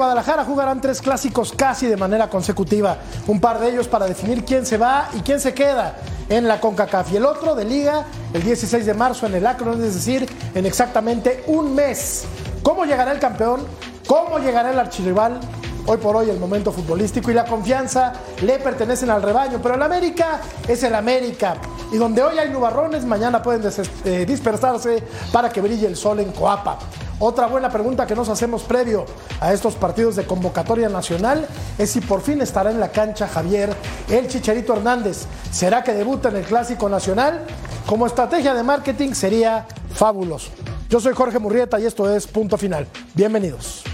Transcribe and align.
Guadalajara 0.00 0.46
jugarán 0.46 0.80
tres 0.80 1.02
clásicos 1.02 1.52
casi 1.52 1.86
de 1.86 1.98
manera 1.98 2.30
consecutiva. 2.30 2.96
Un 3.26 3.38
par 3.38 3.60
de 3.60 3.68
ellos 3.68 3.86
para 3.86 4.06
definir 4.06 4.46
quién 4.46 4.64
se 4.64 4.78
va 4.78 5.10
y 5.12 5.20
quién 5.20 5.38
se 5.38 5.52
queda 5.52 5.94
en 6.30 6.48
la 6.48 6.58
CONCACAF. 6.58 7.12
Y 7.12 7.16
el 7.16 7.26
otro 7.26 7.54
de 7.54 7.66
Liga 7.66 8.06
el 8.32 8.42
16 8.42 8.86
de 8.86 8.94
marzo 8.94 9.26
en 9.26 9.34
el 9.34 9.46
Akron, 9.46 9.84
es 9.84 9.92
decir, 9.92 10.26
en 10.54 10.64
exactamente 10.64 11.44
un 11.48 11.74
mes. 11.74 12.24
¿Cómo 12.62 12.86
llegará 12.86 13.12
el 13.12 13.18
campeón? 13.18 13.60
¿Cómo 14.06 14.38
llegará 14.38 14.70
el 14.70 14.78
archirrival? 14.78 15.38
Hoy 15.84 15.98
por 15.98 16.16
hoy 16.16 16.30
el 16.30 16.38
momento 16.40 16.72
futbolístico 16.72 17.30
y 17.30 17.34
la 17.34 17.44
confianza 17.44 18.14
le 18.40 18.58
pertenecen 18.58 19.10
al 19.10 19.20
rebaño, 19.20 19.60
pero 19.62 19.74
el 19.74 19.82
América 19.82 20.40
es 20.66 20.82
el 20.82 20.94
América. 20.94 21.56
Y 21.92 21.98
donde 21.98 22.22
hoy 22.22 22.38
hay 22.38 22.48
nubarrones, 22.48 23.04
mañana 23.04 23.42
pueden 23.42 23.70
eh, 24.06 24.24
dispersarse 24.26 25.02
para 25.30 25.50
que 25.50 25.60
brille 25.60 25.86
el 25.86 25.96
sol 25.96 26.20
en 26.20 26.32
Coapa. 26.32 26.78
Otra 27.22 27.48
buena 27.48 27.68
pregunta 27.68 28.06
que 28.06 28.16
nos 28.16 28.30
hacemos 28.30 28.62
previo 28.62 29.04
a 29.40 29.52
estos 29.52 29.74
partidos 29.74 30.16
de 30.16 30.24
convocatoria 30.24 30.88
nacional 30.88 31.46
es 31.76 31.90
si 31.90 32.00
por 32.00 32.22
fin 32.22 32.40
estará 32.40 32.70
en 32.70 32.80
la 32.80 32.92
cancha 32.92 33.28
Javier 33.28 33.76
el 34.08 34.26
Chicharito 34.26 34.72
Hernández. 34.74 35.26
¿Será 35.52 35.84
que 35.84 35.92
debuta 35.92 36.30
en 36.30 36.36
el 36.36 36.44
Clásico 36.44 36.88
Nacional? 36.88 37.44
Como 37.84 38.06
estrategia 38.06 38.54
de 38.54 38.62
marketing 38.62 39.12
sería 39.12 39.66
fabuloso. 39.92 40.50
Yo 40.88 40.98
soy 40.98 41.12
Jorge 41.12 41.38
Murrieta 41.38 41.78
y 41.78 41.84
esto 41.84 42.10
es 42.10 42.26
Punto 42.26 42.56
Final. 42.56 42.86
Bienvenidos. 43.12 43.84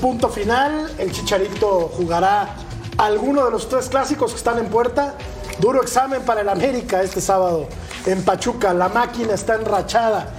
Punto 0.00 0.28
final. 0.28 0.90
El 0.98 1.12
Chicharito 1.12 1.90
jugará 1.96 2.56
alguno 2.96 3.44
de 3.44 3.50
los 3.50 3.68
tres 3.68 3.88
clásicos 3.88 4.32
que 4.32 4.38
están 4.38 4.58
en 4.58 4.66
puerta. 4.66 5.14
Duro 5.58 5.82
examen 5.82 6.22
para 6.22 6.40
el 6.40 6.48
América 6.48 7.02
este 7.02 7.20
sábado 7.20 7.68
en 8.06 8.24
Pachuca. 8.24 8.72
La 8.72 8.88
máquina 8.88 9.34
está 9.34 9.56
enrachada 9.56 10.34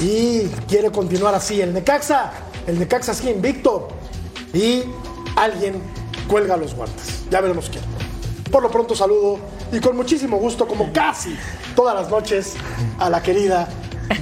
y 0.00 0.46
quiere 0.68 0.90
continuar 0.90 1.34
así. 1.34 1.60
El 1.60 1.72
Necaxa, 1.72 2.32
el 2.66 2.78
Necaxa 2.78 3.14
sigue 3.14 3.30
invicto 3.30 3.88
y 4.52 4.82
alguien 5.36 5.80
cuelga 6.28 6.56
los 6.56 6.74
guantes. 6.74 7.24
Ya 7.30 7.40
veremos 7.40 7.70
quién. 7.70 7.84
Por 8.50 8.62
lo 8.62 8.70
pronto 8.70 8.94
saludo 8.94 9.38
y 9.72 9.80
con 9.80 9.96
muchísimo 9.96 10.38
gusto, 10.38 10.66
como 10.66 10.92
casi 10.92 11.36
todas 11.74 11.94
las 11.94 12.08
noches, 12.10 12.54
a 12.98 13.10
la 13.10 13.22
querida 13.22 13.68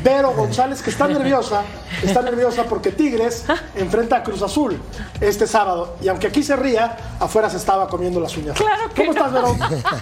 Vero 0.02 0.32
González, 0.32 0.82
que 0.82 0.90
está 0.90 1.06
nerviosa, 1.06 1.62
está 2.02 2.22
nerviosa 2.22 2.64
porque 2.64 2.92
Tigres 2.92 3.44
enfrenta 3.74 4.16
a 4.16 4.22
Cruz 4.22 4.42
Azul 4.42 4.80
este 5.20 5.46
sábado. 5.46 5.96
Y 6.00 6.08
aunque 6.08 6.28
aquí 6.28 6.42
se 6.42 6.56
ría, 6.56 6.96
afuera 7.20 7.50
se 7.50 7.56
estaba 7.56 7.88
comiendo 7.88 8.20
las 8.20 8.36
uñas. 8.36 8.56
Claro 8.56 8.92
que 8.94 9.06
¿Cómo 9.06 9.12
estás, 9.12 9.32
Vero? 9.32 9.56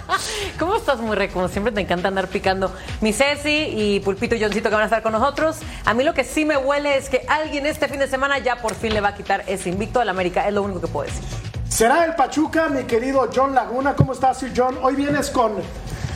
¿Cómo 0.59 0.75
estás, 0.75 0.99
muy 0.99 1.15
re? 1.15 1.29
Como 1.29 1.47
siempre 1.47 1.71
te 1.73 1.81
encanta 1.81 2.07
andar 2.07 2.27
picando 2.27 2.71
mi 3.01 3.13
Ceci 3.13 3.49
y 3.49 3.99
Pulpito 3.99 4.35
y 4.35 4.41
Johncito 4.41 4.69
que 4.69 4.75
van 4.75 4.83
a 4.83 4.85
estar 4.85 5.01
con 5.01 5.11
nosotros. 5.11 5.57
A 5.85 5.93
mí 5.93 6.03
lo 6.03 6.13
que 6.13 6.23
sí 6.23 6.45
me 6.45 6.57
huele 6.57 6.97
es 6.97 7.09
que 7.09 7.25
alguien 7.27 7.65
este 7.65 7.87
fin 7.87 7.99
de 7.99 8.07
semana 8.07 8.39
ya 8.39 8.57
por 8.57 8.75
fin 8.75 8.93
le 8.93 9.01
va 9.01 9.09
a 9.09 9.15
quitar 9.15 9.43
ese 9.47 9.69
invicto 9.69 9.99
al 9.99 10.09
América. 10.09 10.47
Es 10.47 10.53
lo 10.53 10.63
único 10.63 10.81
que 10.81 10.87
puedo 10.87 11.07
decir. 11.07 11.23
¿Será 11.67 12.05
el 12.05 12.15
Pachuca, 12.15 12.67
mi 12.67 12.83
querido 12.83 13.29
John 13.33 13.55
Laguna? 13.55 13.95
¿Cómo 13.95 14.13
estás, 14.13 14.45
John? 14.55 14.77
Hoy 14.81 14.95
vienes 14.95 15.29
con 15.29 15.53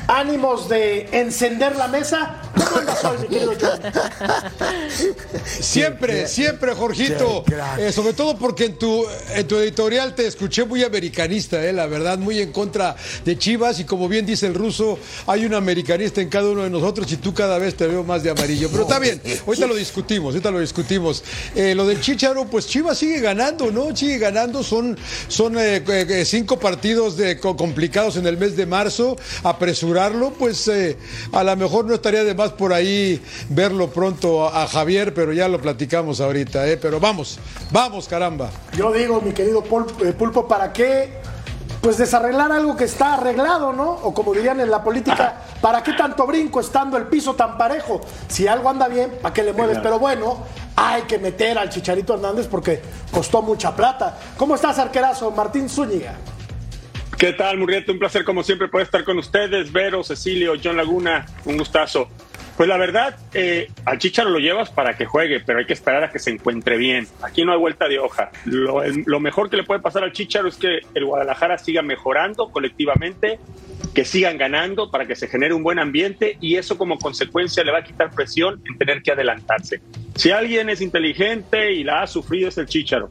ánimos 0.07 0.69
de 0.69 1.09
encender 1.11 1.75
la 1.75 1.87
mesa. 1.87 2.35
Siempre, 5.45 6.27
siempre, 6.27 6.73
Jorgito. 6.73 7.43
Eh, 7.77 7.91
sobre 7.91 8.13
todo 8.13 8.37
porque 8.37 8.65
en 8.65 8.77
tu, 8.77 9.05
en 9.33 9.47
tu 9.47 9.57
editorial 9.57 10.15
te 10.15 10.27
escuché 10.27 10.65
muy 10.65 10.83
americanista, 10.83 11.63
eh, 11.63 11.73
la 11.73 11.87
verdad, 11.87 12.17
muy 12.17 12.39
en 12.39 12.51
contra 12.51 12.95
de 13.23 13.37
Chivas. 13.37 13.79
Y 13.79 13.85
como 13.85 14.07
bien 14.07 14.25
dice 14.25 14.47
el 14.47 14.53
ruso, 14.53 14.97
hay 15.27 15.45
un 15.45 15.53
americanista 15.53 16.21
en 16.21 16.29
cada 16.29 16.49
uno 16.49 16.63
de 16.63 16.69
nosotros 16.69 17.11
y 17.11 17.17
tú 17.17 17.33
cada 17.33 17.57
vez 17.57 17.75
te 17.75 17.87
veo 17.87 18.03
más 18.03 18.23
de 18.23 18.31
amarillo. 18.31 18.69
Pero 18.71 18.83
está 18.83 18.99
bien, 18.99 19.21
ahorita 19.45 19.67
lo 19.67 19.75
discutimos, 19.75 20.33
ahorita 20.33 20.51
lo 20.51 20.59
discutimos. 20.59 21.23
Eh, 21.55 21.75
lo 21.75 21.85
del 21.85 22.01
Chicharo, 22.01 22.45
pues 22.45 22.67
Chivas 22.67 22.97
sigue 22.97 23.19
ganando, 23.19 23.71
¿no? 23.71 23.95
Sigue 23.95 24.17
ganando. 24.17 24.63
Son, 24.63 24.97
son 25.27 25.57
eh, 25.57 25.83
eh, 25.87 26.25
cinco 26.25 26.59
partidos 26.59 27.17
de, 27.17 27.39
complicados 27.39 28.17
en 28.17 28.25
el 28.25 28.37
mes 28.37 28.55
de 28.55 28.65
marzo. 28.65 29.15
Apresurarlo, 29.43 30.33
pues 30.33 30.67
eh, 30.67 30.97
a 31.31 31.43
lo 31.43 31.55
mejor 31.55 31.85
no 31.85 31.93
estaría 31.93 32.23
de 32.23 32.33
más 32.33 32.51
por 32.55 32.73
ahí 32.73 33.21
verlo 33.49 33.89
pronto 33.89 34.47
a, 34.47 34.67
Javier, 34.67 35.13
pero 35.13 35.33
ya 35.33 35.47
lo 35.47 35.61
platicamos 35.61 36.21
ahorita, 36.21 36.67
¿eh? 36.67 36.77
Pero 36.77 36.99
vamos, 36.99 37.39
vamos, 37.71 38.07
caramba. 38.07 38.49
Yo 38.75 38.91
digo, 38.91 39.21
mi 39.21 39.31
querido 39.31 39.63
eh, 40.03 40.13
Pulpo, 40.13 40.47
¿para 40.47 40.73
qué? 40.73 41.13
Pues 41.81 41.97
desarreglar 41.97 42.51
algo 42.51 42.75
que 42.75 42.85
está 42.85 43.13
arreglado, 43.13 43.71
¿no? 43.71 43.91
O 43.91 44.13
como 44.13 44.33
dirían 44.33 44.59
en 44.59 44.71
la 44.71 44.83
política, 44.83 45.41
¿para 45.61 45.83
qué 45.83 45.93
tanto 45.93 46.25
brinco 46.25 46.59
estando 46.59 46.97
el 46.97 47.05
piso 47.07 47.35
tan 47.35 47.57
parejo? 47.57 48.01
Si 48.27 48.47
algo 48.47 48.69
anda 48.69 48.87
bien, 48.87 49.11
¿para 49.21 49.33
qué 49.33 49.43
le 49.43 49.53
mueves? 49.53 49.77
Pero 49.83 49.99
bueno, 49.99 50.43
hay 50.75 51.03
que 51.03 51.19
meter 51.19 51.57
al 51.57 51.69
Chicharito 51.69 52.15
Hernández 52.15 52.47
porque 52.47 52.81
costó 53.11 53.41
mucha 53.41 53.75
plata. 53.75 54.17
¿Cómo 54.37 54.55
estás, 54.55 54.79
arquerazo? 54.79 55.29
Martín 55.31 55.69
Zúñiga. 55.69 56.15
¿Qué 57.17 57.31
tal, 57.31 57.57
Murrieta? 57.57 57.93
Un 57.93 57.99
placer, 57.99 58.25
como 58.25 58.43
siempre, 58.43 58.67
poder 58.67 58.85
estar 58.85 59.03
con 59.05 59.17
ustedes. 59.17 59.71
Vero, 59.71 60.03
Cecilio, 60.03 60.53
John 60.61 60.75
Laguna, 60.75 61.25
un 61.45 61.57
gustazo. 61.57 62.09
Pues 62.57 62.69
la 62.69 62.77
verdad, 62.77 63.17
eh, 63.33 63.69
al 63.83 63.97
Chicharo 63.97 64.29
lo 64.29 64.39
llevas 64.39 64.69
para 64.69 64.95
que 64.95 65.05
juegue, 65.05 65.41
pero 65.41 65.59
hay 65.59 65.65
que 65.65 65.73
esperar 65.73 66.05
a 66.05 66.09
que 66.09 66.19
se 66.19 66.29
encuentre 66.29 66.77
bien. 66.77 67.05
Aquí 67.21 67.43
no 67.43 67.51
hay 67.51 67.59
vuelta 67.59 67.89
de 67.89 67.99
hoja. 67.99 68.31
Lo, 68.45 68.81
lo, 69.05 69.19
mejor 69.19 69.49
que 69.49 69.57
le 69.57 69.63
puede 69.63 69.81
pasar 69.81 70.05
al 70.05 70.13
Chicharo 70.13 70.47
es 70.47 70.55
que 70.55 70.79
el 70.93 71.05
Guadalajara 71.05 71.57
siga 71.57 71.81
mejorando 71.81 72.49
colectivamente, 72.51 73.39
que 73.93 74.05
sigan 74.05 74.37
ganando 74.37 74.89
para 74.89 75.05
que 75.05 75.17
se 75.17 75.27
genere 75.27 75.53
un 75.53 75.63
buen 75.63 75.79
ambiente 75.79 76.37
y 76.39 76.55
eso 76.55 76.77
como 76.77 76.97
consecuencia 76.97 77.61
le 77.63 77.73
va 77.73 77.79
a 77.79 77.83
quitar 77.83 78.11
presión 78.11 78.61
en 78.65 78.77
tener 78.77 79.01
que 79.01 79.11
adelantarse. 79.11 79.81
Si 80.15 80.31
alguien 80.31 80.69
es 80.69 80.79
inteligente 80.79 81.73
y 81.73 81.83
la 81.83 82.03
ha 82.03 82.07
sufrido 82.07 82.47
es 82.47 82.57
el 82.57 82.67
Chicharo. 82.67 83.09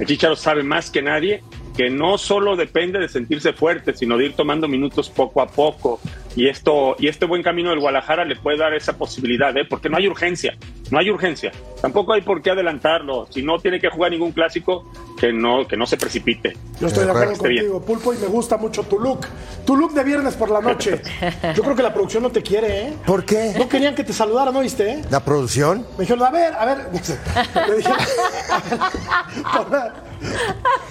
El 0.00 0.06
Chicharo 0.06 0.34
sabe 0.34 0.64
más 0.64 0.90
que 0.90 1.00
nadie 1.00 1.42
que 1.76 1.90
no 1.90 2.18
solo 2.18 2.56
depende 2.56 2.98
de 2.98 3.08
sentirse 3.08 3.52
fuerte, 3.52 3.94
sino 3.94 4.16
de 4.16 4.26
ir 4.26 4.32
tomando 4.34 4.68
minutos 4.68 5.08
poco 5.08 5.40
a 5.40 5.48
poco, 5.48 6.00
y 6.36 6.48
esto 6.48 6.96
y 6.98 7.08
este 7.08 7.26
buen 7.26 7.42
camino 7.42 7.70
del 7.70 7.80
Guadalajara 7.80 8.24
le 8.24 8.36
puede 8.36 8.58
dar 8.58 8.74
esa 8.74 8.96
posibilidad, 8.96 9.56
¿eh? 9.56 9.64
porque 9.68 9.88
no 9.88 9.96
hay 9.96 10.06
urgencia, 10.06 10.56
no 10.90 10.98
hay 10.98 11.10
urgencia. 11.10 11.52
Tampoco 11.80 12.12
hay 12.12 12.20
por 12.20 12.42
qué 12.42 12.50
adelantarlo. 12.50 13.26
Si 13.30 13.42
no 13.42 13.58
tiene 13.58 13.80
que 13.80 13.88
jugar 13.88 14.10
ningún 14.10 14.32
clásico, 14.32 14.90
que 15.18 15.32
no 15.32 15.66
que 15.66 15.76
no 15.76 15.86
se 15.86 15.96
precipite. 15.96 16.56
Yo 16.80 16.86
estoy 16.86 17.04
de 17.04 17.10
acuerdo 17.10 17.36
contigo, 17.36 17.84
Pulpo, 17.84 18.14
y 18.14 18.18
me 18.18 18.26
gusta 18.26 18.56
mucho 18.56 18.82
tu 18.82 18.98
look. 18.98 19.26
Tu 19.64 19.76
look 19.76 19.92
de 19.92 20.04
viernes 20.04 20.34
por 20.34 20.50
la 20.50 20.60
noche. 20.60 21.00
Yo 21.54 21.62
creo 21.62 21.76
que 21.76 21.82
la 21.82 21.92
producción 21.92 22.22
no 22.22 22.30
te 22.30 22.42
quiere, 22.42 22.88
¿eh? 22.88 22.96
¿Por 23.06 23.24
qué? 23.24 23.54
No 23.56 23.68
querían 23.68 23.94
que 23.94 24.04
te 24.04 24.12
saludaran, 24.12 24.54
¿no 24.54 24.60
viste? 24.60 24.90
Eh? 24.90 25.02
¿La 25.10 25.24
producción? 25.24 25.86
Me 25.96 26.04
dijeron, 26.04 26.24
a 26.24 26.30
ver, 26.30 26.54
a 26.54 26.64
ver. 26.64 26.78
Le 27.68 27.76
dije, 27.76 27.90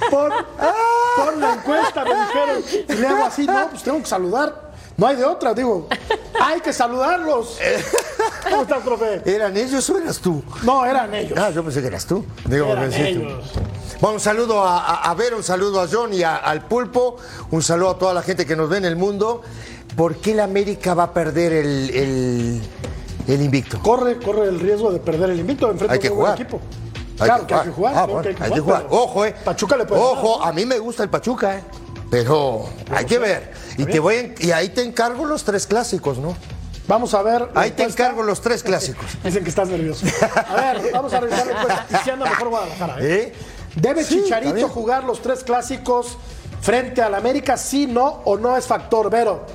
por, 0.10 0.34
por, 1.16 1.38
la 1.38 1.54
encuesta, 1.54 2.04
me 2.04 2.12
dijeron. 2.12 2.88
Y 2.90 2.94
le 3.02 3.08
hago 3.08 3.26
así, 3.26 3.46
no, 3.46 3.70
pues 3.70 3.84
tengo 3.84 4.00
que 4.00 4.06
saludar. 4.06 4.69
No 5.00 5.08
hay 5.08 5.16
de 5.16 5.24
otra, 5.24 5.54
digo. 5.54 5.88
Hay 6.42 6.60
que 6.62 6.74
saludarlos. 6.74 7.58
¿Cómo 8.50 8.62
estás, 8.64 8.84
profe? 8.84 9.22
¿Eran 9.26 9.56
ellos 9.56 9.90
o 9.90 9.98
eras 9.98 10.20
tú? 10.20 10.44
No, 10.64 10.86
eran 10.86 11.14
ellos. 11.14 11.38
Ah, 11.38 11.50
yo 11.52 11.64
pensé 11.64 11.82
que 11.82 11.88
eras 11.88 12.06
tú. 12.06 12.26
Digo, 12.46 12.68
eran 12.68 12.94
ellos. 12.94 13.52
Bueno, 14.02 14.16
un 14.16 14.20
saludo 14.20 14.64
a, 14.64 15.04
a, 15.10 15.14
Ver, 15.16 15.34
un 15.36 15.44
saludo 15.44 15.82
a 15.82 15.88
John 15.92 16.14
y 16.14 16.24
al 16.24 16.66
Pulpo, 16.66 17.18
un 17.52 17.62
saludo 17.62 17.92
a 17.92 17.98
toda 17.98 18.14
la 18.14 18.22
gente 18.22 18.46
que 18.46 18.56
nos 18.56 18.70
ve 18.70 18.78
en 18.78 18.86
el 18.86 18.96
mundo. 18.96 19.42
¿Por 19.96 20.18
qué 20.18 20.34
la 20.34 20.46
América 20.46 20.94
va 20.94 21.04
a 21.04 21.14
perder 21.14 21.52
el, 21.54 21.90
el, 21.90 22.62
el 23.28 23.42
invicto? 23.42 23.80
Corre, 23.82 24.18
corre 24.20 24.48
el 24.50 24.60
riesgo 24.60 24.92
de 24.92 25.00
perder 25.00 25.30
el 25.32 25.40
invicto 25.40 25.70
enfrente 25.72 25.94
hay 25.94 26.00
que 26.00 26.08
de 26.08 26.14
un 26.14 26.20
jugar. 26.20 26.42
equipo. 26.42 26.60
Hay 27.20 27.26
claro 27.26 27.42
que 27.42 27.48
que, 27.48 27.54
hay 27.56 27.66
que 27.66 27.72
jugar. 27.72 27.94
Ah, 27.98 28.04
creo 28.04 28.14
bueno, 28.16 28.22
que 28.22 28.30
hay 28.30 28.36
que 28.50 28.56
hay 28.56 28.62
jugar. 28.62 28.88
Ojo, 28.90 29.26
eh. 29.26 29.36
Pachuca 29.44 29.76
le 29.78 29.86
puede 29.86 30.02
Ojo, 30.02 30.38
ganar. 30.40 30.50
a 30.50 30.56
mí 30.56 30.66
me 30.66 30.80
gusta 30.80 31.04
el 31.04 31.10
Pachuca, 31.10 31.58
eh. 31.58 31.64
Pero 32.10 32.68
hay 32.92 33.06
que 33.06 33.20
ver. 33.20 33.52
Y, 33.78 33.86
te 33.86 34.00
voy 34.00 34.16
en- 34.16 34.36
y 34.40 34.52
ahí 34.52 34.70
te 34.70 34.82
encargo 34.84 35.26
los 35.26 35.44
tres 35.44 35.68
clásicos, 35.68 36.18
¿no? 36.18 36.36
Vamos 36.88 37.14
a 37.14 37.22
ver. 37.22 37.50
Ahí 37.54 37.72
te 37.72 37.84
encargo 37.84 38.24
los 38.24 38.42
tres 38.42 38.64
clásicos. 38.64 39.06
Dicen 39.24 39.44
que 39.44 39.50
estás 39.50 39.70
nervioso. 39.70 40.06
A 40.48 40.56
ver, 40.56 40.92
vamos 40.92 41.14
a 41.14 41.20
revisar 41.20 41.46
la 41.46 41.54
encuesta. 41.62 41.86
Y 41.92 42.04
si 42.04 42.10
anda 42.10 42.26
mejor 42.30 42.50
Guadalajara. 42.50 42.98
¿eh? 43.00 43.14
¿Eh? 43.22 43.34
¿Debe 43.76 44.04
Sí, 44.04 44.24
Chicharito 44.24 44.68
jugar 44.70 45.04
los 45.04 45.22
tres 45.22 45.44
clásicos 45.44 46.18
frente 46.62 47.02
al 47.04 47.14
América? 47.14 47.58
Sí, 47.58 47.86
no 47.86 48.22
o 48.26 48.38
no 48.38 48.58
es 48.58 48.66
factor. 48.66 49.10
Vero, 49.12 49.46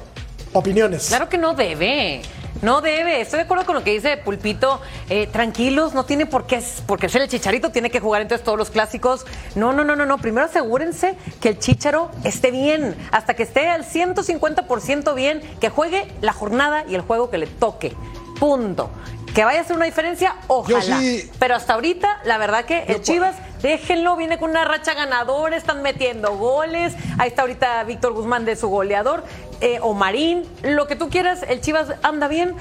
opiniones. 0.53 1.07
Claro 1.09 1.29
que 1.29 1.37
no 1.39 1.55
debe. 1.55 2.23
No 2.63 2.81
debe. 2.81 3.21
Estoy 3.21 3.39
de 3.39 3.45
acuerdo 3.45 3.67
con 3.67 3.75
lo 3.75 3.85
que 3.85 3.91
dice 3.93 4.17
Pulpito. 4.17 4.81
Eh, 5.11 5.27
tranquilos, 5.27 5.93
no 5.95 6.05
tiene 6.05 6.25
por 6.27 6.47
qué, 6.47 6.63
porque 6.87 7.09
ser 7.09 7.23
el 7.23 7.29
chicharito 7.29 7.71
tiene 7.71 7.91
que 7.91 8.01
jugar 8.01 8.23
entonces 8.23 8.45
todos 8.45 8.57
los 8.59 8.71
clásicos. 8.71 9.27
No, 9.55 9.73
no, 9.73 9.85
no, 9.85 9.97
no, 9.97 10.07
no. 10.07 10.19
Primero 10.19 10.47
asegúrense 10.47 11.17
que 11.41 11.51
el 11.51 11.59
chicharo 11.59 12.11
esté 12.25 12.51
bien. 12.51 12.97
Hasta 13.13 13.35
que 13.35 13.43
esté 13.43 13.69
al 13.69 13.85
150% 13.85 15.15
bien, 15.15 15.41
que 15.61 15.69
juegue 15.69 16.11
la 16.21 16.33
jornada 16.33 16.85
y 16.89 16.95
el 16.95 17.03
juego 17.03 17.29
que 17.31 17.39
le 17.39 17.47
toque. 17.47 17.95
Punto. 18.39 18.91
Que 19.35 19.45
vaya 19.45 19.59
a 19.59 19.63
hacer 19.63 19.75
una 19.75 19.87
diferencia, 19.87 20.37
ojalá. 20.47 21.01
sí- 21.01 21.29
Pero 21.41 21.57
hasta 21.57 21.75
ahorita, 21.75 22.21
la 22.25 22.39
verdad 22.39 22.65
que 22.67 22.85
el 22.85 23.03
Chivas, 23.03 23.35
déjenlo, 23.63 24.15
viene 24.17 24.39
con 24.39 24.51
una 24.51 24.65
racha 24.65 24.95
ganadora, 24.95 25.57
están 25.57 25.83
metiendo 25.83 26.37
goles. 26.37 26.95
Ahí 27.19 27.31
está 27.31 27.43
ahorita 27.43 27.83
Víctor 27.83 28.13
Guzmán 28.13 28.45
de 28.45 28.55
su 28.55 28.69
goleador, 28.69 29.25
eh, 29.65 29.79
o 29.81 29.95
Marín, 29.95 30.43
lo 30.63 30.87
que 30.87 30.95
tú 30.95 31.09
quieras, 31.09 31.41
el 31.49 31.63
Chivas 31.63 31.89
anda 32.03 32.29
bien. 32.29 32.55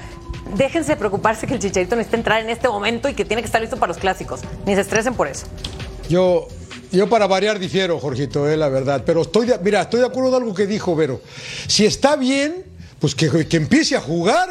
Déjense 0.56 0.92
de 0.92 0.96
preocuparse 0.96 1.46
que 1.46 1.52
el 1.52 1.60
Chicharito 1.60 1.96
necesita 1.96 2.16
entrar 2.16 2.40
en 2.40 2.48
este 2.48 2.66
momento 2.66 3.10
y 3.10 3.14
que 3.14 3.26
tiene 3.26 3.42
que 3.42 3.46
estar 3.46 3.60
listo 3.60 3.76
para 3.76 3.88
los 3.88 3.98
clásicos. 3.98 4.40
Ni 4.64 4.74
se 4.74 4.80
estresen 4.80 5.12
por 5.12 5.28
eso. 5.28 5.46
Yo, 6.08 6.48
yo 6.92 7.08
para 7.08 7.26
variar 7.26 7.58
difiero, 7.58 8.00
Jorgito, 8.00 8.48
eh, 8.48 8.56
la 8.56 8.70
verdad. 8.70 9.02
Pero 9.04 9.20
estoy 9.20 9.46
de, 9.46 9.58
mira, 9.58 9.82
estoy 9.82 10.00
de 10.00 10.06
acuerdo 10.06 10.30
en 10.30 10.42
algo 10.42 10.54
que 10.54 10.66
dijo 10.66 10.96
Vero. 10.96 11.20
Si 11.66 11.84
está 11.84 12.16
bien, 12.16 12.64
pues 12.98 13.14
que, 13.14 13.46
que 13.46 13.56
empiece 13.58 13.96
a 13.96 14.00
jugar. 14.00 14.48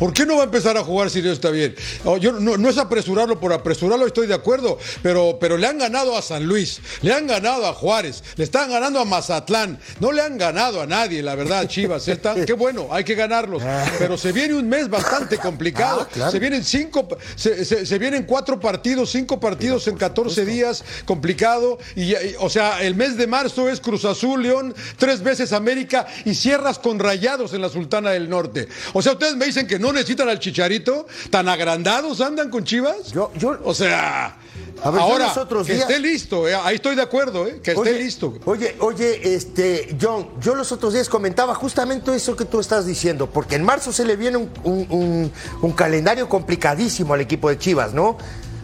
¿Por 0.00 0.12
qué 0.14 0.24
no 0.26 0.36
va 0.36 0.40
a 0.40 0.44
empezar 0.46 0.76
a 0.78 0.82
jugar 0.82 1.10
si 1.10 1.20
no 1.22 1.30
está 1.30 1.50
bien? 1.50 1.76
Oh, 2.04 2.16
yo, 2.16 2.32
no, 2.32 2.56
no 2.56 2.68
es 2.70 2.78
apresurarlo 2.78 3.38
por 3.38 3.52
apresurarlo, 3.52 4.06
estoy 4.06 4.26
de 4.26 4.34
acuerdo, 4.34 4.78
pero, 5.02 5.36
pero 5.38 5.56
le 5.58 5.66
han 5.66 5.76
ganado 5.78 6.16
a 6.16 6.22
San 6.22 6.44
Luis, 6.46 6.80
le 7.02 7.12
han 7.12 7.26
ganado 7.26 7.66
a 7.66 7.74
Juárez, 7.74 8.24
le 8.36 8.44
están 8.44 8.70
ganando 8.70 8.98
a 8.98 9.04
Mazatlán, 9.04 9.78
no 10.00 10.10
le 10.10 10.22
han 10.22 10.38
ganado 10.38 10.80
a 10.80 10.86
nadie, 10.86 11.22
la 11.22 11.34
verdad, 11.34 11.68
Chivas. 11.68 12.08
Están, 12.08 12.46
qué 12.46 12.54
bueno, 12.54 12.88
hay 12.90 13.04
que 13.04 13.14
ganarlos. 13.14 13.62
Pero 13.98 14.16
se 14.16 14.32
viene 14.32 14.54
un 14.54 14.68
mes 14.68 14.88
bastante 14.88 15.36
complicado. 15.36 16.00
Ah, 16.02 16.08
claro. 16.10 16.30
Se 16.32 16.38
vienen 16.38 16.64
cinco, 16.64 17.06
se, 17.36 17.64
se- 17.66 17.84
se 17.84 17.98
vienen 17.98 18.22
cuatro 18.24 18.58
partidos, 18.58 19.10
cinco 19.10 19.38
partidos 19.38 19.86
en 19.86 19.96
14 19.98 20.46
días, 20.46 20.82
complicado. 21.04 21.78
Y, 21.94 22.12
y, 22.14 22.34
o 22.38 22.48
sea, 22.48 22.82
el 22.82 22.94
mes 22.94 23.18
de 23.18 23.26
marzo 23.26 23.68
es 23.68 23.80
Cruz 23.80 24.06
Azul, 24.06 24.42
León, 24.42 24.74
tres 24.96 25.22
veces 25.22 25.52
América 25.52 26.06
y 26.24 26.34
cierras 26.34 26.78
con 26.78 26.98
rayados 26.98 27.52
en 27.52 27.60
la 27.60 27.68
Sultana 27.68 28.12
del 28.12 28.30
Norte. 28.30 28.66
O 28.94 29.02
sea, 29.02 29.12
ustedes 29.12 29.36
me 29.36 29.44
dicen 29.44 29.66
que 29.66 29.78
no 29.78 29.89
necesitan 29.92 30.28
al 30.28 30.38
chicharito, 30.38 31.06
tan 31.30 31.48
agrandados 31.48 32.20
andan 32.20 32.50
con 32.50 32.64
Chivas. 32.64 33.12
Yo- 33.12 33.30
yo- 33.36 33.58
o 33.64 33.74
sea, 33.74 34.36
A 34.82 34.90
ver, 34.90 35.00
ahora 35.00 35.26
los 35.28 35.36
otros 35.36 35.66
que 35.66 35.74
días- 35.74 35.88
esté 35.88 36.00
listo, 36.00 36.48
eh, 36.48 36.54
ahí 36.54 36.76
estoy 36.76 36.96
de 36.96 37.02
acuerdo, 37.02 37.46
eh, 37.46 37.60
que 37.62 37.72
esté 37.72 37.98
listo. 37.98 38.34
Oye, 38.44 38.76
oye, 38.80 39.34
este, 39.34 39.96
John, 40.00 40.28
yo 40.40 40.54
los 40.54 40.72
otros 40.72 40.92
días 40.94 41.08
comentaba 41.08 41.54
justamente 41.54 42.14
eso 42.14 42.36
que 42.36 42.44
tú 42.44 42.60
estás 42.60 42.86
diciendo, 42.86 43.28
porque 43.28 43.56
en 43.56 43.64
marzo 43.64 43.92
se 43.92 44.04
le 44.04 44.16
viene 44.16 44.36
un, 44.38 44.50
un- 44.64 44.86
un- 44.90 45.32
un 45.62 45.72
calendario 45.72 46.28
complicadísimo 46.28 47.14
al 47.14 47.20
equipo 47.20 47.48
de 47.48 47.58
Chivas, 47.58 47.92
¿no? 47.92 48.16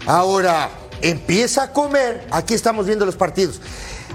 Ahora, 0.06 0.70
empieza 1.02 1.64
a 1.64 1.73
comer, 1.73 2.26
aquí 2.31 2.55
estamos 2.55 2.87
viendo 2.87 3.05
los 3.05 3.17
partidos. 3.17 3.61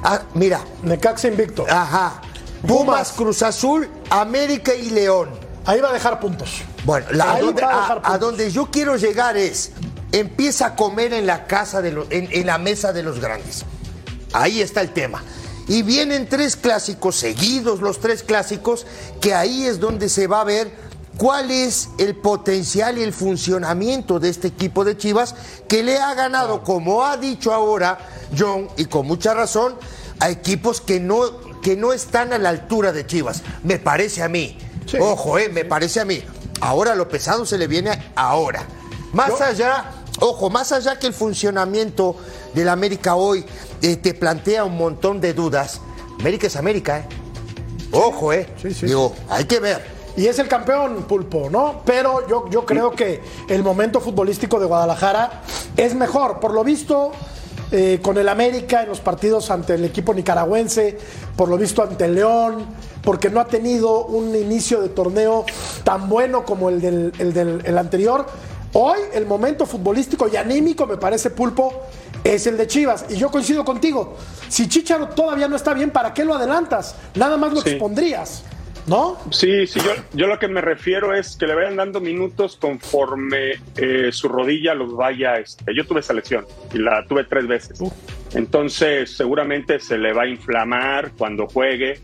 Ah, 0.04 0.24
mira, 0.34 0.62
Necaxa 0.84 1.28
invicto. 1.28 1.66
ajá, 1.70 2.22
Pumas, 2.68 3.12
Cruz 3.12 3.42
Azul, 3.44 3.88
América 4.10 4.74
y 4.76 4.90
León. 4.92 5.30
Ahí 5.66 5.80
va 5.80 5.90
a 5.90 5.94
dejar 5.94 6.20
puntos. 6.20 6.62
Bueno, 6.86 7.08
la- 7.12 7.34
a, 7.34 7.40
donde, 7.42 7.62
va 7.62 7.70
a 7.70 7.74
a- 7.78 7.82
dejar 7.82 7.98
a 7.98 8.02
puntos. 8.02 8.20
donde 8.20 8.52
yo 8.52 8.70
quiero 8.72 8.96
llegar 8.96 9.38
es, 9.38 9.72
empieza 10.12 10.68
a 10.68 10.76
comer 10.76 11.14
en 11.14 11.26
la 11.28 11.46
casa 11.48 11.82
de 11.82 11.92
los, 11.92 12.08
en, 12.10 12.28
en 12.32 12.46
la 12.48 12.58
mesa 12.58 12.94
de 12.94 13.04
los 13.04 13.20
grandes. 13.20 13.64
Ahí 14.34 14.62
está 14.62 14.82
el 14.82 14.92
tema. 14.92 15.24
Y 15.68 15.84
vienen 15.84 16.28
tres 16.28 16.56
clásicos 16.56 17.16
seguidos, 17.16 17.80
los 17.82 18.00
tres 18.00 18.24
clásicos, 18.24 18.86
que 19.22 19.34
ahí 19.34 19.66
es 19.66 19.80
donde 19.80 20.10
se 20.10 20.28
va 20.28 20.42
a 20.42 20.44
ver 20.44 20.72
cuál 21.18 21.52
es 21.52 21.90
el 22.00 22.16
potencial 22.16 22.98
y 22.98 23.04
el 23.04 23.14
funcionamiento 23.14 24.20
de 24.20 24.30
este 24.30 24.48
equipo 24.48 24.84
de 24.84 24.98
Chivas 24.98 25.36
que 25.68 25.84
le 25.84 25.98
ha 26.00 26.14
ganado, 26.16 26.64
como 26.64 27.06
ha 27.06 27.16
dicho 27.18 27.54
ahora 27.54 28.00
John, 28.38 28.68
y 28.78 28.86
con 28.86 29.06
mucha 29.06 29.34
razón, 29.34 29.76
a 30.20 30.30
equipos 30.30 30.82
que 30.82 31.00
no, 31.00 31.22
que 31.62 31.76
no 31.78 31.94
están 31.94 32.34
a 32.34 32.38
la 32.38 32.50
altura 32.50 32.92
de 32.92 33.06
Chivas. 33.06 33.44
Me 33.64 33.78
parece 33.78 34.24
a 34.24 34.28
mí. 34.30 34.58
Sí. 34.86 34.98
Ojo, 35.00 35.38
eh, 35.38 35.50
me 35.50 35.66
parece 35.66 36.00
a 36.00 36.06
mí. 36.06 36.22
Ahora 36.62 36.96
lo 36.96 37.08
pesado 37.08 37.46
se 37.46 37.58
le 37.58 37.68
viene 37.68 38.12
ahora. 38.16 38.66
Más 39.14 39.42
allá, 39.42 39.92
ojo, 40.20 40.50
más 40.50 40.72
allá 40.72 40.98
que 40.98 41.08
el 41.08 41.14
funcionamiento 41.14 42.16
del 42.54 42.70
América 42.70 43.16
hoy 43.16 43.46
eh, 43.82 43.98
te 43.98 44.14
plantea 44.14 44.64
un 44.64 44.78
montón 44.78 45.20
de 45.20 45.34
dudas. 45.34 45.82
América 46.20 46.48
es 46.48 46.56
América, 46.56 47.00
¿eh? 47.00 47.06
Ojo, 47.92 48.32
¿eh? 48.32 48.48
Sí, 48.62 48.74
sí. 48.74 48.86
Digo, 48.86 49.14
hay 49.30 49.46
que 49.46 49.60
ver. 49.60 50.02
Y 50.16 50.28
es 50.28 50.40
el 50.40 50.48
campeón, 50.48 51.04
Pulpo, 51.04 51.50
¿no? 51.50 51.82
Pero 51.86 52.28
yo, 52.28 52.50
yo 52.50 52.66
creo 52.66 52.92
que 52.92 53.22
el 53.48 53.64
momento 53.64 54.00
futbolístico 54.00 54.60
de 54.60 54.66
Guadalajara 54.66 55.42
es 55.78 55.96
mejor. 55.96 56.40
Por 56.40 56.54
lo 56.54 56.64
visto, 56.64 57.12
eh, 57.72 58.00
con 58.02 58.18
el 58.18 58.28
América 58.28 58.84
en 58.84 58.90
los 58.90 59.00
partidos 59.00 59.50
ante 59.50 59.76
el 59.76 59.86
equipo 59.86 60.14
nicaragüense, 60.14 60.98
por 61.38 61.48
lo 61.48 61.58
visto 61.58 61.82
ante 61.82 62.06
el 62.06 62.16
León, 62.16 62.66
porque 63.02 63.30
no 63.30 63.40
ha 63.40 63.48
tenido 63.48 64.06
un 64.06 64.36
inicio 64.36 64.82
de 64.82 64.90
torneo 64.90 65.46
tan 65.84 66.08
bueno 66.10 66.46
como 66.46 66.70
el 66.70 66.82
del, 66.82 67.14
el 67.20 67.34
del- 67.34 67.62
el 67.66 67.78
anterior. 67.78 68.26
Hoy 68.74 69.00
el 69.14 69.26
momento 69.26 69.66
futbolístico 69.66 70.30
y 70.32 70.38
anímico, 70.38 70.88
me 70.88 70.98
parece, 70.98 71.30
Pulpo, 71.30 71.84
es 72.24 72.48
el 72.48 72.56
de 72.58 72.68
Chivas. 72.68 73.06
Y 73.10 73.16
yo 73.18 73.30
coincido 73.30 73.66
contigo. 73.66 74.16
Si 74.48 74.70
Chicharo 74.70 75.10
todavía 75.10 75.48
no 75.48 75.56
está 75.56 75.74
bien, 75.74 75.90
¿para 75.92 76.14
qué 76.14 76.24
lo 76.24 76.36
adelantas? 76.36 76.96
Nada 77.16 77.36
más 77.38 77.52
lo 77.54 77.62
Sí. 77.62 77.72
expondrías, 77.72 78.44
¿no? 78.88 79.18
Sí, 79.32 79.68
sí, 79.68 79.80
yo, 79.82 79.92
yo 80.14 80.28
lo 80.28 80.40
que 80.40 80.48
me 80.48 80.62
refiero 80.62 81.14
es 81.14 81.36
que 81.36 81.48
le 81.48 81.56
vayan 81.56 81.76
dando 81.76 82.00
minutos 82.00 82.56
conforme 82.62 83.60
eh, 83.76 84.10
su 84.14 84.30
rodilla 84.30 84.74
los 84.74 84.96
vaya. 84.96 85.38
Este, 85.38 85.76
yo 85.76 85.86
tuve 85.86 86.00
esa 86.00 86.14
lesión 86.14 86.46
y 86.74 86.78
la 86.78 87.06
tuve 87.08 87.26
tres 87.26 87.48
veces. 87.48 87.80
Entonces, 88.34 89.18
seguramente 89.18 89.80
se 89.80 89.98
le 89.98 90.14
va 90.14 90.24
a 90.24 90.28
inflamar 90.28 91.12
cuando 91.18 91.48
juegue. 91.48 92.00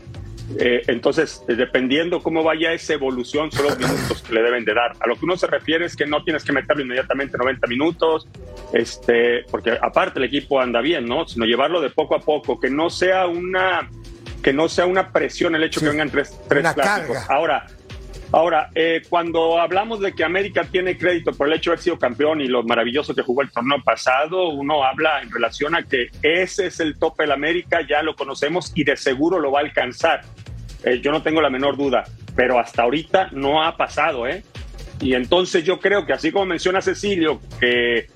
Eh, 0.58 0.82
entonces, 0.86 1.42
eh, 1.48 1.54
dependiendo 1.54 2.22
cómo 2.22 2.42
vaya 2.42 2.72
esa 2.72 2.94
evolución, 2.94 3.52
son 3.52 3.66
los 3.66 3.78
minutos 3.78 4.22
que 4.22 4.32
le 4.32 4.42
deben 4.42 4.64
de 4.64 4.72
dar. 4.74 4.92
A 5.00 5.06
lo 5.06 5.16
que 5.16 5.24
uno 5.26 5.36
se 5.36 5.46
refiere 5.46 5.84
es 5.84 5.94
que 5.94 6.06
no 6.06 6.24
tienes 6.24 6.42
que 6.44 6.52
meterlo 6.52 6.82
inmediatamente 6.82 7.36
90 7.36 7.66
minutos, 7.66 8.26
este, 8.72 9.44
porque 9.50 9.72
aparte 9.80 10.18
el 10.18 10.24
equipo 10.24 10.60
anda 10.60 10.80
bien, 10.80 11.06
¿no? 11.06 11.26
Sino 11.28 11.44
llevarlo 11.44 11.80
de 11.80 11.90
poco 11.90 12.14
a 12.14 12.20
poco, 12.20 12.58
que 12.58 12.70
no 12.70 12.90
sea 12.90 13.26
una 13.26 13.88
que 14.42 14.52
no 14.52 14.68
sea 14.68 14.86
una 14.86 15.12
presión 15.12 15.56
el 15.56 15.64
hecho 15.64 15.80
Sí. 15.80 15.86
que 15.86 15.90
vengan 15.90 16.10
tres, 16.10 16.38
tres 16.48 16.72
clásicos. 16.72 17.16
carga. 17.16 17.34
Ahora, 17.34 17.66
ahora 18.32 18.70
eh, 18.74 19.02
cuando 19.08 19.58
hablamos 19.58 20.00
de 20.00 20.12
que 20.12 20.24
América 20.24 20.64
tiene 20.64 20.96
crédito 20.96 21.32
por 21.32 21.48
el 21.48 21.54
hecho 21.54 21.70
de 21.70 21.74
haber 21.74 21.82
sido 21.82 21.98
campeón 21.98 22.40
y 22.40 22.46
lo 22.46 22.62
maravilloso 22.62 23.14
que 23.14 23.22
jugó 23.22 23.42
el 23.42 23.50
torneo 23.50 23.82
pasado, 23.82 24.48
uno 24.48 24.84
habla 24.84 25.22
en 25.22 25.30
relación 25.30 25.74
a 25.74 25.82
que 25.82 26.08
ese 26.22 26.66
es 26.66 26.80
el 26.80 26.98
tope 26.98 27.24
del 27.24 27.32
América, 27.32 27.80
ya 27.88 28.02
lo 28.02 28.14
conocemos 28.14 28.72
y 28.74 28.84
de 28.84 28.96
seguro 28.96 29.38
lo 29.38 29.52
va 29.52 29.60
a 29.60 29.62
alcanzar. 29.62 30.22
Eh, 30.84 31.00
yo 31.02 31.10
no 31.10 31.22
tengo 31.22 31.40
la 31.40 31.50
menor 31.50 31.76
duda. 31.76 32.04
pero 32.36 32.60
hasta 32.60 32.82
ahorita 32.82 33.30
no 33.32 33.64
ha 33.64 33.76
pasado, 33.76 34.28
¿eh? 34.28 34.44
Y 35.00 35.14
entonces 35.14 35.64
yo 35.64 35.80
creo 35.80 36.06
que 36.06 36.12
así 36.12 36.30
como 36.30 36.46
menciona 36.46 36.80
Cecilio, 36.80 37.40
que 37.58 38.06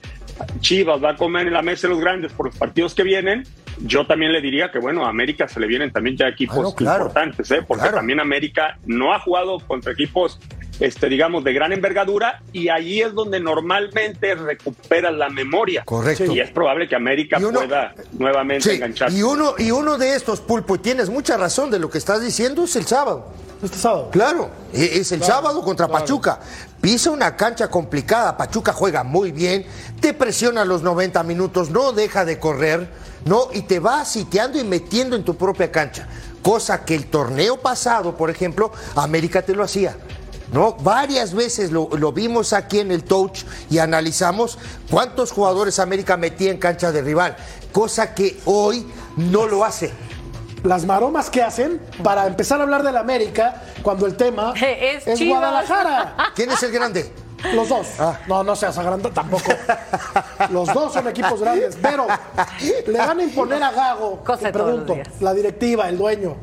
Chivas 0.61 1.03
va 1.03 1.11
a 1.11 1.17
comer 1.17 1.49
en 1.49 1.53
la 1.53 1.63
mesa 1.63 1.89
de 1.89 1.95
los 1.95 2.01
grandes 2.01 2.33
por 2.33 2.47
los 2.47 2.57
partidos 2.57 2.95
que 2.95 3.03
vienen, 3.03 3.45
yo 3.79 4.07
también 4.07 4.33
le 4.33 4.41
diría 4.41 4.71
que, 4.71 4.79
bueno, 4.79 5.07
a 5.07 5.09
América 5.09 5.49
se 5.49 5.61
le 5.61 5.67
vienen 5.67 5.93
también 5.93 6.17
ya 6.17 6.29
equipos 6.29 6.75
importantes, 6.81 7.51
¿eh? 7.51 7.63
porque 7.67 7.89
también 7.89 8.21
América 8.21 8.79
no 8.87 9.13
ha 9.13 9.21
jugado 9.21 9.59
contra 9.61 9.93
equipos, 9.93 10.39
este, 10.81 11.09
digamos, 11.09 11.45
de 11.45 11.53
gran 11.53 11.73
envergadura 11.73 12.43
y 12.53 12.69
ahí 12.69 13.01
es 13.01 13.15
donde 13.15 13.41
normalmente 13.41 14.35
recupera 14.35 15.11
la 15.11 15.29
memoria. 15.29 15.85
Correcto. 15.85 16.33
Y 16.33 16.41
es 16.41 16.51
probable 16.51 16.89
que 16.89 16.97
América 16.97 17.39
pueda 17.39 17.95
nuevamente 18.19 18.75
engancharse. 18.75 19.17
Y 19.17 19.23
uno, 19.23 19.55
y 19.59 19.71
uno 19.71 19.99
de 19.99 20.15
estos, 20.15 20.41
Pulpo, 20.41 20.77
y 20.77 20.79
tienes 20.79 21.11
mucha 21.11 21.37
razón 21.37 21.71
de 21.71 21.79
lo 21.79 21.91
que 21.91 21.99
estás 21.99 22.23
diciendo, 22.23 22.65
es 22.65 22.77
el 22.77 22.87
sábado. 22.87 23.33
Este 23.63 23.79
sábado. 23.79 24.11
Claro, 24.11 24.51
e-, 24.73 24.99
es 24.99 25.13
el 25.13 25.23
sábado 25.23 25.63
contra 25.63 25.87
Pachuca. 25.87 26.41
Pisa 26.81 27.13
una 27.13 27.37
cancha 27.37 27.69
complicada, 27.69 28.37
Pachuca 28.37 28.73
juega 28.73 29.05
muy 29.05 29.31
bien, 29.31 29.65
te 30.01 30.13
presiona 30.15 30.65
los 30.65 30.83
90 30.83 31.23
minutos, 31.23 31.71
no 31.71 31.93
deja 31.93 32.25
de 32.25 32.41
correr, 32.41 32.89
¿no? 33.25 33.49
Y 33.53 33.63
te 33.63 33.81
va 33.81 34.05
sitiando 34.05 34.59
y 34.59 34.65
metiendo 34.65 35.17
en 35.17 35.25
tu 35.25 35.37
propia 35.37 35.71
cancha. 35.71 36.09
Cosa 36.43 36.85
que 36.85 36.95
el 36.95 37.07
torneo 37.07 37.61
pasado, 37.61 38.17
por 38.17 38.31
ejemplo, 38.31 38.73
América 38.97 39.43
te 39.43 39.55
lo 39.55 39.63
hacía. 39.63 39.97
¿no? 40.53 40.75
Varias 40.75 41.33
veces 41.35 41.71
lo, 41.71 41.89
lo, 41.97 42.13
vimos 42.13 42.53
aquí 42.53 42.81
en 42.81 42.91
el 42.91 43.05
touch 43.05 43.45
y 43.71 43.79
analizamos 43.79 44.59
cuántos 44.91 45.33
jugadores 45.33 45.79
América 45.79 46.17
metía 46.17 46.51
en 46.51 46.59
cancha 46.59 46.93
de 46.93 47.01
rival, 47.01 47.37
cosa 47.73 48.15
que 48.15 48.39
hoy 48.45 48.87
no 49.17 49.47
lo 49.47 49.65
hace 49.65 49.93
las 50.65 50.85
maromas 50.85 51.31
que 51.31 51.43
hacen 51.43 51.81
para 52.03 52.27
empezar 52.27 52.61
a 52.61 52.63
hablar 52.65 52.83
del 52.83 52.97
América 52.97 53.63
cuando 53.83 54.07
el 54.07 54.17
tema 54.17 54.55
es, 54.61 55.07
es 55.07 55.27
Guadalajara. 55.27 56.17
¿Quién 56.35 56.51
es 56.51 56.63
el 56.63 56.73
grande? 56.73 57.13
Los 57.55 57.69
dos. 57.69 57.87
Ah. 57.99 58.19
No, 58.27 58.43
no 58.43 58.57
seas 58.57 58.77
agrandado 58.79 59.13
tampoco. 59.13 59.53
Los 60.51 60.73
dos 60.73 60.93
son 60.93 61.09
equipos 61.09 61.41
grandes. 61.41 61.77
Pero 61.81 62.07
le 62.87 62.99
van 62.99 63.21
a 63.21 63.23
imponer 63.23 63.63
a 63.63 63.71
Gago, 63.71 64.21
Cosa 64.25 64.47
te 64.47 64.53
pregunto, 64.53 64.97
la 65.21 65.35
directiva, 65.35 65.89
el 65.89 65.99
dueño. 65.99 66.37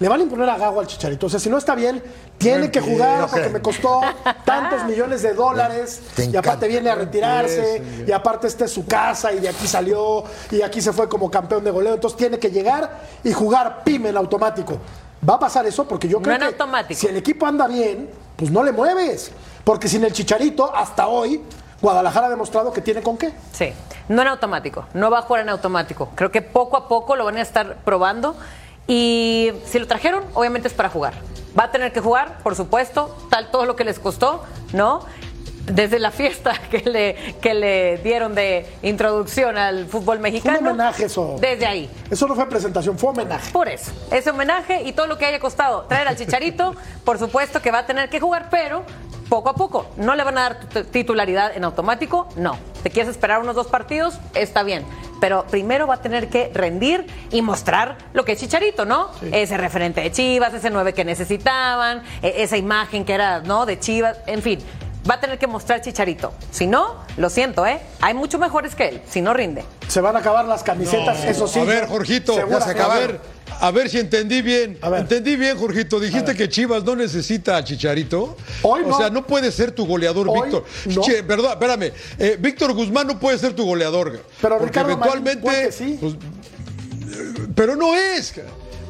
Le 0.00 0.08
van 0.08 0.20
a 0.20 0.22
imponer 0.24 0.48
a 0.50 0.58
Gago 0.58 0.80
al 0.80 0.86
Chicharito. 0.86 1.26
O 1.26 1.28
sea, 1.28 1.38
si 1.38 1.48
no 1.48 1.56
está 1.56 1.74
bien, 1.74 2.02
tiene 2.36 2.70
que 2.70 2.80
jugar 2.80 3.28
porque 3.30 3.48
me 3.48 3.60
costó 3.62 4.00
tantos 4.44 4.84
millones 4.84 5.22
de 5.22 5.34
dólares. 5.34 6.02
Y 6.18 6.36
aparte 6.36 6.66
viene 6.68 6.90
a 6.90 6.94
retirarse. 6.94 8.04
Y 8.06 8.12
aparte 8.12 8.48
esta 8.48 8.64
es 8.64 8.72
su 8.72 8.86
casa 8.86 9.32
y 9.32 9.38
de 9.38 9.48
aquí 9.48 9.66
salió. 9.66 10.24
Y 10.50 10.62
aquí 10.62 10.80
se 10.80 10.92
fue 10.92 11.08
como 11.08 11.30
campeón 11.30 11.64
de 11.64 11.70
goleo. 11.70 11.94
Entonces 11.94 12.16
tiene 12.16 12.38
que 12.38 12.50
llegar 12.50 13.02
y 13.22 13.32
jugar 13.32 13.82
PIM 13.84 14.06
en 14.06 14.16
automático. 14.16 14.78
Va 15.26 15.34
a 15.34 15.38
pasar 15.38 15.64
eso 15.66 15.86
porque 15.86 16.08
yo 16.08 16.20
creo 16.20 16.36
no 16.38 16.44
en 16.44 16.54
que 16.54 16.62
automático. 16.62 17.00
si 17.00 17.06
el 17.06 17.16
equipo 17.16 17.46
anda 17.46 17.66
bien, 17.66 18.10
pues 18.36 18.50
no 18.50 18.62
le 18.62 18.72
mueves. 18.72 19.30
Porque 19.64 19.88
sin 19.88 20.04
el 20.04 20.12
Chicharito, 20.12 20.74
hasta 20.74 21.08
hoy, 21.08 21.40
Guadalajara 21.80 22.26
ha 22.26 22.30
demostrado 22.30 22.72
que 22.72 22.82
tiene 22.82 23.02
con 23.02 23.16
qué. 23.16 23.32
Sí, 23.52 23.72
no 24.08 24.22
en 24.22 24.28
automático, 24.28 24.86
no 24.94 25.10
va 25.10 25.20
a 25.20 25.22
jugar 25.22 25.42
en 25.42 25.48
automático. 25.48 26.10
Creo 26.14 26.30
que 26.30 26.42
poco 26.42 26.76
a 26.76 26.86
poco 26.86 27.16
lo 27.16 27.24
van 27.24 27.38
a 27.38 27.42
estar 27.42 27.76
probando. 27.84 28.36
Y 28.86 29.52
si 29.64 29.78
lo 29.78 29.86
trajeron, 29.86 30.24
obviamente 30.34 30.68
es 30.68 30.74
para 30.74 30.90
jugar. 30.90 31.14
Va 31.58 31.64
a 31.64 31.70
tener 31.70 31.92
que 31.92 32.00
jugar, 32.00 32.38
por 32.42 32.54
supuesto, 32.54 33.16
tal 33.30 33.50
todo 33.50 33.64
lo 33.64 33.76
que 33.76 33.84
les 33.84 33.98
costó, 33.98 34.44
¿no? 34.74 35.00
Desde 35.64 35.98
la 35.98 36.10
fiesta 36.10 36.52
que 36.70 36.80
le, 36.80 37.36
que 37.40 37.54
le 37.54 37.98
dieron 37.98 38.34
de 38.34 38.66
introducción 38.82 39.56
al 39.56 39.86
fútbol 39.86 40.18
mexicano. 40.18 40.58
Fue 40.58 40.62
un 40.62 40.74
homenaje 40.74 41.04
eso. 41.06 41.36
Desde 41.40 41.64
ahí. 41.64 41.90
Eso 42.10 42.28
no 42.28 42.34
fue 42.34 42.46
presentación, 42.50 42.98
fue 42.98 43.10
homenaje. 43.10 43.50
Por 43.50 43.68
eso. 43.68 43.92
Ese 44.10 44.28
homenaje 44.30 44.82
y 44.82 44.92
todo 44.92 45.06
lo 45.06 45.16
que 45.16 45.24
haya 45.24 45.40
costado 45.40 45.82
traer 45.82 46.08
al 46.08 46.16
Chicharito, 46.16 46.74
por 47.04 47.18
supuesto 47.18 47.62
que 47.62 47.70
va 47.70 47.78
a 47.78 47.86
tener 47.86 48.10
que 48.10 48.20
jugar, 48.20 48.48
pero 48.50 48.84
poco 49.28 49.48
a 49.48 49.54
poco. 49.54 49.86
¿No 49.96 50.14
le 50.14 50.24
van 50.24 50.38
a 50.38 50.42
dar 50.42 50.58
titularidad 50.90 51.56
en 51.56 51.64
automático? 51.64 52.28
No. 52.36 52.56
¿Te 52.82 52.90
quieres 52.90 53.10
esperar 53.10 53.40
unos 53.40 53.54
dos 53.54 53.66
partidos? 53.68 54.18
Está 54.34 54.62
bien. 54.62 54.84
Pero 55.20 55.46
primero 55.46 55.86
va 55.86 55.94
a 55.94 56.00
tener 56.02 56.28
que 56.28 56.50
rendir 56.52 57.06
y 57.30 57.40
mostrar 57.42 57.96
lo 58.12 58.24
que 58.24 58.32
es 58.32 58.40
Chicharito, 58.40 58.84
¿no? 58.84 59.10
Sí. 59.20 59.30
Ese 59.32 59.56
referente 59.56 60.00
de 60.02 60.12
Chivas, 60.12 60.52
ese 60.52 60.70
nueve 60.70 60.92
que 60.92 61.04
necesitaban, 61.04 62.02
e-, 62.22 62.42
esa 62.42 62.56
imagen 62.56 63.04
que 63.04 63.14
era, 63.14 63.40
¿no? 63.40 63.64
De 63.66 63.78
Chivas, 63.78 64.18
en 64.26 64.42
fin. 64.42 64.58
Va 65.08 65.14
a 65.14 65.20
tener 65.20 65.38
que 65.38 65.46
mostrar 65.46 65.82
Chicharito. 65.82 66.32
Si 66.50 66.66
no, 66.66 66.96
lo 67.16 67.28
siento, 67.28 67.66
¿eh? 67.66 67.80
Hay 68.00 68.14
mucho 68.14 68.38
mejores 68.38 68.74
que 68.74 68.88
él, 68.88 69.02
si 69.08 69.20
no 69.20 69.34
rinde. 69.34 69.64
Se 69.88 70.00
van 70.00 70.16
a 70.16 70.20
acabar 70.20 70.46
las 70.46 70.62
camisetas, 70.62 71.24
no. 71.24 71.30
eso 71.30 71.46
sí. 71.46 71.60
A 71.60 71.64
ver, 71.64 71.86
Jorgito, 71.88 72.34
ya 72.48 72.60
se 72.60 72.80
a 72.80 72.88
ver, 72.88 73.20
a 73.60 73.70
ver 73.70 73.88
si 73.88 73.98
entendí 73.98 74.42
bien. 74.42 74.78
Entendí 74.82 75.36
bien, 75.36 75.56
Jorgito. 75.56 76.00
Dijiste 76.00 76.34
que 76.34 76.48
Chivas 76.48 76.84
no 76.84 76.96
necesita 76.96 77.56
a 77.56 77.64
Chicharito. 77.64 78.36
Hoy 78.62 78.82
no. 78.82 78.94
O 78.94 78.98
sea, 78.98 79.10
no 79.10 79.26
puede 79.26 79.52
ser 79.52 79.72
tu 79.72 79.86
goleador, 79.86 80.28
Hoy 80.28 80.42
Víctor. 80.42 80.64
no. 80.86 81.02
Che, 81.02 81.18
espérame. 81.18 81.92
Eh, 82.18 82.36
Víctor 82.38 82.72
Guzmán 82.72 83.06
no 83.06 83.18
puede 83.18 83.38
ser 83.38 83.54
tu 83.54 83.64
goleador. 83.64 84.24
Pero 84.40 84.58
porque 84.58 84.70
Ricardo 84.80 84.92
eventualmente. 84.92 85.46
Marín 85.46 85.72
sí. 85.72 85.98
pues, 86.00 86.14
pero 87.54 87.76
no 87.76 87.94
es. 87.94 88.34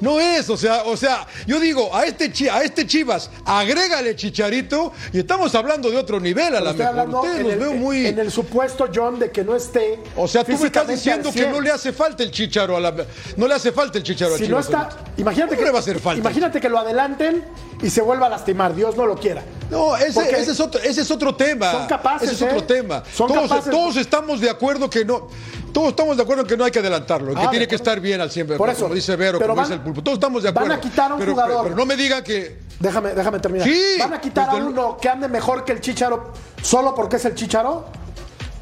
No 0.01 0.21
es, 0.21 0.51
o 0.51 0.57
sea, 0.57 0.83
o 0.85 0.97
sea, 0.97 1.27
yo 1.47 1.61
digo, 1.61 1.95
a 1.95 2.05
este, 2.05 2.51
a 2.51 2.63
este 2.63 2.87
Chivas, 2.87 3.31
agrégale 3.45 4.17
Chicharito 4.17 4.93
y 5.13 5.21
estamos 5.21 5.55
hablando 5.55 5.91
de 5.91 5.97
otro 5.97 6.21
nivel 6.21 6.55
a 6.55 6.61
la 6.61 6.73
mejor. 6.73 7.09
Ustedes 7.09 7.43
los 7.43 7.53
el, 7.53 7.59
veo 7.59 7.73
muy... 7.75 8.07
en 8.07 8.19
el 8.19 8.31
supuesto, 8.31 8.89
John, 8.95 9.19
de 9.19 9.31
que 9.31 9.45
no 9.45 9.55
esté. 9.55 10.01
O 10.17 10.29
sea, 10.29 10.45
tú 10.45 10.59
me 10.59 10.67
estás 10.67 10.89
diciendo 10.89 11.31
que 11.33 11.39
100. 11.41 11.53
no 11.53 11.61
le 11.61 11.71
hace 11.71 11.93
falta 11.93 12.23
el 12.23 12.31
Chicharo 12.31 12.77
a 12.77 12.81
la... 12.81 12.95
No 13.37 13.47
le 13.47 13.55
hace 13.55 13.73
falta 13.73 13.99
el 13.99 14.05
Chicharo 14.05 14.35
a 14.35 14.39
Si 14.39 14.43
no 14.43 14.49
Chivas. 14.49 14.65
está, 14.67 14.79
ahorita. 14.83 15.13
imagínate 15.17 15.49
¿Cómo 15.51 15.59
que 15.59 15.65
le 15.65 15.71
va 15.71 15.79
a 15.79 15.81
hacer 15.81 16.01
falta? 16.01 16.21
Imagínate 16.21 16.61
que 16.61 16.69
lo 16.69 16.79
adelanten 16.79 17.45
y 17.85 17.91
se 17.91 18.01
vuelva 18.03 18.27
a 18.27 18.31
lastimar, 18.31 18.75
Dios 18.75 18.97
no 18.97 19.07
lo 19.07 19.15
quiera. 19.17 19.43
No, 19.71 19.97
ese, 19.97 20.41
es 20.41 20.59
otro, 20.61 20.81
ese 20.81 21.03
es 21.03 21.11
otro 21.11 21.35
tema. 21.35 21.71
Son 21.73 21.87
capaces, 21.87 22.31
Ese 22.33 22.45
es 22.47 22.53
otro 22.53 22.65
¿eh? 22.65 22.81
tema. 22.81 23.03
Son 23.13 23.29
todos, 23.29 23.49
capaces. 23.49 23.71
todos 23.71 23.97
estamos 23.97 24.41
de 24.41 24.51
acuerdo 24.51 24.89
que 24.89 25.05
no. 25.05 25.29
Todos 25.73 25.89
estamos 25.89 26.17
de 26.17 26.23
acuerdo 26.23 26.43
en 26.43 26.49
que 26.49 26.57
no 26.57 26.65
hay 26.65 26.71
que 26.71 26.79
adelantarlo, 26.79 27.33
en 27.33 27.37
que 27.39 27.45
Ah, 27.47 27.51
tiene 27.51 27.67
que 27.67 27.75
estar 27.75 27.99
bien 28.01 28.21
al 28.21 28.31
siempre, 28.31 28.57
Por 28.57 28.69
como 28.73 28.87
eso. 28.87 28.95
dice 28.95 29.17
Vero, 29.17 29.41
como 29.41 29.55
van- 29.57 29.65
dice 29.65 29.75
el 29.75 29.81
pulpo. 29.81 30.03
Todos 30.03 30.17
estamos 30.19 30.43
de 30.43 30.51
van 30.53 30.65
acuerdo. 30.65 30.75
a 30.79 30.81
quitar 30.91 31.11
a 31.11 31.15
un 31.15 31.21
pero, 31.21 31.33
jugador. 31.33 31.53
Pero, 31.57 31.63
pero 31.65 31.77
no 31.77 31.87
me 31.87 31.97
digan 31.97 32.23
que. 32.23 32.59
Déjame, 32.79 33.15
déjame 33.15 33.39
terminar. 33.41 33.67
Sí, 33.69 33.97
¿Van 33.99 34.13
a 34.15 34.21
quitar 34.21 34.49
a 34.51 34.55
uno 34.55 34.97
que 34.97 35.09
ande 35.09 35.29
mejor 35.29 35.65
que 35.65 35.73
el 35.73 35.81
Chicharo 35.81 36.33
solo 36.63 36.95
porque 36.95 37.17
es 37.17 37.25
el 37.25 37.35
Chicharo? 37.35 37.85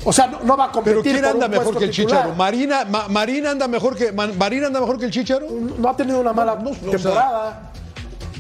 O 0.04 0.12
sea, 0.12 0.26
no, 0.26 0.40
no 0.42 0.56
va 0.56 0.64
a 0.66 0.72
competir 0.72 1.00
Pero 1.02 1.14
¿quién 1.20 1.24
anda 1.24 1.46
mejor 1.48 1.76
que 1.78 1.84
el. 1.84 1.90
Chicharo? 1.90 2.34
Marina, 2.34 2.84
Ma- 2.86 3.06
Marina 3.08 3.50
anda 3.50 3.68
mejor 3.68 3.94
que 3.94 4.10
Ma- 4.10 4.26
Marina 4.28 4.66
anda 4.68 4.80
mejor 4.80 4.98
que 4.98 5.04
el 5.04 5.10
Chicharo. 5.12 5.46
No 5.78 5.88
ha 5.90 5.96
tenido 5.96 6.18
una 6.18 6.32
mala 6.32 6.54
No, 6.56 6.64
no, 6.64 6.70
o 6.70 6.74
sea- 6.74 6.90
temporada. 6.90 7.71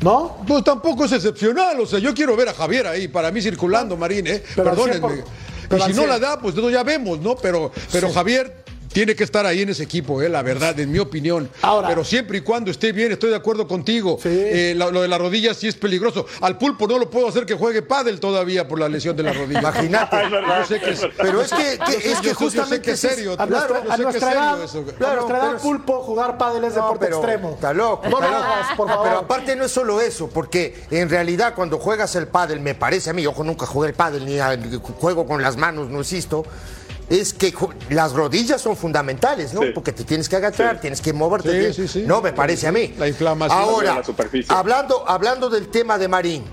¿No? 0.02 0.36
Pues 0.46 0.64
tampoco 0.64 1.04
es 1.04 1.12
excepcional, 1.12 1.78
o 1.80 1.86
sea, 1.86 1.98
yo 2.00 2.12
quiero 2.12 2.36
ver 2.36 2.48
a 2.48 2.54
Javier 2.54 2.86
ahí, 2.88 3.08
para 3.08 3.30
mí 3.30 3.40
circulando, 3.40 3.96
Marín, 3.96 4.26
¿eh? 4.26 4.42
Pero 4.56 4.70
Perdónenme. 4.70 5.08
100 5.08 5.22
por- 5.22 5.24
pero 5.68 5.82
y 5.84 5.86
si 5.86 5.90
no 5.92 6.02
100. 6.02 6.08
la 6.08 6.18
da, 6.18 6.38
pues 6.40 6.54
ya 6.70 6.82
vemos, 6.82 7.20
¿no? 7.20 7.36
Pero, 7.36 7.70
pero 7.90 8.12
Javier 8.12 8.62
tiene 8.92 9.14
que 9.16 9.24
estar 9.24 9.46
ahí 9.46 9.62
en 9.62 9.70
ese 9.70 9.82
equipo, 9.82 10.20
¿eh? 10.22 10.28
la 10.28 10.42
verdad, 10.42 10.78
en 10.78 10.90
mi 10.92 10.98
opinión. 10.98 11.48
Ahora- 11.62 11.88
pero 11.88 12.04
siempre 12.04 12.38
y 12.38 12.40
cuando 12.42 12.70
esté 12.70 12.92
bien, 12.92 13.12
estoy 13.12 13.30
de 13.30 13.36
acuerdo 13.36 13.66
contigo. 13.66 14.18
Sí. 14.22 14.28
Eh, 14.30 14.74
lo, 14.76 14.90
lo 14.90 15.02
de 15.02 15.08
la 15.08 15.18
rodilla 15.18 15.54
sí 15.54 15.68
es 15.68 15.74
peligroso. 15.76 16.26
Al 16.40 16.58
pulpo 16.58 16.86
no 16.86 16.98
lo 16.98 17.08
puedo 17.10 17.28
hacer 17.28 17.46
que 17.46 17.54
juegue 17.54 17.82
pádel 17.82 18.20
todavía 18.20 18.68
por 18.68 18.78
la 18.78 18.88
lesión 18.88 19.16
de 19.16 19.22
la 19.22 19.32
rodilla. 19.32 19.60
Imagínate. 19.60 20.16
Yo 20.30 20.66
sé 20.66 20.80
que 20.80 20.90
es- 20.90 21.06
Pero 21.16 21.40
es 21.42 21.50
que, 21.52 21.78
Yo 21.78 21.84
es 21.92 22.04
yo 22.16 22.20
que 22.22 22.28
yo 22.28 22.28
sé 22.28 22.34
justamente 22.34 22.82
que 22.82 22.90
es 22.92 23.00
serio. 23.00 23.32
A 23.32 23.46
Claro, 23.46 23.50
nuestra, 23.74 23.84
yo 23.84 23.92
a 23.92 23.96
nuestra 23.96 24.32
edad, 24.32 24.58
Claro, 24.98 25.14
nuestra 25.16 25.38
edad, 25.38 25.46
pero 25.46 25.56
es- 25.56 25.62
pulpo, 25.62 26.02
jugar 26.02 26.38
pádel 26.38 26.64
es 26.64 26.70
No, 26.74 26.82
deporte 26.82 27.04
pero 27.06 27.16
extremo. 27.18 27.50
Está 27.54 27.72
loco. 27.72 28.08
No 28.08 28.18
está 28.22 28.30
loco. 28.30 28.76
por 28.76 28.88
favor. 28.88 29.04
Pero 29.06 29.18
aparte 29.20 29.56
no 29.56 29.64
es 29.64 29.72
solo 29.72 30.00
eso, 30.00 30.28
porque 30.28 30.82
en 30.90 31.08
realidad 31.08 31.54
cuando 31.54 31.78
juegas 31.78 32.14
el 32.16 32.26
pádel, 32.28 32.60
me 32.60 32.74
parece 32.74 33.10
a 33.10 33.12
mí, 33.12 33.26
ojo, 33.26 33.42
nunca 33.44 33.66
jugué 33.66 33.88
el 33.88 33.94
pádel, 33.94 34.24
ni 34.26 34.38
a- 34.38 34.56
ni 34.56 34.78
juego 35.00 35.26
con 35.26 35.42
las 35.42 35.56
manos, 35.56 35.88
no 35.88 36.00
existo, 36.00 36.44
es 37.20 37.34
que 37.34 37.52
las 37.90 38.12
rodillas 38.12 38.60
son 38.60 38.76
fundamentales, 38.76 39.52
¿no? 39.52 39.60
Sí. 39.62 39.68
Porque 39.74 39.92
te 39.92 40.04
tienes 40.04 40.28
que 40.28 40.36
agachar, 40.36 40.76
Sí. 40.76 40.80
tienes 40.82 41.00
que 41.00 41.12
moverte. 41.12 41.50
Sí, 41.50 41.58
tienes- 41.58 41.76
sí, 41.76 41.88
sí. 42.00 42.04
No, 42.06 42.22
me 42.22 42.32
parece 42.32 42.66
a 42.66 42.72
mí. 42.72 42.94
La 42.98 43.06
inflamación 43.06 43.58
de 43.60 43.64
Ahora, 43.70 43.94
la 43.96 44.04
superficie. 44.04 44.54
hablando, 44.54 45.04
hablando 45.08 45.50
del 45.50 45.68
tema 45.68 45.98
de 45.98 46.08
Marín, 46.08 46.44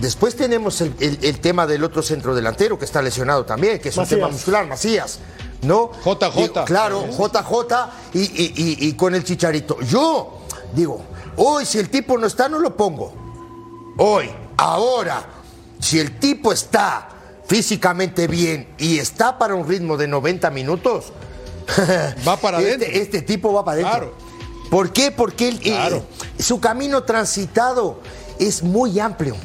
después 0.00 0.36
tenemos 0.36 0.80
el, 0.80 0.94
el- 1.00 1.18
el 1.22 1.40
tema 1.40 1.66
del 1.66 1.82
otro 1.82 2.00
centro 2.02 2.34
delantero 2.34 2.78
que 2.78 2.84
está 2.84 3.02
lesionado 3.02 3.44
también, 3.44 3.80
que 3.80 3.88
es 3.88 3.96
un 3.96 4.06
tema 4.06 4.28
muscular, 4.28 4.66
Macías. 4.66 5.18
¿No? 5.62 5.90
JJ. 6.04 6.64
Claro, 6.66 7.06
JJ 7.10 7.90
y- 8.12 8.88
y 8.88 8.92
con 8.94 9.14
el 9.14 9.24
chicharito. 9.24 9.80
Yo 9.80 10.40
digo, 10.74 11.02
hoy 11.38 11.64
si 11.64 11.78
el 11.78 11.88
tipo 11.88 12.18
no 12.18 12.26
está, 12.26 12.48
no 12.50 12.58
lo 12.58 12.76
pongo. 12.76 13.14
Hoy, 13.96 14.30
ahora, 14.58 15.24
si 15.80 15.98
el 15.98 16.18
tipo 16.18 16.52
está 16.52 17.08
físicamente 17.46 18.26
bien 18.26 18.68
y 18.78 18.98
está 18.98 19.38
para 19.38 19.54
un 19.54 19.68
ritmo 19.68 19.96
de 19.96 20.08
90 20.08 20.50
minutos, 20.50 21.12
Va 22.26 22.36
para 22.36 22.58
este- 22.60 22.74
adentro. 22.86 23.00
Este, 23.02 23.22
tipo 23.22 23.52
va 23.52 23.64
para 23.64 23.74
adentro. 23.80 24.12
Claro. 24.12 24.14
¿Por 24.70 24.92
qué? 24.92 25.10
Porque 25.10 25.48
él, 25.48 25.56
eh, 25.62 25.70
Claro. 25.70 26.04
su 26.38 26.58
camino 26.60 27.04
transitado 27.04 28.00
es 28.38 28.62
muy 28.62 28.98
amplio 28.98 29.36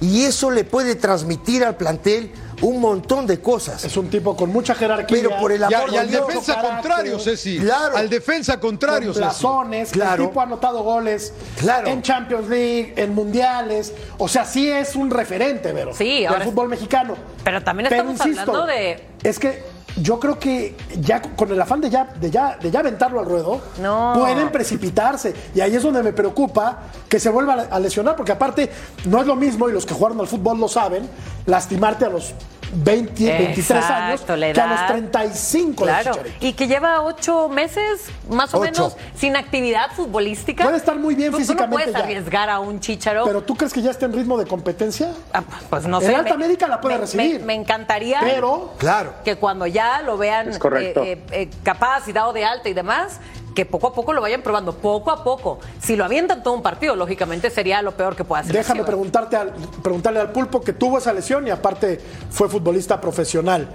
y 0.00 0.22
eso 0.22 0.50
le 0.50 0.64
puede 0.64 0.94
transmitir 0.94 1.64
al 1.64 1.76
plantel 1.76 2.32
un 2.62 2.80
montón 2.80 3.26
de 3.26 3.40
cosas. 3.40 3.84
Es 3.84 3.96
un 3.96 4.08
tipo 4.08 4.34
con 4.36 4.50
mucha 4.50 4.74
jerarquía. 4.74 5.18
Pero 5.22 5.36
por 5.38 5.52
el 5.52 5.60
Y, 5.60 5.64
a- 5.64 5.78
amor 5.78 5.88
y 5.90 5.92
de 5.92 5.98
al 5.98 6.08
Dios, 6.08 6.26
defensa 6.26 6.54
carácter. 6.54 6.72
contrario, 6.80 7.18
Ceci. 7.18 7.58
Claro. 7.58 7.96
Al 7.96 8.08
defensa 8.08 8.58
contrario, 8.60 9.08
con 9.08 9.14
Ceci. 9.14 9.18
blasones, 9.24 9.90
Claro. 9.90 10.22
el 10.24 10.28
tipo 10.30 10.40
ha 10.40 10.44
anotado 10.44 10.82
goles 10.82 11.32
Claro. 11.58 11.88
en 11.88 12.02
Champions 12.02 12.48
League, 12.48 12.94
en 12.96 13.14
mundiales, 13.14 13.92
o 14.18 14.28
sea, 14.28 14.44
sí 14.44 14.70
es 14.70 14.96
un 14.96 15.10
referente, 15.10 15.72
Vero, 15.72 15.92
Sí, 15.94 16.20
del 16.20 16.26
ahora 16.28 16.40
es- 16.44 16.50
fútbol 16.50 16.68
mexicano. 16.68 17.14
Pero 17.44 17.62
también 17.62 17.92
estamos 17.92 18.20
hablando 18.20 18.66
de- 18.66 19.04
Es 19.22 19.38
que 19.38 19.62
yo 19.96 20.18
creo 20.18 20.38
que 20.38 20.74
ya 21.00 21.20
con 21.20 21.50
el 21.52 21.60
afán 21.60 21.80
de 21.80 21.90
ya, 21.90 22.04
de 22.04 22.30
ya, 22.30 22.56
de 22.60 22.70
ya 22.70 22.80
aventarlo 22.80 23.20
al 23.20 23.26
ruedo, 23.26 23.60
No. 23.80 24.14
pueden 24.16 24.50
precipitarse. 24.50 25.34
Y 25.54 25.60
ahí 25.60 25.74
es 25.76 25.82
donde 25.82 26.02
me 26.02 26.12
preocupa 26.12 26.78
que 27.08 27.20
se 27.20 27.28
vuelva 27.28 27.54
a 27.70 27.76
a 27.76 27.78
lesionar, 27.80 28.16
porque 28.16 28.32
aparte 28.32 28.70
no 29.04 29.20
es 29.20 29.26
lo 29.26 29.36
mismo, 29.36 29.68
y 29.68 29.72
los 29.72 29.84
que 29.84 29.92
jugaron 29.94 30.18
al 30.20 30.26
fútbol 30.28 30.58
lo 30.58 30.68
saben, 30.68 31.08
lastimarte 31.46 32.04
a 32.06 32.08
los 32.08 32.32
20, 32.74 33.24
23 33.38 33.84
años 33.84 34.20
Exacto, 34.22 34.34
que 34.34 34.60
a 34.60 34.66
los 34.66 34.78
edad. 34.80 34.88
35 34.88 35.84
de 35.86 35.92
Claro, 35.92 36.18
y 36.40 36.52
que 36.54 36.66
lleva 36.66 37.02
ocho 37.02 37.48
meses 37.48 38.06
más 38.30 38.52
o 38.54 38.58
Ocho. 38.58 38.70
menos 38.70 38.96
sin 39.14 39.36
actividad 39.36 39.90
futbolística. 39.94 40.64
Puede 40.64 40.78
estar 40.78 40.96
muy 40.96 41.14
bien 41.14 41.30
Tú- 41.32 41.38
físicamente 41.38 41.64
Tú 41.66 41.78
no 41.78 41.84
puedes 41.84 41.92
ya. 41.92 41.98
arriesgar 42.04 42.48
a 42.50 42.60
un 42.60 42.80
chicharo. 42.80 43.24
Pero 43.24 43.42
tú 43.42 43.54
crees 43.56 43.72
que 43.72 43.82
ya 43.82 43.90
está 43.90 44.06
en 44.06 44.14
ritmo 44.14 44.38
de 44.38 44.46
competencia? 44.46 45.12
Ah, 45.32 45.42
pues 45.68 45.86
no 45.86 45.98
El 46.00 46.06
sé. 46.06 46.14
Alta 46.14 46.30
me- 46.30 46.44
América 46.44 46.66
la 46.66 46.80
puede 46.80 46.94
me- 46.94 47.00
recibir. 47.02 47.40
Me, 47.40 47.46
me 47.46 47.54
encantaría 47.54 48.20
Pero 48.22 48.72
Claro. 48.78 49.14
que 49.24 49.36
cuando 49.36 49.66
ya 49.66 50.00
lo 50.02 50.16
vean 50.16 50.48
Es 50.48 50.58
correcto. 50.58 51.02
eh, 51.02 51.12
eh, 51.12 51.42
eh, 51.42 51.50
capaz 51.62 52.08
y 52.08 52.12
dado 52.12 52.32
de 52.32 52.44
alta 52.44 52.68
y 52.68 52.72
demás, 52.74 53.20
que 53.54 53.66
poco 53.66 53.88
a 53.88 53.92
poco 53.94 54.12
lo 54.12 54.20
vayan 54.20 54.42
probando, 54.42 54.74
poco 54.74 55.10
a 55.10 55.22
poco. 55.22 55.58
Si 55.80 55.96
lo 55.96 56.04
avientan 56.04 56.42
todo 56.42 56.54
un 56.54 56.62
partido, 56.62 56.96
lógicamente 56.96 57.50
sería 57.50 57.82
lo 57.82 57.92
peor 57.92 58.16
que 58.16 58.24
pueda 58.24 58.42
hacer. 58.42 58.54
déjame 58.54 58.84
preguntarte 58.84 59.36
al, 59.36 59.52
preguntarle 59.82 60.20
al 60.20 60.32
pulpo 60.32 60.60
que 60.60 60.72
tuvo 60.72 60.98
esa 60.98 61.12
lesión 61.12 61.46
y 61.46 61.50
aparte 61.50 62.00
fue 62.30 62.48
futbolista 62.48 63.00
profesional. 63.00 63.68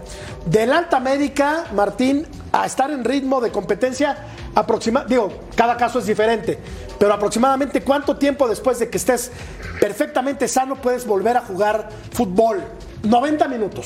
Del 0.45 0.73
Alta 0.73 0.97
América, 0.97 1.65
Martín, 1.73 2.27
a 2.51 2.65
estar 2.65 2.91
en 2.91 3.03
ritmo 3.03 3.41
de 3.41 3.51
competencia, 3.51 4.17
aproxima, 4.55 5.05
digo, 5.05 5.31
cada 5.55 5.77
caso 5.77 5.99
es 5.99 6.05
diferente, 6.05 6.57
pero 6.97 7.13
aproximadamente 7.13 7.81
cuánto 7.81 8.17
tiempo 8.17 8.47
después 8.47 8.79
de 8.79 8.89
que 8.89 8.97
estés 8.97 9.31
perfectamente 9.79 10.47
sano 10.47 10.75
puedes 10.75 11.05
volver 11.05 11.37
a 11.37 11.41
jugar 11.41 11.89
fútbol? 12.11 12.63
90 13.03 13.47
minutos. 13.47 13.85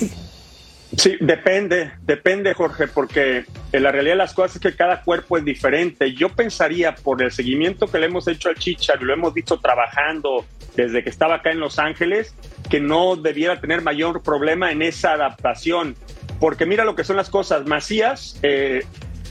Sí, 0.97 1.15
depende, 1.21 1.93
depende, 2.01 2.53
Jorge, 2.53 2.87
porque 2.87 3.45
en 3.71 3.83
la 3.83 3.91
realidad 3.91 4.13
de 4.13 4.17
las 4.17 4.33
cosas 4.33 4.57
es 4.57 4.61
que 4.61 4.75
cada 4.75 5.01
cuerpo 5.03 5.37
es 5.37 5.45
diferente. 5.45 6.13
Yo 6.13 6.29
pensaría, 6.29 6.95
por 6.95 7.21
el 7.21 7.31
seguimiento 7.31 7.87
que 7.87 7.97
le 7.97 8.07
hemos 8.07 8.27
hecho 8.27 8.49
al 8.49 8.55
Chichar 8.55 9.01
lo 9.01 9.13
hemos 9.13 9.33
visto 9.33 9.57
trabajando 9.59 10.45
desde 10.75 11.03
que 11.03 11.09
estaba 11.09 11.35
acá 11.35 11.51
en 11.51 11.61
Los 11.61 11.79
Ángeles, 11.79 12.35
que 12.69 12.81
no 12.81 13.15
debiera 13.15 13.61
tener 13.61 13.81
mayor 13.81 14.21
problema 14.21 14.71
en 14.71 14.81
esa 14.81 15.13
adaptación. 15.13 15.95
Porque 16.39 16.65
mira 16.65 16.83
lo 16.83 16.95
que 16.95 17.05
son 17.05 17.15
las 17.15 17.29
cosas. 17.29 17.65
Macías, 17.65 18.37
eh, 18.43 18.83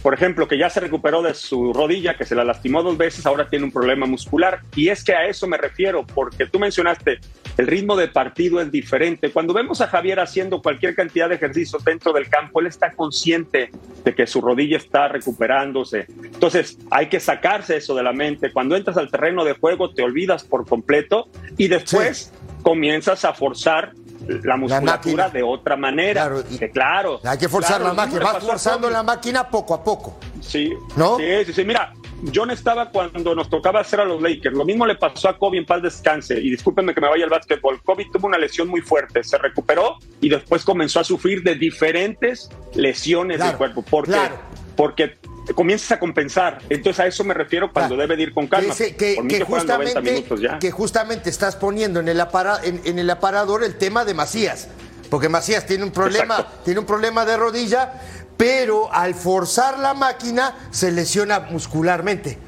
por 0.02 0.14
ejemplo, 0.14 0.49
que 0.49 0.57
ya 0.57 0.71
se 0.71 0.81
recuperó 0.81 1.21
de 1.21 1.35
su 1.35 1.75
rodilla, 1.75 2.17
que 2.17 2.25
se 2.25 2.35
la 2.35 2.45
lastimó 2.45 2.83
dos 2.83 2.97
veces, 2.97 3.26
ahora 3.26 3.50
tiene 3.50 3.67
un 3.67 3.73
problema 3.73 4.07
muscular. 4.07 4.61
Y 4.75 4.88
es 4.88 5.05
que 5.05 5.14
a 5.14 5.26
eso 5.26 5.47
me 5.47 5.59
refiero, 5.59 6.07
porque 6.07 6.47
tú 6.47 6.59
mencionaste, 6.59 7.19
el 7.61 7.67
ritmo 7.67 7.95
de 7.95 8.09
partido 8.09 8.59
es 8.62 8.73
diferente. 8.73 9.31
Cuando 9.31 9.52
vemos 9.52 9.83
a 9.83 9.87
Javier 9.87 10.19
haciendo 10.19 10.62
cualquier 10.62 10.95
cantidad 10.95 11.29
de 11.29 11.35
ejercicios 11.35 11.85
dentro 11.85 12.11
del 12.14 12.26
campo, 12.31 12.61
él 12.61 12.67
está 12.67 12.93
consciente 12.93 13.71
de 14.02 14.14
que 14.14 14.26
su 14.26 14.40
rodilla 14.40 14.79
está 14.79 15.09
recuperándose. 15.09 16.07
Entonces, 16.25 16.79
hay 16.90 17.11
que 17.11 17.21
sacarse 17.21 17.76
eso 17.76 17.95
de 17.95 18.02
la 18.02 18.12
mente. 18.14 18.50
Cuando 18.50 18.76
entras 18.76 18.97
al 18.97 19.11
terreno 19.11 19.45
de 19.45 19.52
juego, 19.52 19.93
te 19.93 20.02
olvidas 20.02 20.43
por 20.43 20.67
completo 20.67 21.29
y 21.59 21.69
después 21.69 22.33
comienzas 22.62 23.26
a 23.26 23.35
forzar 23.35 23.93
la 24.26 24.57
musculatura 24.57 25.29
de 25.29 25.43
otra 25.43 25.76
manera. 25.76 26.23
Claro, 26.29 26.43
y- 26.50 26.59
Que 26.59 26.71
claro. 26.71 27.21
Hay 27.25 27.37
que 27.37 27.49
forzar 27.49 27.76
claro, 27.81 27.95
la 27.95 28.05
máquina, 28.07 28.21
vas 28.33 28.43
forzando 28.45 28.88
la 28.88 29.02
máquina 29.02 29.49
poco 29.50 29.75
a 29.75 29.85
poco. 29.85 30.19
Sí, 30.40 30.73
¿No? 30.97 31.19
sí, 31.19 31.25
sí, 31.45 31.52
sí. 31.52 31.64
Mira, 31.64 31.93
John 32.35 32.50
estaba 32.50 32.91
cuando 32.91 33.35
nos 33.35 33.49
tocaba 33.49 33.81
hacer 33.81 34.00
a 34.00 34.05
los 34.05 34.21
Lakers. 34.21 34.55
Lo 34.57 34.65
mismo 34.65 34.87
le 34.87 34.95
pasó 34.97 35.29
a 35.29 35.39
Kobe 35.39 35.59
en 35.59 35.67
paz 35.67 35.83
descanse. 35.83 36.39
Y 36.39 36.50
discúlpenme 36.50 36.95
que 36.95 37.00
me 37.00 37.09
vaya 37.09 37.25
al 37.25 37.31
básquetbol. 37.31 37.83
Kobe 37.83 38.07
tuvo 38.12 38.27
una 38.27 38.39
lesión 38.39 38.69
muy 38.69 38.81
fuerte, 38.83 39.25
se 39.25 39.39
recuperó 39.39 39.97
y 40.21 40.29
después 40.29 40.65
comenzó 40.65 41.00
a 41.00 41.05
sufrir 41.05 41.43
de 41.43 41.55
diferentes 41.55 42.50
lesiones 42.75 43.37
Claro, 43.39 43.50
del 43.50 43.59
cuerpo. 43.59 43.83
¿Por 43.83 44.05
qué? 44.05 44.12
claro. 44.12 44.39
Porque 44.77 45.17
comienzas 45.55 45.93
a 45.93 45.99
compensar. 45.99 46.59
Entonces 46.69 47.00
a 47.00 47.07
eso 47.07 47.25
me 47.25 47.35
refiero 47.35 47.73
cuando 47.73 47.95
Claro. 47.97 48.09
debe 48.09 48.17
de 48.17 48.23
ir 48.25 48.35
con 48.35 48.47
calma. 48.47 48.75
Que, 48.75 48.85
ese- 48.85 48.97
que- 48.97 49.15
Por 49.17 49.25
mí 49.25 49.31
que 49.31 49.39
que 49.39 49.45
juegan 49.45 49.67
90 49.67 49.85
justamente, 49.85 50.12
minutos 50.12 50.41
ya. 50.41 50.59
que 50.59 50.71
justamente 50.71 51.31
estás 51.31 51.57
poniendo 51.57 52.00
en 52.00 52.09
el, 52.09 52.21
apara- 52.21 52.61
en, 52.62 52.81
en 52.85 52.99
el 52.99 53.11
aparador 53.11 53.65
el 53.65 53.77
tema 53.77 54.05
de 54.05 54.15
Macías. 54.15 54.69
Porque 55.11 55.29
Macías 55.29 55.67
tiene 55.67 55.83
un 55.83 55.91
problema, 55.91 56.37
Exacto. 56.37 56.61
tiene 56.65 56.81
un 56.81 56.87
problema 56.87 57.25
de 57.25 57.37
rodilla, 57.37 57.95
pero 58.40 58.90
al 58.90 59.14
forzar 59.14 59.78
la 59.78 59.92
máquina 59.92 60.54
se 60.70 60.90
lesiona 60.90 61.40
muscularmente. 61.40 62.38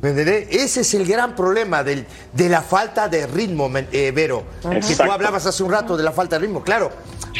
¿Me 0.00 0.08
entendés? 0.10 0.46
Ese 0.50 0.80
es 0.80 0.94
el 0.94 1.06
gran 1.06 1.36
problema 1.36 1.84
del- 1.84 2.06
de 2.32 2.48
la 2.48 2.62
falta 2.62 3.08
de 3.10 3.26
ritmo, 3.26 3.70
eh, 3.92 4.10
Vero. 4.14 4.44
Que 4.62 4.96
tú 4.96 5.10
hablabas 5.12 5.44
hace 5.44 5.62
un 5.62 5.70
rato 5.70 5.98
de 5.98 6.02
la 6.02 6.12
falta 6.12 6.36
de 6.38 6.46
ritmo, 6.46 6.62
claro. 6.62 6.90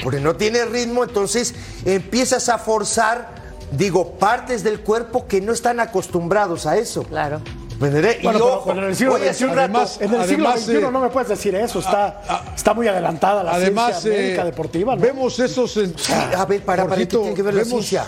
Porque 0.03 0.21
no 0.21 0.37
tiene 0.37 0.67
ritmo, 0.67 1.03
entonces 1.05 1.55
empiezas 1.87 2.51
a 2.51 2.59
forzar, 2.59 3.37
digo, 3.71 4.13
partes 4.19 4.63
del 4.63 4.81
cuerpo 4.81 5.27
que 5.27 5.41
no 5.41 5.55
están 5.55 5.81
acostumbrados 5.81 6.67
a 6.67 6.77
eso. 6.77 7.05
Claro. 7.05 7.41
Bueno, 7.79 7.99
y 7.99 8.03
pero- 8.27 8.55
ojo, 8.59 8.69
pero 8.71 8.83
en 8.85 8.89
el 8.91 8.97
siglo 8.97 9.15
oye, 9.15 9.29
hace 9.31 9.45
un 9.45 9.51
XXI, 9.51 9.57
rato- 9.57 9.63
además- 9.75 9.97
En 10.01 10.03
el 10.15 10.29
siglo 10.29 10.49
Además, 10.49 10.61
XXI 10.63 10.77
eh, 10.77 10.89
no 10.93 11.01
me 11.01 11.09
puedes 11.11 11.29
decir 11.29 11.55
eso, 11.57 11.79
está, 11.81 12.21
está 12.55 12.73
muy 12.75 12.87
adelantada 12.89 13.43
la 13.43 13.53
Además, 13.55 14.01
ciencia 14.01 14.23
médica 14.23 14.43
eh, 14.43 14.45
deportiva. 14.47 14.95
¿no? 14.97 15.03
vemos 15.03 15.39
esos. 15.41 15.77
en- 15.79 15.99
Sí, 15.99 16.13
a 16.13 16.45
ver, 16.47 16.63
para, 16.63 16.85
para 16.85 16.97
¿qué 16.97 17.03
Jorgito, 17.03 17.21
tiene 17.21 17.35
que 17.35 17.43
ver 17.43 17.55
la 17.55 17.63
vemos- 17.65 17.85
ciencia? 17.85 18.07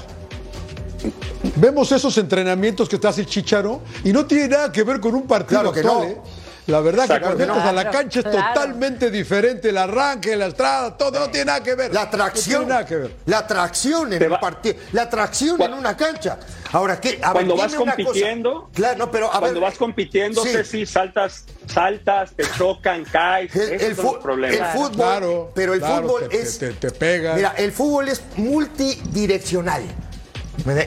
Vemos 1.57 1.93
esos 1.93 2.17
entrenamientos 2.19 2.89
que 2.89 2.99
te 2.99 3.07
hace 3.07 3.21
el 3.23 3.27
Chicharo 3.27 3.81
y 4.05 4.13
no 4.13 4.27
tiene 4.27 4.49
nada 4.49 4.73
que 4.73 4.83
ver 4.83 5.01
con 5.01 5.15
un 5.15 5.23
partido 5.23 5.61
Claro 5.61 5.73
que 5.73 5.81
actual. 5.81 5.99
no. 5.99 6.05
¿eh? 6.05 6.21
La 6.67 6.81
verdad 6.81 7.07
que 7.09 7.21
cuando 7.21 7.45
entras 7.45 7.65
a 7.65 7.73
la 7.73 7.91
cancha 7.91 8.19
es 8.21 8.25
claro. 8.27 8.55
totalmente 8.55 9.11
diferente. 9.11 9.69
El 9.69 9.79
arranque, 9.79 10.35
la 10.35 10.47
entrada, 10.47 10.97
todo 10.97 11.21
no 11.21 11.31
tiene 11.31 11.45
nada 11.47 11.63
que 11.63 11.75
ver. 11.77 11.95
La 11.95 12.11
tracción, 12.11 12.63
No 12.63 12.67
tiene 12.67 12.75
nada 12.75 12.87
que 12.87 12.97
ver. 12.97 13.17
la 13.27 13.47
tracción 13.47 14.13
en 14.13 14.33
un 14.33 14.41
partido, 14.41 14.77
la 14.93 15.09
tracción 15.09 15.63
en 15.63 15.75
una 15.75 15.97
cancha. 15.97 16.39
Ahora, 16.73 17.01
¿qué? 17.01 17.21
A 17.23 17.33
cuando 17.33 17.57
vas 17.57 17.73
cosa. 17.73 17.95
compitiendo, 17.95 18.69
Claro, 18.75 18.99
no, 18.99 19.11
pero 19.13 19.27
a 19.33 19.39
cuando 19.39 19.61
ver, 19.61 19.71
vas 19.71 19.79
compitiendo, 19.79 20.43
sí. 20.43 20.49
Ceci, 20.51 20.85
saltas, 20.87 21.45
saltas, 21.73 22.33
te 22.33 22.43
chocan, 22.59 23.05
caes. 23.05 23.55
El, 23.55 23.73
Esos 23.73 23.83
el 23.89 23.97
son 23.97 24.05
fu- 24.05 24.13
los 24.15 24.23
problemas. 24.25 24.59
el 24.75 24.77
fútbol, 24.81 24.97
Claro, 24.97 25.53
pero 25.55 25.75
el 25.75 25.81
claro, 25.81 26.09
fútbol 26.09 26.29
te- 26.29 26.41
es. 26.41 26.59
te- 26.59 26.73
te 26.73 26.91
pegan. 26.91 27.37
Mira, 27.37 27.55
el 27.57 27.71
fútbol 27.71 28.09
es 28.09 28.23
multidireccional. 28.37 29.83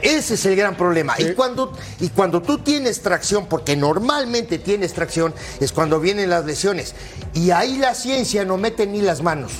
Ese 0.01 0.33
es 0.33 0.45
el 0.45 0.55
gran 0.55 0.75
problema. 0.75 1.15
Y, 1.19 1.33
cuando, 1.33 1.73
y 1.99 2.09
cuando 2.09 2.41
tú 2.41 2.57
tienes 2.59 3.01
tracción, 3.01 3.45
porque 3.47 3.75
normalmente 3.75 4.57
tienes 4.59 4.93
tracción, 4.93 5.33
es 5.59 5.71
cuando 5.71 5.99
vienen 5.99 6.29
las 6.29 6.45
lesiones. 6.45 6.95
Y 7.33 7.51
ahí 7.51 7.77
la 7.77 7.93
ciencia 7.93 8.43
no 8.45 8.57
mete 8.57 8.87
ni 8.87 9.01
las 9.01 9.21
manos. 9.21 9.51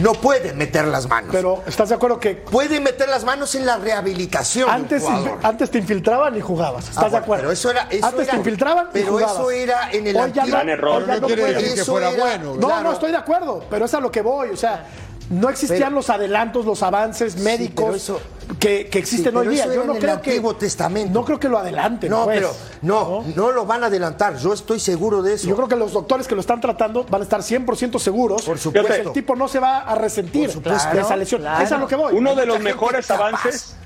No 0.00 0.12
puede 0.12 0.52
meter 0.54 0.86
las 0.86 1.08
manos. 1.08 1.30
Pero 1.32 1.62
¿estás 1.68 1.88
de 1.88 1.94
acuerdo 1.94 2.18
que 2.18 2.34
puede 2.34 2.80
meter 2.80 3.08
las 3.08 3.22
manos 3.24 3.54
en 3.54 3.64
la 3.64 3.76
rehabilitación. 3.76 4.68
antes, 4.68 5.04
antes 5.42 5.70
te 5.70 5.78
infiltraban 5.78 6.36
y 6.36 6.40
jugabas? 6.40 6.88
¿Estás 6.88 7.04
Ah, 7.04 7.10
de 7.10 7.16
acuerdo? 7.18 7.42
pero 7.42 7.52
eso 7.52 7.70
era- 7.70 7.86
eso 7.88 8.04
antes 8.04 8.22
era- 8.22 8.30
te 8.32 8.36
infiltraban 8.38 8.86
y 8.86 8.92
pero 8.92 9.12
jugabas. 9.12 9.32
eso 9.34 9.50
era 9.52 9.90
en 9.92 10.06
el 10.08 10.16
Hoy 10.16 10.32
ya 10.32 10.42
antiguo- 10.42 10.46
no, 10.46 10.50
Gran 10.56 10.68
error. 10.68 11.02
hoy 11.02 11.06
ya 11.08 11.14
No 11.14 11.20
no 11.20 11.26
quiere 11.28 11.54
decir 11.54 11.74
que 11.76 11.84
fuera 11.84 12.10
era- 12.10 12.20
bueno. 12.24 12.54
No, 12.56 12.66
Claro. 12.66 12.82
no 12.82 12.92
estoy 12.92 13.10
de 13.12 13.16
acuerdo, 13.18 13.64
pero 13.70 13.84
es 13.84 13.94
a 13.94 14.00
lo 14.00 14.10
que 14.10 14.20
voy. 14.20 14.48
O 14.50 14.56
sea, 14.56 14.84
no 15.30 15.48
existían 15.48 15.80
Pero- 15.80 15.96
los 15.96 16.10
adelantos, 16.10 16.64
los 16.66 16.82
avances 16.82 17.36
médicos 17.36 17.96
eso- 17.96 18.20
que, 18.60 18.88
que 18.90 18.98
existen 18.98 19.32
Sí, 19.32 19.38
hoy 19.38 19.48
día. 19.48 19.66
Yo 19.74 19.84
no 19.84 19.94
creo 19.94 20.20
que 20.20 20.40
Testamento. 20.58 21.12
No 21.18 21.24
creo 21.24 21.40
que 21.40 21.48
lo 21.48 21.58
adelanten. 21.58 22.10
No, 22.10 22.24
pues. 22.24 22.38
pero 22.40 22.52
no, 22.82 23.24
no 23.34 23.52
lo 23.52 23.64
van 23.64 23.82
a 23.82 23.86
adelantar. 23.86 24.36
Yo 24.36 24.52
estoy 24.52 24.78
seguro 24.80 25.22
de 25.22 25.34
eso. 25.34 25.48
Yo 25.48 25.56
creo 25.56 25.66
que 25.68 25.76
los 25.76 25.92
doctores 25.92 26.28
que 26.28 26.34
lo 26.34 26.42
están 26.42 26.60
tratando 26.60 27.04
van 27.04 27.22
a 27.22 27.24
estar 27.24 27.40
100% 27.42 27.98
seguros. 27.98 28.42
Por 28.42 28.58
supuesto. 28.58 28.92
que 28.92 29.00
el 29.00 29.12
tipo 29.12 29.34
no 29.34 29.48
se 29.48 29.60
va 29.60 29.78
a 29.78 29.94
resentir 29.94 30.44
Por 30.46 30.54
supuesto. 30.56 30.94
de 30.94 31.00
esa 31.00 31.16
lesión. 31.16 31.40
Claro, 31.40 31.64
Es 31.64 31.72
a 31.72 31.78
lo 31.78 31.86
que 31.86 31.96
voy. 31.96 32.14
Uno 32.14 32.34
de 32.34 32.44
los 32.46 32.60
mejores 32.60 33.06
capaz. 33.06 33.28
avances 33.28 33.76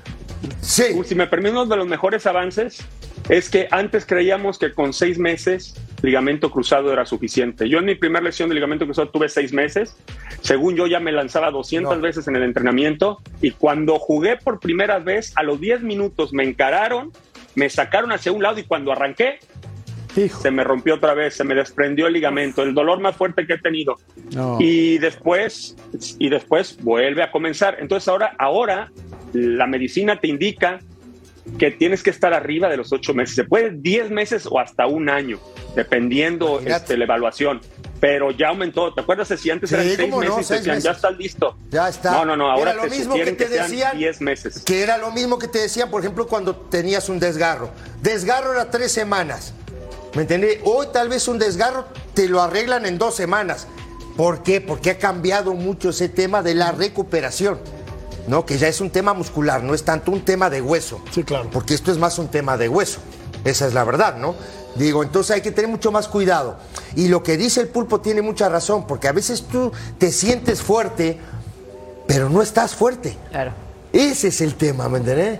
Sí. 0.61 1.01
si 1.05 1.15
me 1.15 1.27
permiten, 1.27 1.55
uno 1.57 1.65
de 1.65 1.75
los 1.77 1.87
mejores 1.87 2.25
avances 2.25 2.79
es 3.29 3.49
que 3.49 3.67
antes 3.71 4.05
creíamos 4.05 4.57
que 4.57 4.73
con 4.73 4.93
seis 4.93 5.17
meses 5.17 5.73
ligamento 6.01 6.49
cruzado 6.51 6.91
era 6.93 7.05
suficiente. 7.05 7.67
Yo 7.67 7.79
en 7.79 7.85
mi 7.85 7.95
primera 7.95 8.23
lesión 8.23 8.49
de 8.49 8.55
ligamento 8.55 8.85
cruzado 8.85 9.09
tuve 9.09 9.29
seis 9.29 9.53
meses. 9.53 9.97
Según 10.41 10.75
yo 10.75 10.87
ya 10.87 10.99
me 10.99 11.11
lanzaba 11.11 11.51
200 11.51 11.95
No. 11.97 12.01
veces 12.01 12.27
en 12.27 12.35
el 12.35 12.43
entrenamiento 12.43 13.19
y 13.41 13.51
cuando 13.51 13.99
jugué 13.99 14.37
por 14.37 14.59
primera 14.59 14.99
vez, 14.99 15.33
a 15.35 15.43
los 15.43 15.59
10 15.59 15.81
minutos 15.81 16.33
me 16.33 16.43
encararon, 16.43 17.11
me 17.55 17.69
sacaron 17.69 18.11
hacia 18.11 18.31
un 18.31 18.41
lado 18.41 18.59
y 18.59 18.63
cuando 18.63 18.91
arranqué 18.91 19.39
Hijo. 20.15 20.41
se 20.41 20.51
me 20.51 20.63
rompió 20.63 20.95
otra 20.95 21.13
vez, 21.13 21.35
se 21.35 21.43
me 21.43 21.53
desprendió 21.55 22.07
el 22.07 22.13
ligamento, 22.13 22.63
el 22.63 22.73
dolor 22.73 22.99
más 22.99 23.15
fuerte 23.15 23.45
que 23.45 23.53
he 23.53 23.57
tenido. 23.59 23.97
No. 24.33 24.57
Y 24.59 24.97
después, 24.99 25.75
y 26.17 26.29
después 26.29 26.77
vuelve 26.81 27.23
a 27.23 27.31
comenzar. 27.31 27.77
Entonces 27.79 28.07
ahora, 28.07 28.33
ahora 28.39 28.91
la 29.33 29.67
medicina 29.67 30.19
te 30.19 30.27
indica 30.27 30.79
que 31.57 31.71
tienes 31.71 32.03
que 32.03 32.09
estar 32.09 32.33
arriba 32.33 32.69
de 32.69 32.77
los 32.77 32.91
ocho 32.93 33.13
meses. 33.13 33.35
Se 33.35 33.43
puede 33.43 33.71
10 33.71 34.11
meses 34.11 34.47
o 34.49 34.59
hasta 34.59 34.85
un 34.87 35.09
año, 35.09 35.39
dependiendo 35.75 36.59
este, 36.63 36.97
la 36.97 37.05
evaluación. 37.05 37.61
pero 37.99 38.31
ya 38.31 38.49
aumentó. 38.49 38.93
¿Te 38.93 39.01
acuerdas 39.01 39.27
si 39.37 39.49
antes 39.49 39.69
Sí, 39.69 39.75
eran 39.75 39.87
seis 39.95 40.09
no, 40.09 40.17
meses 40.19 40.35
y 40.39 40.43
seis 40.43 40.49
decían, 40.61 40.75
meses. 40.75 40.83
ya 40.85 40.91
está 40.91 41.11
listo? 41.11 41.57
Ya 41.69 41.89
está. 41.89 42.11
No, 42.11 42.25
no, 42.25 42.37
no, 42.37 42.49
ahora 42.51 42.71
era 42.71 42.83
lo 42.83 42.89
te 42.89 42.95
mismo 42.97 43.15
que 43.15 43.31
te 43.33 43.47
sean 43.47 43.69
decían. 43.69 43.97
10 43.97 44.21
meses. 44.21 44.59
Que 44.63 44.81
era 44.83 44.97
lo 44.97 45.11
mismo 45.11 45.37
que 45.37 45.47
te 45.49 45.59
decían, 45.59 45.89
por 45.89 45.99
ejemplo, 46.01 46.25
cuando 46.27 46.55
tenías 46.55 47.09
un 47.09 47.19
desgarro. 47.19 47.71
Desgarro 48.01 48.53
era 48.53 48.69
tres 48.71 48.91
semanas. 48.93 49.53
¿Me 50.15 50.21
entendés? 50.21 50.59
Hoy 50.63 50.87
tal 50.93 51.09
vez 51.09 51.27
un 51.27 51.37
desgarro 51.39 51.85
te 52.13 52.29
lo 52.29 52.41
arreglan 52.41 52.85
en 52.85 52.97
dos 52.97 53.15
semanas. 53.15 53.67
¿Por 54.15 54.43
qué? 54.43 54.59
Porque 54.61 54.89
ha 54.91 54.97
cambiado 54.97 55.53
mucho 55.53 55.89
ese 55.89 56.09
tema 56.09 56.41
de 56.41 56.53
la 56.55 56.71
recuperación. 56.71 57.59
¿No? 58.29 58.45
Que 58.45 58.59
ya 58.59 58.67
es 58.67 58.79
un 58.79 58.91
tema 58.91 59.15
muscular, 59.15 59.63
no 59.63 59.73
es 59.73 59.83
tanto 59.83 60.11
un 60.11 60.23
tema 60.23 60.51
de 60.51 60.61
hueso. 60.61 61.01
Sí, 61.11 61.23
claro. 61.23 61.49
Porque 61.51 61.73
esto 61.73 61.91
es 61.91 61.97
más 61.97 62.19
un 62.19 62.27
tema 62.27 62.57
de 62.57 62.69
hueso. 62.69 62.99
Esa 63.43 63.65
es 63.65 63.73
la 63.73 63.83
verdad, 63.83 64.17
¿no? 64.17 64.35
Digo, 64.75 65.01
entonces 65.01 65.35
hay 65.35 65.41
que 65.41 65.51
tener 65.51 65.67
mucho 65.67 65.91
más 65.91 66.07
cuidado. 66.07 66.57
Y 66.95 67.07
lo 67.07 67.23
que 67.23 67.37
dice 67.37 67.61
el 67.61 67.69
pulpo 67.69 68.01
tiene 68.01 68.21
mucha 68.21 68.47
razón, 68.47 68.85
porque 68.85 69.07
a 69.07 69.13
veces 69.13 69.41
tú 69.51 69.71
te 69.97 70.11
sientes 70.11 70.61
fuerte, 70.61 71.17
pero 72.05 72.29
no 72.29 72.43
estás 72.43 72.75
fuerte. 72.75 73.17
Claro. 73.31 73.51
Ese 73.91 74.27
es 74.27 74.41
el 74.41 74.53
tema, 74.53 74.87
¿me 74.89 74.99
entendés? 74.99 75.39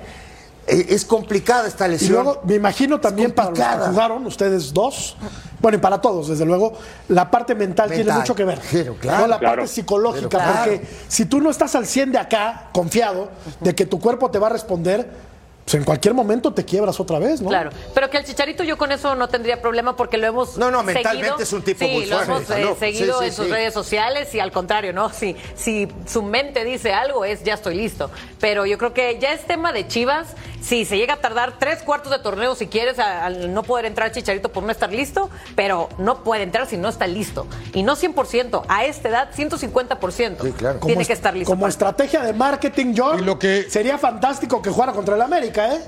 Eh, 0.70 0.86
Es 0.90 1.06
complicada 1.06 1.68
esta 1.68 1.88
Y 1.88 1.92
lesión. 1.92 2.14
luego, 2.24 2.42
me 2.46 2.56
imagino 2.56 3.00
también 3.00 3.32
para 3.32 3.50
los 3.50 3.60
que 3.60 3.90
jugaron, 3.92 4.26
ustedes 4.26 4.74
dos, 4.74 5.18
bueno, 5.60 5.78
y 5.78 5.82
para 5.82 6.00
todos, 6.00 6.28
desde 6.30 6.46
luego, 6.46 6.74
la 7.08 7.30
parte 7.32 7.56
mental, 7.56 7.90
tiene 7.92 8.12
mucho 8.14 8.36
que 8.36 8.44
ver. 8.46 8.60
Claro, 8.60 8.96
claro. 9.00 9.22
No, 9.22 9.28
la 9.28 9.40
Claro. 9.40 9.56
parte 9.64 9.68
psicológica, 9.74 10.30
Claro. 10.30 10.54
porque 10.72 10.88
si 11.08 11.26
tú 11.26 11.42
no 11.42 11.50
estás 11.50 11.76
al 11.76 11.86
100 11.86 12.12
de 12.12 12.18
acá, 12.20 12.70
confiado, 12.72 13.30
de 13.60 13.74
que 13.76 13.86
tu 13.86 14.00
cuerpo 14.00 14.30
te 14.32 14.40
va 14.40 14.48
a 14.48 14.52
responder, 14.52 15.30
pues 15.66 15.76
en 15.76 15.84
cualquier 15.84 16.16
momento 16.16 16.52
te 16.52 16.66
quiebras 16.66 17.00
otra 17.00 17.20
vez, 17.20 17.42
¿no? 17.42 17.50
Claro, 17.50 17.70
pero 17.94 18.10
que 18.10 18.18
el 18.18 18.26
Chicharito 18.26 18.64
yo 18.64 18.76
con 18.76 18.92
eso 18.92 19.14
no 19.14 19.28
tendría 19.28 19.62
problema 19.62 19.96
porque 19.96 20.18
lo 20.18 20.26
hemos 20.26 20.58
No, 20.58 20.72
no, 20.72 20.82
mentalmente 20.82 21.28
seguido. 21.28 21.44
es 21.44 21.54
un 21.54 21.62
tipo 21.62 21.86
sí, 21.86 21.92
muy 21.92 22.06
lo 22.08 22.16
fuerte, 22.18 22.32
hemos 22.34 22.50
eh, 22.50 22.66
¿no? 22.72 22.76
seguido 22.76 23.14
Sí, 23.20 23.26
sí, 23.26 23.26
en 23.30 23.34
sus 23.34 23.50
redes 23.52 23.74
sociales 23.76 24.34
y 24.34 24.40
al 24.40 24.52
contrario, 24.52 24.94
¿no? 24.94 25.12
Si, 25.12 25.36
si 25.56 25.88
su 26.08 26.24
mente 26.24 26.64
dice 26.64 26.92
algo 26.94 27.24
es 27.24 27.44
ya 27.44 27.54
estoy 27.54 27.76
listo. 27.76 28.10
Pero 28.40 28.66
yo 28.66 28.80
creo 28.80 28.94
que 28.96 29.20
ya 29.22 29.32
es 29.34 29.46
tema 29.46 29.72
de 29.72 29.88
Chivas. 29.88 30.30
Si 30.62 30.86
se 30.86 30.98
llega 30.98 31.16
a 31.16 31.22
tardar 31.22 31.58
tres 31.58 31.82
cuartos 31.84 32.12
de 32.12 32.20
torneo 32.20 32.54
si 32.54 32.68
quieres 32.68 33.00
al 33.00 33.54
no 33.54 33.64
poder 33.64 33.86
entrar 33.86 34.12
Chicharito 34.12 34.50
por 34.52 34.64
no 34.64 34.72
estar 34.72 34.92
listo, 34.92 35.30
pero 35.56 35.90
no 35.98 36.24
puede 36.24 36.44
entrar 36.44 36.68
si 36.68 36.78
no 36.78 36.90
está 36.90 37.08
listo. 37.08 37.48
Y 37.74 37.84
no 37.84 37.96
100%, 37.96 38.64
a 38.68 38.86
esta 38.86 39.10
edad 39.10 39.30
150%. 39.36 40.44
Sí, 40.44 40.52
claro. 40.52 40.80
Tiene 40.80 41.02
est- 41.02 41.08
que 41.08 41.14
estar 41.14 41.34
listo. 41.34 41.50
Como 41.50 41.62
para- 41.62 41.70
estrategia 41.70 42.22
de 42.22 42.34
marketing, 42.34 42.94
John, 42.96 43.20
Y 43.20 43.24
lo 43.24 43.40
que- 43.40 43.70
sería 43.70 43.98
fantástico 43.98 44.62
que 44.62 44.70
jugara 44.70 44.92
contra 44.94 45.16
el 45.16 45.22
América, 45.22 45.74
¿eh? 45.74 45.82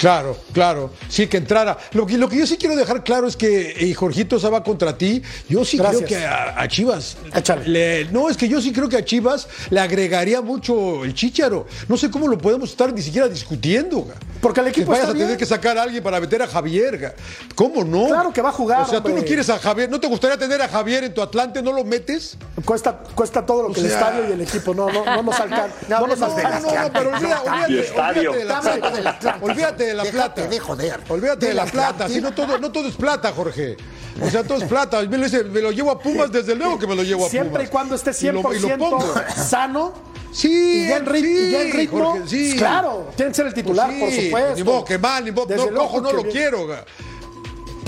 Claro, 0.00 0.34
claro. 0.54 0.90
Sí, 1.10 1.26
que 1.26 1.36
entrara. 1.36 1.76
Lo 1.92 2.06
que, 2.06 2.16
lo 2.16 2.26
que 2.26 2.38
yo 2.38 2.46
sí 2.46 2.56
quiero 2.56 2.74
dejar 2.74 3.04
claro 3.04 3.26
es 3.28 3.36
que 3.36 3.76
y 3.80 3.92
Jorgito 3.92 4.40
va 4.50 4.64
contra 4.64 4.96
ti. 4.96 5.20
Yo 5.46 5.62
sí 5.62 5.76
Gracias. 5.76 6.04
creo 6.06 6.18
que 6.20 6.24
a, 6.26 6.58
a 6.58 6.66
Chivas. 6.68 7.18
Le- 7.66 8.06
no, 8.06 8.30
es 8.30 8.38
que 8.38 8.48
yo 8.48 8.62
sí 8.62 8.72
creo 8.72 8.88
que 8.88 8.96
a 8.96 9.04
Chivas 9.04 9.46
le 9.68 9.78
agregaría 9.78 10.40
mucho 10.40 11.04
el 11.04 11.12
chicharo. 11.12 11.66
No 11.86 11.98
sé 11.98 12.10
cómo 12.10 12.28
lo 12.28 12.38
podemos 12.38 12.70
estar 12.70 12.90
ni 12.94 13.02
siquiera 13.02 13.28
discutiendo. 13.28 14.04
ga. 14.04 14.14
Porque 14.40 14.60
el 14.60 14.68
equipo 14.68 14.86
que 14.86 14.92
vayas 14.92 15.02
está 15.04 15.10
a 15.10 15.12
tener 15.12 15.26
bien. 15.26 15.38
que 15.38 15.44
sacar 15.44 15.76
a 15.76 15.82
alguien 15.82 16.02
para 16.02 16.18
meter 16.18 16.40
a 16.40 16.46
Javier. 16.46 16.96
ga. 16.96 17.14
¿Cómo 17.54 17.84
no? 17.84 18.06
Claro 18.06 18.32
que 18.32 18.40
va 18.40 18.48
a 18.48 18.52
jugar, 18.52 18.80
O 18.86 18.88
sea, 18.88 19.02
tú 19.02 19.10
no 19.10 19.22
quieres 19.22 19.50
a 19.50 19.58
Javier. 19.58 19.90
¿No 19.90 20.00
te 20.00 20.06
gustaría 20.06 20.38
tener 20.38 20.62
a 20.62 20.68
Javier 20.68 21.04
en 21.04 21.12
tu 21.12 21.20
Atlante? 21.20 21.60
¿No 21.60 21.72
lo 21.74 21.84
metes? 21.84 22.38
Cuesta, 22.64 23.00
cuesta 23.14 23.44
todo 23.44 23.64
lo 23.68 23.74
que 23.74 23.80
el 23.80 23.88
sea- 23.90 23.98
estadio 23.98 24.30
y 24.30 24.32
el 24.32 24.40
equipo 24.40 24.72
no, 24.72 24.90
no, 24.90 25.04
no 25.04 25.22
nos 25.22 25.38
alcanza. 25.38 25.74
No 25.90 26.00
No, 26.00 26.06
No, 26.06 26.16
no, 26.16 26.26
no, 26.28 26.92
pero 26.92 27.10
olvídate, 27.10 28.28
olvídate. 28.28 29.34
Olvídate 29.42 29.89
de 29.90 29.96
la 29.96 30.02
Déjate 30.04 30.34
plata. 30.42 30.50
de 30.50 30.58
joder. 30.60 31.00
Olvídate 31.08 31.46
de 31.46 31.54
la 31.54 31.66
plata. 31.66 32.08
Si 32.08 32.20
no 32.20 32.32
todo, 32.32 32.58
no 32.58 32.70
todo 32.72 32.88
es 32.88 32.96
plata, 32.96 33.32
Jorge. 33.32 33.76
O 34.22 34.28
sea, 34.30 34.42
todo 34.44 34.58
es 34.58 34.64
plata. 34.64 35.02
Me 35.02 35.16
lo, 35.18 35.24
dice, 35.24 35.44
me 35.44 35.60
lo 35.60 35.70
llevo 35.70 35.90
a 35.90 35.98
Pumas, 35.98 36.30
desde 36.32 36.54
luego 36.54 36.78
que 36.78 36.86
me 36.86 36.94
lo 36.96 37.02
llevo 37.02 37.26
a 37.26 37.28
Siempre 37.28 37.50
Pumas. 37.52 37.66
y 37.66 37.70
cuando 37.70 37.94
esté 37.94 38.10
Y 38.20 38.32
lo- 38.32 38.42
100% 38.42 38.56
y 38.56 38.60
lo 38.68 38.78
pongo. 38.78 39.14
sano 39.36 39.92
Sí, 40.32 40.84
y 40.84 40.88
ya 40.88 40.98
en, 40.98 41.06
sí, 41.06 41.72
ritmo. 41.72 42.04
Jorge, 42.12 42.28
sí. 42.28 42.54
Claro, 42.56 43.08
tiene 43.16 43.32
que 43.32 43.36
ser 43.36 43.46
el 43.48 43.54
titular, 43.54 43.88
Pues 43.98 44.14
por 44.14 44.24
supuesto. 44.24 44.54
Ni 44.56 44.62
modo 44.62 44.84
que 44.84 44.98
mal, 44.98 45.24
ni 45.24 45.32
modo. 45.32 45.46
No, 45.70 45.74
cojo, 45.78 46.00
no 46.00 46.12
lo 46.12 46.22
quiero. 46.22 46.68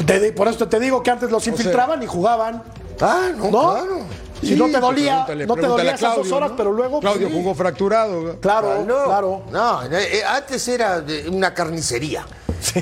Te 0.07 0.33
por 0.33 0.49
eso 0.49 0.67
te 0.69 0.81
digo 0.81 1.03
que 1.03 1.11
antes 1.11 1.31
los 1.31 1.47
infiltraban 1.47 2.03
y 2.03 2.07
jugaban. 2.07 2.62
Ah, 3.01 3.31
no, 3.37 3.45
¿No? 3.51 3.71
claro. 3.73 4.07
Sí, 4.43 4.55
no 4.57 4.67
te 4.71 4.81
dolía, 4.81 5.27
no 5.47 5.55
te 5.55 5.63
dolía 5.63 5.95
esas 5.95 6.17
dos 6.17 6.27
Claudio, 6.27 6.37
horas, 6.37 6.51
¿no? 6.51 6.57
pero 6.57 6.73
luego. 6.73 7.01
Claudio 7.01 7.29
sí. 7.29 7.35
jugó 7.35 7.55
fracturado. 7.55 8.41
Claro, 8.41 8.85
No, 8.87 9.05
claro. 9.05 9.43
No, 9.51 9.83
eh, 9.85 10.19
eh, 10.19 10.25
antes 10.25 10.67
era 10.69 11.01
de- 11.01 11.29
una 11.29 11.55
carnicería. 11.55 12.27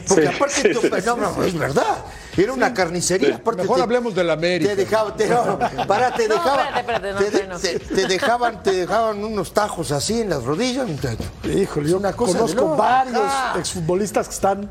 Porque 0.07 0.23
Sí, 0.23 0.27
aparte, 0.37 0.55
sí, 0.75 0.75
sí, 0.75 0.91
no, 1.07 1.17
no, 1.17 1.43
es 1.43 1.59
verdad. 1.59 1.97
Era 2.37 2.53
una 2.53 2.73
carnicería. 2.75 3.37
Aparte 3.37 3.63
Mejor 3.63 3.81
hablemos 3.81 4.15
del 4.15 4.29
América. 4.31 4.71
Te 4.71 4.77
dejaban, 4.77 5.17
te, 5.17 5.27
no, 5.27 5.43
te 6.17 6.29
No, 6.29 6.35
dejaban, 6.35 6.77
espérate, 6.79 7.09
espérate, 7.09 7.13
no, 7.13 7.19
te, 7.19 7.31
de- 7.31 7.47
no. 7.49 7.59
te- 7.59 7.79
te 7.79 8.07
dejaban, 8.07 8.63
te 8.63 8.73
dejaban 8.73 9.25
unos 9.25 9.53
tajos 9.55 9.91
así 9.93 10.21
en 10.21 10.31
las 10.31 10.45
rodillas, 10.45 10.87
muchacho. 10.87 11.25
Híjole, 11.45 11.91
yo 11.91 11.97
una 11.97 12.13
cosa 12.13 12.33
de 12.35 12.39
conozco 12.41 12.77
varios 12.77 13.23
Ah. 13.25 13.55
exfutbolistas 13.59 14.29
que 14.29 14.35
están 14.35 14.69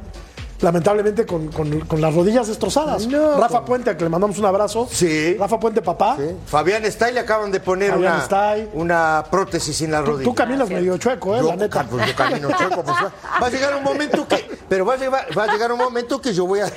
lamentablemente 0.61 1.25
con, 1.25 1.47
con- 1.49 1.79
con 1.81 2.01
las 2.01 2.13
rodillas 2.13 2.47
destrozadas. 2.47 3.07
No, 3.07 3.39
Rafa 3.39 3.57
con- 3.59 3.65
Puente, 3.65 3.89
a 3.89 3.97
que 3.97 4.03
le 4.03 4.09
mandamos 4.09 4.37
un 4.37 4.45
abrazo. 4.45 4.87
Sí. 4.91 5.35
Rafa 5.39 5.59
Puente, 5.59 5.81
papá. 5.81 6.15
Sí. 6.17 6.25
Fabián 6.45 6.83
Stay 6.85 7.13
le 7.13 7.19
acaban 7.21 7.51
de 7.51 7.59
poner 7.59 7.95
una, 7.95 8.25
una 8.73 9.23
prótesis 9.29 9.81
en 9.81 9.91
la 9.91 9.99
Tú, 10.03 10.11
rodilla. 10.11 10.23
tú 10.29 10.35
caminas 10.35 10.69
medio 10.69 10.97
chueco, 10.97 11.35
¿eh? 11.35 11.39
Yo, 11.41 11.47
la 11.49 11.55
neta. 11.55 11.83
pues, 11.89 12.07
yo 12.07 12.15
camino 12.15 12.49
chueco, 12.57 12.83
pues, 12.83 12.97
va 13.41 13.47
a 13.47 13.49
llegar 13.49 13.75
un 13.75 13.83
momento 13.83 14.27
que, 14.27 14.57
pero 14.67 14.85
va 14.85 14.93
a 14.95 14.97
llegar, 14.97 15.27
va 15.37 15.43
a 15.43 15.47
llegar 15.53 15.71
un 15.71 15.77
momento 15.79 16.19
que 16.21 16.33
yo 16.33 16.45
voy 16.45 16.59
a, 16.59 16.65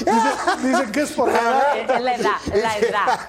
Dicen, 0.00 0.62
dicen 0.62 0.92
que 0.92 1.02
es 1.02 1.10
por 1.12 1.28
la 1.32 1.38
edad. 1.40 2.00
La 2.00 2.14
edad, 2.14 2.36
la 2.54 2.78
edad. 2.78 3.20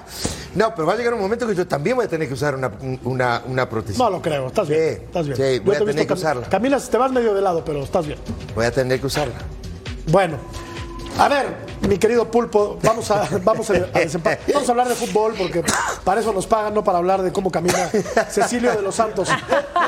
No, 0.56 0.76
pero 0.76 0.86
va 0.86 0.94
a 0.94 0.96
llegar 0.98 1.14
un 1.14 1.22
momento 1.22 1.48
que 1.48 1.56
yo 1.56 1.66
también 1.66 1.96
voy 1.96 2.06
a 2.06 2.10
tener 2.10 2.28
que 2.28 2.34
usar 2.34 2.56
una, 2.56 2.72
una, 3.04 3.42
una 3.48 3.70
prótesis. 3.70 3.98
No 3.98 4.10
lo 4.10 4.22
creo, 4.22 4.48
estás 4.48 4.68
bien. 4.68 4.82
Sí, 4.82 5.02
estás 5.06 5.26
bien. 5.26 5.38
sí, 5.38 5.58
Yo 5.60 5.64
voy 5.64 5.76
a 5.76 5.80
te 5.80 5.86
tener 5.86 6.08
que 6.08 6.14
usarla. 6.14 6.50
Caminas, 6.50 6.90
te 6.90 6.98
vas 6.98 7.12
medio 7.12 7.34
de 7.34 7.42
lado, 7.42 7.64
pero 7.64 7.84
estás 7.84 8.06
bien. 8.06 8.20
Voy 8.54 8.66
a 8.66 8.72
tener 8.72 9.00
que 9.00 9.08
usarla. 9.08 9.36
Bueno, 10.08 10.38
a 11.18 11.30
ver, 11.30 11.56
mi 11.88 11.98
querido 11.98 12.30
Pulpo, 12.30 12.80
vamos 12.84 13.10
a, 13.12 13.28
vamos 13.44 13.70
a, 13.70 13.74
Vamos 14.54 14.68
a 14.68 14.72
hablar 14.72 14.88
de 14.88 14.96
fútbol 14.96 15.36
porque 15.38 15.64
para 16.04 16.20
eso 16.22 16.34
nos 16.34 16.48
pagan, 16.48 16.74
no 16.74 16.84
para 16.84 16.98
hablar 16.98 17.22
de 17.22 17.32
cómo 17.32 17.52
camina 17.52 17.90
Cecilio 18.30 18.72
de 18.72 18.82
los 18.82 18.96
Santos. 18.96 19.30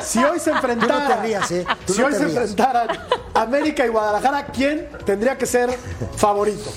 Si 0.01 0.23
hoy 0.23 0.39
se 0.39 0.51
enfrentaran, 0.51 1.07
Tú 1.07 1.09
no 1.09 1.15
te 1.15 1.21
rías, 1.27 1.51
¿eh? 1.51 1.65
Tú 1.85 1.93
si 1.93 2.01
no 2.01 2.07
hoy 2.07 2.13
se 2.13 2.23
enfrentaran 2.23 2.87
América 3.33 3.85
y 3.85 3.89
Guadalajara, 3.89 4.45
¿quién 4.47 4.89
tendría 5.05 5.37
que 5.37 5.45
ser 5.45 5.69
favorito? 6.15 6.71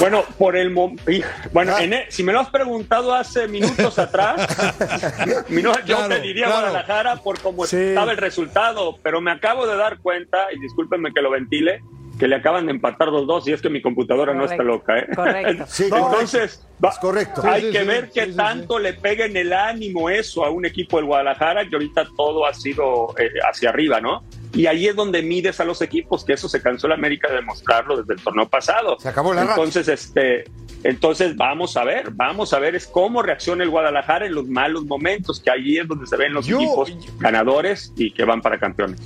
Bueno, 0.00 0.24
por 0.38 0.56
el 0.56 0.70
bueno, 0.72 1.74
Ah. 1.76 1.84
en 1.84 1.92
e- 1.92 2.06
si 2.08 2.22
me 2.22 2.32
lo 2.32 2.40
has 2.40 2.48
preguntado 2.48 3.14
hace 3.14 3.46
minutos 3.48 3.98
atrás, 3.98 4.36
yo 5.50 5.72
Claro, 5.84 6.08
te 6.08 6.20
diría 6.20 6.46
claro. 6.46 6.60
Guadalajara 6.62 7.16
por 7.16 7.38
cómo 7.40 7.66
Sí. 7.66 7.76
estaba 7.76 8.10
el 8.12 8.16
resultado, 8.18 8.96
pero 9.02 9.20
me 9.20 9.30
acabo 9.30 9.66
de 9.66 9.76
dar 9.76 9.98
cuenta, 9.98 10.46
y 10.54 10.58
discúlpenme 10.60 11.12
que 11.12 11.20
lo 11.20 11.30
ventile, 11.30 11.82
que 12.18 12.28
le 12.28 12.36
acaban 12.36 12.66
de 12.66 12.72
empatar 12.72 13.08
los 13.08 13.26
dos 13.26 13.46
y 13.48 13.52
es 13.52 13.60
que 13.62 13.68
mi 13.70 13.80
computadora 13.82 14.32
no 14.34 14.44
está 14.44 14.62
loca, 14.62 14.98
¿eh? 14.98 15.06
correcto. 15.14 15.64
Sí, 15.68 15.84
Entonces, 15.84 16.66
va- 16.82 16.90
Es 16.90 16.98
correcto. 16.98 17.42
hay 17.44 17.62
Sí, 17.62 17.70
que 17.70 17.80
sí, 17.80 17.86
ver 17.86 18.04
sí, 18.06 18.10
qué 18.14 18.24
sí, 18.26 18.30
sí. 18.32 18.36
tanto 18.36 18.78
le 18.78 18.92
pega 18.94 19.24
en 19.26 19.36
el 19.36 19.52
ánimo 19.52 20.08
eso 20.10 20.44
a 20.44 20.50
un 20.50 20.64
equipo 20.66 20.96
del 20.96 21.06
Guadalajara, 21.06 21.66
que 21.68 21.76
ahorita 21.76 22.06
todo 22.16 22.46
ha 22.46 22.54
sido 22.54 23.14
eh, 23.18 23.30
hacia 23.50 23.68
arriba, 23.70 24.00
¿no? 24.00 24.22
Y 24.52 24.66
ahí 24.66 24.88
es 24.88 24.96
donde 24.96 25.22
mides 25.22 25.60
a 25.60 25.64
los 25.64 25.80
equipos, 25.80 26.24
que 26.24 26.32
eso 26.32 26.48
se 26.48 26.60
cansó 26.60 26.88
la 26.88 26.94
América 26.96 27.28
de 27.28 27.36
demostrarlo 27.36 27.96
desde 27.98 28.14
el 28.14 28.20
torneo 28.20 28.48
pasado. 28.48 28.96
Se 28.98 29.08
acabó 29.08 29.32
la 29.32 29.42
racha. 29.42 29.54
Entonces, 29.54 29.88
este, 29.88 30.44
entonces 30.82 31.36
vamos 31.36 31.76
a 31.76 31.84
ver, 31.84 32.10
vamos 32.10 32.52
a 32.52 32.58
ver 32.58 32.74
es 32.74 32.86
cómo 32.86 33.22
reacciona 33.22 33.62
el 33.62 33.70
Guadalajara 33.70 34.26
en 34.26 34.34
los 34.34 34.48
malos 34.48 34.84
momentos, 34.86 35.40
que 35.40 35.50
ahí 35.50 35.78
es 35.78 35.86
donde 35.86 36.06
se 36.06 36.16
ven 36.16 36.32
los 36.32 36.46
Yo- 36.46 36.56
equipos 36.56 36.92
ganadores 37.18 37.92
y 37.96 38.12
que 38.12 38.24
van 38.24 38.40
para 38.42 38.58
campeones. 38.58 39.00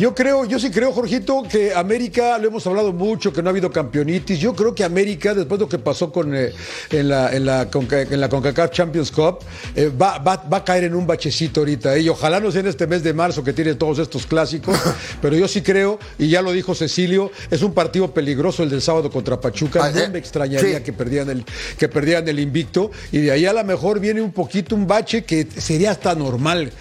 Yo 0.00 0.14
creo, 0.14 0.46
yo 0.46 0.58
sí 0.58 0.70
creo, 0.70 0.92
Jorgito, 0.92 1.42
que 1.42 1.74
América, 1.74 2.38
lo 2.38 2.48
hemos 2.48 2.66
hablado 2.66 2.90
mucho, 2.94 3.34
que 3.34 3.42
no 3.42 3.48
ha 3.48 3.52
habido 3.52 3.70
campeonitis. 3.70 4.38
Yo 4.38 4.54
creo 4.54 4.74
que 4.74 4.82
América, 4.82 5.34
después 5.34 5.58
de 5.58 5.66
lo 5.66 5.68
que 5.68 5.78
pasó 5.78 6.10
con, 6.10 6.34
eh, 6.34 6.54
en, 6.90 7.10
la, 7.10 7.30
en, 7.36 7.44
la, 7.44 7.70
Conca- 7.70 8.00
en 8.10 8.18
la 8.18 8.30
CONCACAF 8.30 8.70
Champions 8.70 9.10
Cup, 9.10 9.40
eh, 9.76 9.90
va, 9.90 10.16
va- 10.16 10.42
va 10.50 10.56
a 10.56 10.64
caer 10.64 10.84
en 10.84 10.94
un 10.94 11.06
bachecito 11.06 11.60
ahorita. 11.60 11.96
eh, 11.96 12.00
Y 12.00 12.08
ojalá 12.08 12.40
no 12.40 12.50
sea 12.50 12.62
en 12.62 12.68
este 12.68 12.86
mes 12.86 13.02
de 13.02 13.12
marzo 13.12 13.44
que 13.44 13.52
tiene 13.52 13.74
todos 13.74 13.98
estos 13.98 14.24
clásicos. 14.26 14.74
pero 15.20 15.36
yo 15.36 15.46
sí 15.46 15.60
creo, 15.60 15.98
y 16.18 16.28
ya 16.30 16.40
lo 16.40 16.52
dijo 16.52 16.74
Cecilio, 16.74 17.30
es 17.50 17.60
un 17.60 17.74
partido 17.74 18.14
peligroso 18.14 18.62
el 18.62 18.70
del 18.70 18.80
sábado 18.80 19.10
contra 19.10 19.38
Pachuca. 19.38 19.80
Ah, 19.84 19.90
No 19.90 20.08
me 20.12 20.18
extrañaría 20.18 20.78
sí. 20.78 20.82
que 20.82 20.94
perdieran 20.94 21.28
el, 21.28 21.44
que 21.76 21.88
perdieran 21.90 22.26
el 22.26 22.40
invicto. 22.40 22.90
Y 23.12 23.18
de 23.18 23.32
ahí 23.32 23.44
a 23.44 23.52
lo 23.52 23.62
mejor 23.64 24.00
viene 24.00 24.22
un 24.22 24.32
poquito 24.32 24.74
un 24.74 24.86
bache 24.86 25.24
que 25.24 25.46
sería 25.58 25.90
hasta 25.90 26.14
normal 26.14 26.72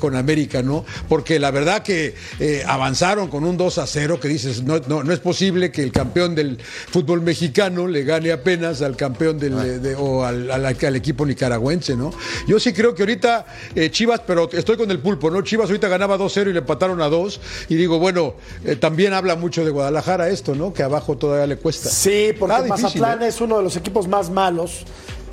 con 0.00 0.16
América, 0.16 0.62
¿no? 0.64 0.84
Porque 1.08 1.38
la 1.38 1.52
verdad 1.52 1.84
que 1.84 2.16
eh, 2.60 2.64
avanzaron 2.66 3.28
con 3.28 3.44
un 3.44 3.56
2 3.56 3.78
a 3.78 3.86
0 3.86 4.18
que 4.20 4.28
dices, 4.28 4.62
no, 4.62 4.80
no, 4.86 5.02
no 5.02 5.12
es 5.12 5.20
posible 5.20 5.70
que 5.72 5.82
el 5.82 5.92
campeón 5.92 6.34
del 6.34 6.58
fútbol 6.58 7.22
mexicano 7.22 7.86
le 7.86 8.04
gane 8.04 8.32
apenas 8.32 8.82
al 8.82 8.96
campeón 8.96 9.38
del, 9.38 9.82
de- 9.82 9.94
o 9.96 10.24
al, 10.24 10.50
al- 10.50 10.66
al 10.66 10.96
equipo 10.96 11.24
nicaragüense, 11.26 11.96
¿no? 11.96 12.12
Yo 12.46 12.58
sí 12.60 12.72
creo 12.72 12.94
que 12.94 13.02
ahorita 13.02 13.46
eh, 13.74 13.90
Chivas, 13.90 14.20
pero 14.26 14.48
estoy 14.52 14.76
con 14.76 14.90
el 14.90 14.98
pulpo, 15.00 15.30
¿no? 15.30 15.42
Chivas 15.42 15.66
ahorita 15.68 15.88
ganaba 15.88 16.18
2-0 16.18 16.50
y 16.50 16.52
le 16.52 16.58
empataron 16.60 17.00
a 17.02 17.08
2 17.08 17.40
y 17.68 17.74
digo, 17.76 17.98
bueno, 17.98 18.34
eh, 18.64 18.76
también 18.76 19.12
habla 19.12 19.36
mucho 19.36 19.64
de 19.64 19.70
Guadalajara 19.70 20.28
esto, 20.28 20.54
¿no? 20.54 20.72
Que 20.72 20.82
abajo 20.82 21.16
todavía 21.16 21.46
le 21.46 21.56
cuesta. 21.56 21.88
Sí, 21.88 22.30
porque 22.38 22.56
difícil, 22.62 22.82
Mazatlán 23.00 23.22
¿eh? 23.22 23.28
es 23.28 23.40
uno 23.40 23.58
de 23.58 23.62
los 23.64 23.76
equipos 23.76 24.06
más 24.08 24.30
malos 24.30 24.84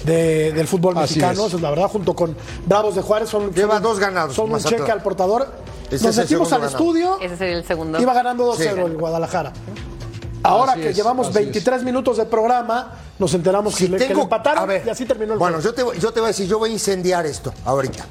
de- 0.05 0.51
del 0.51 0.67
fútbol 0.67 0.95
mexicano. 0.95 1.31
es. 1.41 1.47
Eso 1.47 1.55
es 1.57 1.61
la 1.61 1.69
verdad, 1.69 1.87
junto 1.87 2.13
con 2.15 2.35
Bravos 2.65 2.95
de 2.95 3.01
Juárez. 3.01 3.29
Son, 3.29 3.53
Lleva 3.53 3.75
son- 3.75 3.83
dos 3.83 3.99
ganados, 3.99 4.35
Son 4.35 4.51
un 4.51 4.59
cheque 4.61 4.91
al 4.91 5.01
portador. 5.01 5.47
Ese 5.91 6.05
Nos 6.05 6.17
metimos 6.17 6.51
al 6.53 6.61
ganado. 6.61 6.77
estudio. 6.77 7.19
Ese 7.21 7.37
sería 7.37 7.57
el 7.57 7.65
segundo. 7.65 8.01
Iba 8.01 8.13
ganando 8.13 8.45
2-0 8.45 8.57
Sí. 8.57 8.91
el 8.91 8.97
Guadalajara. 8.97 9.53
Ahora 10.45 10.73
Así 10.73 10.81
que 10.81 10.89
es, 10.89 10.95
llevamos 10.97 11.27
así 11.27 11.35
23 11.35 11.83
minutos 11.83 12.17
de 12.17 12.25
programa, 12.25 12.91
nos 13.17 13.33
enteramos 13.33 13.75
que, 13.77 13.87
le, 13.87 13.97
que 13.97 14.13
le 14.13 14.21
empataron 14.21 14.63
a 14.63 14.65
ver, 14.65 14.83
y 14.85 14.89
así 14.89 15.05
terminó 15.05 15.31
el 15.33 15.39
Bueno, 15.39 15.55
juego. 15.61 15.69
yo 15.69 15.73
te, 15.73 15.83
voy- 15.83 15.97
yo 15.99 16.11
te 16.11 16.19
voy 16.19 16.27
a 16.27 16.31
decir, 16.31 16.47
yo 16.47 16.59
voy 16.59 16.69
a 16.71 16.73
incendiar 16.73 17.25
esto 17.25 17.53
ahorita. 17.63 18.05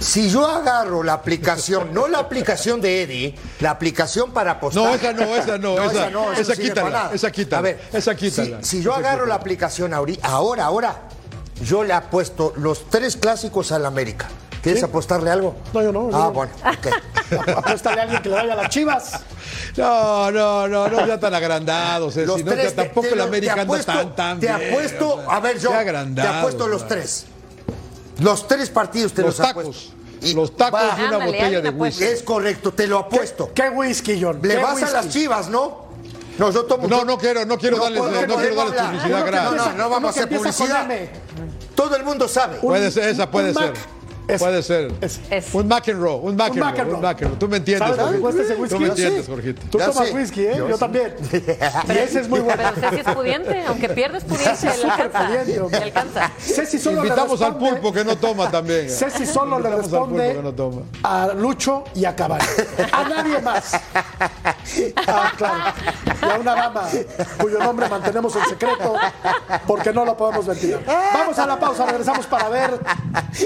Si 0.00 0.30
yo 0.30 0.46
agarro 0.46 1.02
la 1.02 1.12
aplicación, 1.12 1.92
no 1.92 2.08
la 2.08 2.20
aplicación 2.20 2.80
de 2.80 3.02
Eddie, 3.02 3.34
la 3.60 3.72
aplicación 3.72 4.30
para 4.32 4.52
apostar. 4.52 4.82
No, 4.82 4.94
esa 4.94 5.12
no, 5.12 5.36
esa 5.36 5.58
no, 5.58 5.82
esa- 5.90 6.08
no, 6.08 6.32
esa 6.32 6.56
quítala, 6.56 6.88
nada. 6.90 7.10
esa 7.12 7.30
quítala, 7.30 7.58
A 7.58 7.62
ver, 7.62 7.80
esa 7.92 8.14
quítala. 8.14 8.58
Si, 8.62 8.80
yo 8.80 8.90
Esa 8.92 9.00
agarro 9.00 9.16
quítala. 9.24 9.28
la 9.28 9.34
aplicación 9.34 9.92
ahori- 9.92 10.20
ahora, 10.22 10.64
ahora, 10.64 10.96
yo 11.62 11.84
le 11.84 11.92
apuesto 11.92 12.54
los 12.56 12.88
tres 12.88 13.18
clásicos 13.18 13.72
al 13.72 13.84
América. 13.84 14.26
¿Quieres 14.62 14.80
¿Sí? 14.80 14.84
apostarle 14.86 15.30
algo? 15.30 15.54
No, 15.72 15.82
yo 15.82 15.92
no, 15.92 16.10
yo 16.10 16.16
Ah, 16.16 16.20
no. 16.24 16.32
bueno, 16.32 16.52
ok. 16.64 17.48
Apuéstale 17.58 18.00
a 18.00 18.02
alguien 18.04 18.22
que 18.22 18.28
le 18.28 18.34
vaya 18.34 18.52
a 18.54 18.56
las 18.56 18.68
chivas. 18.70 19.20
No, 19.76 20.30
no, 20.30 20.66
no, 20.68 20.88
no 20.88 21.06
ya 21.06 21.20
tan 21.20 21.34
agrandados, 21.34 22.16
eh, 22.16 22.26
Los 22.26 22.38
si 22.38 22.44
no, 22.44 22.52
tres, 22.52 22.74
ya 22.74 22.82
tampoco 22.84 23.06
el 23.08 23.20
América 23.20 23.54
te 23.54 23.60
anda 23.60 23.74
apuesto- 23.74 23.92
tan, 23.92 24.16
tan 24.16 24.40
Te 24.40 24.46
bien, 24.46 24.70
apuesto, 24.72 25.22
a 25.30 25.40
ver, 25.40 25.58
yo, 25.58 25.70
te 26.14 26.20
apuesto 26.22 26.66
los 26.68 26.88
tres. 26.88 27.26
Los 28.20 28.48
tres 28.48 28.70
partidos 28.70 29.12
te 29.12 29.22
Los 29.22 29.38
los, 29.38 29.46
tacos, 29.46 29.62
apuesto. 29.64 29.92
Y 30.22 30.34
los 30.34 30.56
tacos 30.56 30.80
va, 30.80 30.86
y 30.98 31.02
una 31.02 31.16
Ándale, 31.16 31.26
botella 31.26 31.60
de 31.60 31.70
whisky. 31.70 32.04
Es 32.04 32.22
correcto, 32.24 32.72
te 32.72 32.86
lo 32.88 32.98
apuesto. 32.98 33.52
¿Qué 33.54 33.68
whisky, 33.70 34.20
John? 34.20 34.40
Le 34.42 34.56
¿Qué 34.56 34.62
vas 34.62 34.82
a 34.82 34.90
las 34.90 35.08
chivas, 35.10 35.48
¿no? 35.48 35.86
No, 36.38 36.50
yo 36.50 36.64
tomo. 36.64 36.88
No, 36.88 37.04
no 37.04 37.18
quiero, 37.18 37.44
no 37.44 37.58
quiero 37.58 37.78
darles, 37.78 38.00
puedo- 38.00 38.12
no 38.26 38.36
quiero 38.36 38.54
darles 38.56 38.80
publicidad 38.82 39.26
gratis. 39.26 39.56
No, 39.56 39.66
no, 39.66 39.72
no 39.74 39.90
vamos 39.90 40.08
a 40.08 40.10
hacer 40.24 40.28
publicidad. 40.36 40.88
Todo 41.76 41.94
el 41.96 42.02
mundo 42.04 42.26
sabe. 42.26 42.56
Puede 42.58 42.90
ser, 42.90 43.08
esa 43.10 43.30
puede 43.30 43.54
ser. 43.54 43.72
Puede 44.36 44.62
ser. 44.62 44.92
Es- 45.00 45.20
Un 45.54 45.68
McEnroe, 45.68 46.16
un 46.16 46.36
McEnroe, 46.36 46.70
McEnroe. 46.70 46.94
un 46.96 47.00
McEnroe. 47.02 47.36
Tú 47.38 47.48
me 47.48 47.56
entiendes, 47.56 47.88
¿Sabes 47.88 47.96
lo 47.96 48.04
que 48.12 48.18
Jorgito. 48.18 48.22
cuesta 48.22 48.42
ese 48.42 48.60
whisky? 48.60 48.74
Tú 48.74 48.80
me 48.80 48.88
entiendes, 48.88 49.24
sí. 49.24 49.30
Jorgito. 49.30 49.62
Tú 49.70 49.78
Ya 49.78 49.86
tomas 49.90 50.12
whisky, 50.12 50.42
¿eh? 50.46 50.54
Yo, 50.58 50.68
Yo 50.68 50.74
sí. 50.74 50.80
también. 50.80 51.14
Y 51.88 51.98
ese 51.98 52.20
es 52.20 52.28
muy 52.28 52.40
bueno. 52.40 52.62
Pero 52.74 52.90
Ceci 52.90 53.08
es 53.08 53.14
pudiente, 53.14 53.64
aunque 53.66 53.88
pierdes 53.88 54.24
pudiente, 54.24 54.66
le 54.66 54.82
alcanza. 54.90 55.26
pudiente. 55.26 55.70
Le 55.78 55.82
alcanza. 55.84 56.30
Ceci 56.38 56.78
solo 56.78 57.02
le 57.02 57.08
Invitamos 57.08 57.40
al 57.42 57.52
responde- 57.54 57.70
pulpo 57.70 57.92
que 57.92 58.04
no 58.04 58.16
toma 58.16 58.50
también. 58.50 58.90
Ceci 58.90 59.24
solo 59.26 59.58
le 59.60 59.68
Invitamos 59.70 59.92
al 59.92 60.00
pulpo 60.00 60.16
responde 60.18 60.34
que 60.34 60.42
no 60.42 60.52
toma. 60.52 60.82
a 61.02 61.28
Lucho 61.34 61.84
y 61.94 62.04
a 62.04 62.14
Caballo. 62.14 62.44
A 62.92 63.08
nadie 63.08 63.38
más. 63.40 63.72
Ah, 65.06 65.32
claro. 65.36 65.54
Y 66.22 66.30
a 66.30 66.38
una 66.38 66.54
dama 66.54 66.88
cuyo 67.40 67.58
nombre 67.58 67.88
mantenemos 67.88 68.34
en 68.36 68.44
secreto 68.44 68.94
porque 69.66 69.92
no 69.92 70.04
lo 70.04 70.16
podemos 70.16 70.46
ventilar. 70.46 70.80
Vamos 70.86 71.38
a 71.38 71.46
la 71.46 71.58
pausa, 71.58 71.86
regresamos 71.86 72.26
para 72.26 72.48
ver 72.48 72.78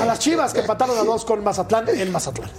a 0.01 0.05
las 0.05 0.18
chivas 0.18 0.53
que 0.53 0.62
empataron 0.72 0.98
a 0.98 1.04
dos 1.04 1.24
con 1.24 1.44
Mazatlán 1.44 1.88
en 1.88 2.12
Mazatlán. 2.12 2.50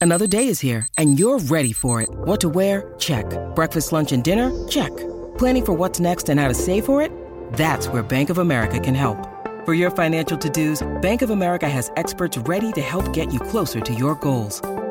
Another 0.00 0.26
day 0.26 0.48
is 0.48 0.58
here, 0.58 0.88
and 0.98 1.16
you're 1.16 1.38
ready 1.38 1.72
for 1.72 2.02
it. 2.02 2.08
What 2.24 2.40
to 2.40 2.48
wear? 2.48 2.92
Check. 2.98 3.24
Breakfast, 3.54 3.92
lunch, 3.92 4.10
and 4.10 4.24
dinner? 4.24 4.50
Check. 4.66 4.90
Planning 5.38 5.64
for 5.64 5.72
what's 5.74 6.00
next 6.00 6.28
and 6.28 6.40
how 6.40 6.48
to 6.48 6.54
save 6.54 6.84
for 6.84 7.00
it? 7.00 7.12
That's 7.52 7.86
where 7.86 8.02
Bank 8.02 8.28
of 8.28 8.38
America 8.38 8.80
can 8.80 8.96
help. 8.96 9.16
For 9.64 9.74
your 9.74 9.92
financial 9.92 10.36
to 10.38 10.50
dos, 10.50 10.82
Bank 11.02 11.22
of 11.22 11.30
America 11.30 11.68
has 11.68 11.92
experts 11.96 12.36
ready 12.36 12.72
to 12.72 12.80
help 12.80 13.12
get 13.12 13.32
you 13.32 13.38
closer 13.38 13.80
to 13.80 13.94
your 13.94 14.16
goals. 14.16 14.60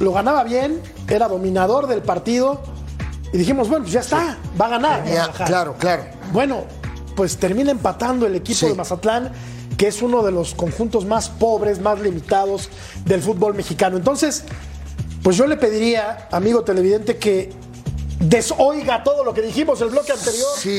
lo 0.00 0.12
ganaba 0.12 0.44
bien, 0.44 0.80
era 1.08 1.28
dominador 1.28 1.86
del 1.86 2.02
partido 2.02 2.62
y 3.32 3.38
dijimos, 3.38 3.68
bueno, 3.68 3.84
pues 3.84 3.92
ya 3.94 4.00
está, 4.00 4.38
va 4.60 4.66
a 4.66 4.68
ganar. 4.70 5.04
Ya, 5.06 5.28
claro, 5.32 5.74
claro. 5.78 6.04
Bueno, 6.32 6.64
pues 7.14 7.36
termina 7.38 7.70
empatando 7.70 8.26
el 8.26 8.34
equipo 8.34 8.58
Sí. 8.60 8.66
de 8.66 8.74
Mazatlán, 8.74 9.32
que 9.76 9.88
es 9.88 10.02
uno 10.02 10.22
de 10.22 10.32
los 10.32 10.54
conjuntos 10.54 11.04
más 11.06 11.28
pobres, 11.28 11.80
más 11.80 12.00
limitados 12.00 12.68
del 13.04 13.20
fútbol 13.22 13.54
mexicano. 13.54 13.96
Entonces, 13.96 14.44
pues 15.22 15.36
yo 15.36 15.46
le 15.46 15.56
pediría, 15.56 16.28
amigo 16.30 16.62
televidente, 16.62 17.16
que 17.16 17.52
desoiga 18.18 19.02
todo 19.04 19.22
lo 19.24 19.34
que 19.34 19.42
dijimos 19.42 19.80
el 19.80 19.90
bloque 19.90 20.12
anterior 20.12 20.48
Sí, 20.56 20.78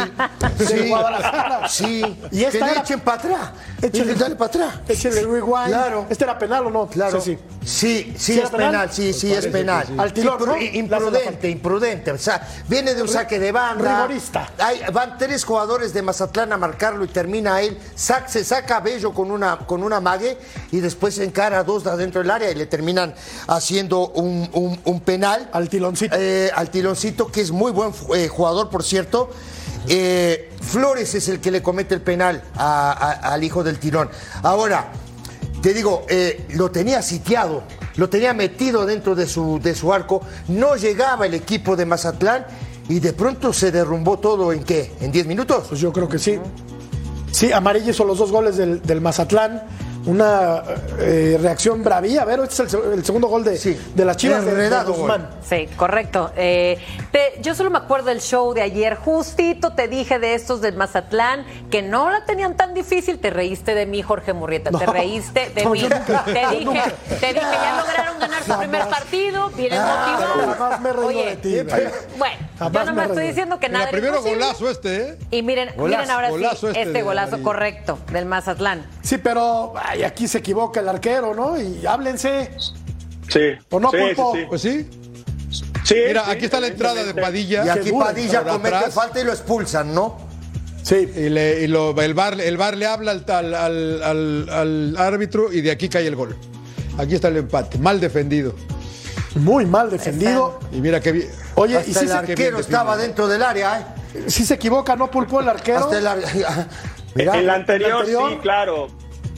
sí, 0.67 0.89
Guadalajara. 0.89 1.67
sí. 1.69 2.01
Y 2.31 2.43
esta 2.43 2.59
que 2.59 2.65
le 2.65 2.71
era- 2.71 2.81
echen 2.81 2.99
para 3.01 3.17
atrás. 3.19 3.49
Échale, 3.81 4.15
Dale 4.15 4.35
para 4.35 4.47
atrás. 4.49 4.73
Échale 4.87 5.19
el 5.19 5.31
rewind. 5.31 5.67
Claro. 5.67 6.05
¿Este 6.09 6.23
era 6.23 6.37
penal 6.39 6.65
o 6.65 6.69
no? 6.71 6.87
Claro. 6.87 7.21
Sí, 7.21 7.37
sí. 7.37 7.57
Sí, 7.67 8.13
sí, 8.17 8.33
¿Sí 8.33 8.39
es 8.39 8.49
penal? 8.49 8.71
penal, 8.71 8.89
sí, 8.93 9.13
sí, 9.13 9.31
es 9.33 9.45
penal. 9.47 9.85
Al. 9.97 10.13
Imprudente, 10.77 11.49
imprudente. 11.49 12.11
O 12.11 12.17
sea, 12.17 12.41
viene 12.67 12.95
de 12.95 13.01
un 13.01 13.07
saque 13.09 13.39
de 13.39 13.51
banda. 13.51 14.03
Rigorista. 14.03 14.49
Hay- 14.57 14.81
van 14.93 15.17
tres 15.17 15.43
jugadores 15.43 15.93
de 15.93 16.01
Mazatlán 16.01 16.53
a 16.53 16.57
marcarlo 16.57 17.03
y 17.03 17.09
termina 17.09 17.61
él. 17.61 17.77
Sac- 17.97 18.27
se 18.27 18.43
saca 18.45 18.77
a 18.77 18.79
Bello 18.79 19.13
con 19.13 19.31
una, 19.31 19.57
con 19.59 19.83
una 19.83 19.99
mague 19.99 20.37
y 20.71 20.79
después 20.79 21.15
se 21.15 21.25
encara 21.25 21.59
a 21.59 21.63
dos 21.63 21.83
de 21.83 21.91
adentro 21.91 22.21
del 22.21 22.31
área 22.31 22.49
y 22.49 22.55
le 22.55 22.65
terminan 22.67 23.13
haciendo 23.47 24.07
un, 24.09 24.49
un- 24.53 24.79
un 24.85 24.99
penal. 25.01 25.49
Al 25.51 25.67
tiloncito. 25.69 26.15
Eh, 26.17 26.49
al 26.55 26.69
tiloncito, 26.69 27.26
que 27.31 27.41
es 27.41 27.51
muy 27.51 27.71
buen 27.71 27.91
eh, 28.15 28.27
jugador, 28.27 28.69
por 28.69 28.83
cierto. 28.83 29.29
Eh, 29.87 30.51
Flores 30.61 31.15
es 31.15 31.29
el 31.29 31.39
que 31.39 31.51
le 31.51 31.61
comete 31.61 31.95
el 31.95 32.01
penal 32.01 32.43
al 32.55 33.43
hijo 33.43 33.63
del 33.63 33.79
tirón. 33.79 34.09
Ahora, 34.43 34.91
te 35.61 35.73
digo, 35.73 36.05
eh, 36.09 36.45
lo 36.49 36.71
tenía 36.71 37.01
sitiado, 37.01 37.63
lo 37.95 38.09
tenía 38.09 38.33
metido 38.33 38.85
dentro 38.85 39.15
de 39.15 39.27
su, 39.27 39.59
de 39.59 39.75
su 39.75 39.93
arco, 39.93 40.21
no 40.49 40.75
llegaba 40.75 41.25
el 41.25 41.33
equipo 41.33 41.75
de 41.75 41.85
Mazatlán 41.85 42.45
y 42.89 42.99
de 42.99 43.13
pronto 43.13 43.53
se 43.53 43.71
derrumbó 43.71 44.19
todo 44.19 44.51
en 44.51 44.63
qué, 44.63 44.93
en 44.99 45.11
10 45.11 45.27
minutos. 45.27 45.65
Pues 45.69 45.79
yo 45.79 45.93
creo 45.93 46.07
que 46.07 46.19
sí. 46.19 46.37
Sí, 47.31 47.51
Amarillo 47.51 47.91
hizo 47.91 48.03
los 48.03 48.17
dos 48.17 48.31
goles 48.31 48.57
del 48.57 49.01
Mazatlán. 49.01 49.63
Una 50.07 50.63
eh, 50.99 51.37
reacción 51.41 51.83
bravía. 51.83 52.21
A 52.21 52.25
ver, 52.25 52.39
este 52.39 52.53
es 52.53 52.59
el, 52.61 52.69
se- 52.69 52.93
el 52.93 53.05
segundo 53.05 53.27
gol 53.27 53.43
de, 53.43 53.57
Sí. 53.57 53.77
de 53.93 54.05
las 54.05 54.15
Chivas 54.17 54.39
de, 54.45 54.55
de 54.55 54.65
Enredado 54.65 54.93
Guzmán. 54.93 55.29
Sí, 55.47 55.67
correcto. 55.75 56.31
Eh, 56.37 56.77
te- 57.11 57.41
yo 57.41 57.53
solo 57.53 57.69
me 57.69 57.77
acuerdo 57.77 58.05
del 58.07 58.21
show 58.21 58.53
de 58.53 58.61
ayer. 58.61 58.95
Justito 58.95 59.73
te 59.73 59.87
dije 59.89 60.17
de 60.17 60.33
estos 60.33 60.61
del 60.61 60.75
Mazatlán 60.77 61.45
que 61.69 61.81
no 61.81 62.09
la 62.09 62.23
tenían 62.25 62.55
tan 62.55 62.73
difícil. 62.73 63.19
Te 63.19 63.29
reíste 63.31 63.75
de 63.75 63.85
mí, 63.85 64.01
Jorge 64.01 64.31
Murrieta. 64.33 64.71
te 64.71 64.85
reíste 64.85 65.49
de 65.53 65.63
No, 65.65 65.71
mí. 65.71 65.81
nunca, 65.81 66.23
te, 66.23 66.31
dije, 66.31 66.65
nunca. 66.65 66.83
te 67.09 67.27
dije, 67.33 67.35
ya 67.41 67.77
lograron 67.85 68.19
ganar 68.19 68.39
su 68.43 68.51
Jamás. 68.51 68.67
primer 68.67 68.87
partido. 68.87 69.49
Vienen 69.57 69.79
Ah, 69.81 70.07
motivados. 70.17 70.55
jamás 70.57 70.81
me 70.81 70.89
he 70.89 70.93
reído 70.93 71.07
Oye, 71.07 71.25
de 71.25 71.35
ti. 71.37 71.57
Bueno, 72.17 72.35
Jamás 72.59 72.85
yo 72.85 72.91
no 72.91 72.93
me 73.01 73.03
estoy 73.07 73.27
diciendo 73.27 73.59
que 73.59 73.69
nada 73.69 73.83
era 73.83 73.91
primero 73.91 74.15
imposible. 74.17 74.43
golazo 74.45 74.69
este, 74.69 74.95
¿eh? 75.09 75.17
Y 75.31 75.41
miren, 75.43 75.69
Golazo, 75.75 76.01
miren 76.01 76.11
ahora 76.15 76.29
golazo 76.29 76.55
sí, 76.61 76.67
este 76.67 76.81
este, 76.83 77.01
golazo 77.03 77.43
correcto 77.43 77.99
del 78.11 78.25
Mazatlán. 78.25 78.85
Sí, 79.01 79.17
pero 79.17 79.73
ay, 79.97 80.03
aquí 80.03 80.27
se 80.27 80.39
equivoca 80.39 80.79
el 80.79 80.89
arquero, 80.89 81.33
¿no? 81.35 81.59
Y 81.59 81.85
háblense. 81.85 82.51
Sí. 83.29 83.39
¿O 83.69 83.79
no, 83.79 83.91
sí, 83.91 83.97
Pulpo? 83.97 84.31
sí, 84.33 84.39
sí. 84.39 84.45
Pues 84.49 84.61
sí. 84.61 84.89
Sí, 85.83 85.95
Mira, 86.07 86.25
sí, 86.25 86.31
aquí 86.31 86.45
está 86.45 86.59
la 86.59 86.67
entrada 86.67 87.03
de. 87.03 87.13
Padilla. 87.13 87.65
Y 87.65 87.69
aquí 87.69 87.91
Padilla 87.91 88.43
comete 88.43 88.75
atrás. 88.75 88.93
falta 88.93 89.21
y 89.21 89.23
lo 89.23 89.31
expulsan, 89.31 89.93
¿no? 89.93 90.17
Sí. 90.83 91.09
Y, 91.15 91.29
le- 91.29 91.61
y 91.63 91.67
lo- 91.67 91.99
el, 92.01 92.13
bar, 92.13 92.39
el 92.39 92.57
bar 92.57 92.75
le 92.77 92.85
habla 92.87 93.11
al, 93.11 93.23
al- 93.27 93.53
al- 93.55 94.03
al- 94.03 94.49
al 94.49 94.97
árbitro 94.97 95.51
y 95.51 95.61
de 95.61 95.71
aquí 95.71 95.87
cae 95.89 96.07
el 96.07 96.15
gol. 96.15 96.37
Aquí 96.97 97.15
está 97.15 97.27
el 97.29 97.37
empate. 97.37 97.77
Mal 97.77 97.99
defendido. 97.99 98.53
Muy 99.35 99.65
mal 99.65 99.89
defendido. 99.89 100.59
Y 100.71 100.81
mira 100.81 100.99
qué 100.99 101.11
bien. 101.11 101.29
Oye, 101.55 101.77
Hasta 101.77 101.89
y 101.89 101.93
sí 101.93 102.05
el 102.05 102.11
arquero 102.11 102.59
estaba 102.59 102.97
definido. 102.97 103.07
dentro 103.07 103.27
del 103.27 103.43
área, 103.43 103.79
¿eh? 104.13 104.23
Si 104.27 104.45
se 104.45 104.55
equivoca, 104.55 104.95
¿no, 104.95 105.11
Pulpo, 105.11 105.39
el 105.41 105.49
arquero? 105.49 105.79
Hasta 105.79 105.97
el 105.99 106.07
ar- 106.07 106.19
Mira, 107.15 107.37
el 107.37 107.49
anterior, 107.49 107.89
el 107.89 107.95
anterior. 107.97 108.29
sí, 108.31 108.37
claro. 108.41 108.87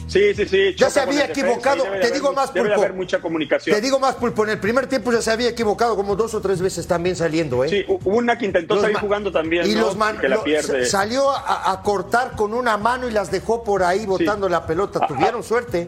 Sí, 0.10 0.34
sí, 0.34 0.46
sí. 0.48 0.76
Ya 0.76 0.90
se 0.90 1.00
había 1.00 1.28
defensa 1.28 1.42
equivocado. 1.42 1.84
Te 1.84 1.88
haber 1.90 2.14
digo 2.14 2.30
mu- 2.30 2.36
más, 2.36 2.52
Pulpo. 2.52 2.74
haber 2.74 2.94
mucha 2.94 3.20
comunicación. 3.22 3.76
Te 3.76 3.82
digo 3.82 4.00
más, 4.00 4.16
Pulpo, 4.16 4.44
en 4.44 4.50
el 4.50 4.60
primer 4.60 4.88
tiempo 4.88 5.12
ya 5.12 5.22
se 5.22 5.32
había 5.32 5.50
equivocado 5.50 5.96
como 5.96 6.16
dos 6.16 6.34
o 6.34 6.42
tres 6.42 6.62
veces 6.62 6.88
también 6.88 7.16
saliendo, 7.16 7.64
¿eh? 7.64 7.70
Sí, 7.70 7.86
hubo 7.88 8.18
una 8.18 8.38
que 8.38 8.46
intentó 8.46 8.74
Los 8.76 8.82
salir 8.84 8.98
jugando 8.98 9.32
también, 9.32 9.70
y 9.70 9.76
¿no? 9.76 9.82
los 9.82 9.96
man- 9.96 10.18
que 10.20 10.28
la 10.28 10.44
pierde. 10.44 10.86
sa- 10.86 11.00
Salió 11.00 11.30
a, 11.30 11.72
a 11.72 11.82
cortar 11.84 12.32
con 12.36 12.54
una 12.54 12.76
mano 12.78 13.08
y 13.08 13.12
las 13.12 13.30
dejó 13.32 13.64
por 13.64 13.84
ahí 13.84 14.06
botando 14.06 14.50
la 14.50 14.66
pelota. 14.66 15.00
Ah, 15.04 15.08
Tuvieron 15.08 15.44
suerte 15.44 15.88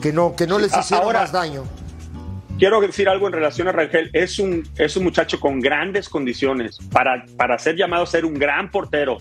que 0.00 0.12
no, 0.12 0.36
que 0.36 0.46
no 0.46 0.56
Sí, 0.56 0.62
les 0.62 0.76
hicieron 0.78 1.04
ahora- 1.06 1.20
más 1.22 1.32
daño. 1.32 1.64
Quiero 2.58 2.80
decir 2.80 3.06
algo 3.10 3.26
en 3.26 3.34
relación 3.34 3.68
a 3.68 3.72
Rangel. 3.72 4.08
Es 4.14 4.38
un, 4.38 4.66
es 4.78 4.96
un 4.96 5.04
muchacho 5.04 5.38
con 5.38 5.60
grandes 5.60 6.08
condiciones 6.08 6.78
para, 6.90 7.26
para 7.36 7.58
ser 7.58 7.76
llamado 7.76 8.04
a 8.04 8.06
ser 8.06 8.24
un 8.24 8.32
gran 8.32 8.70
portero, 8.70 9.18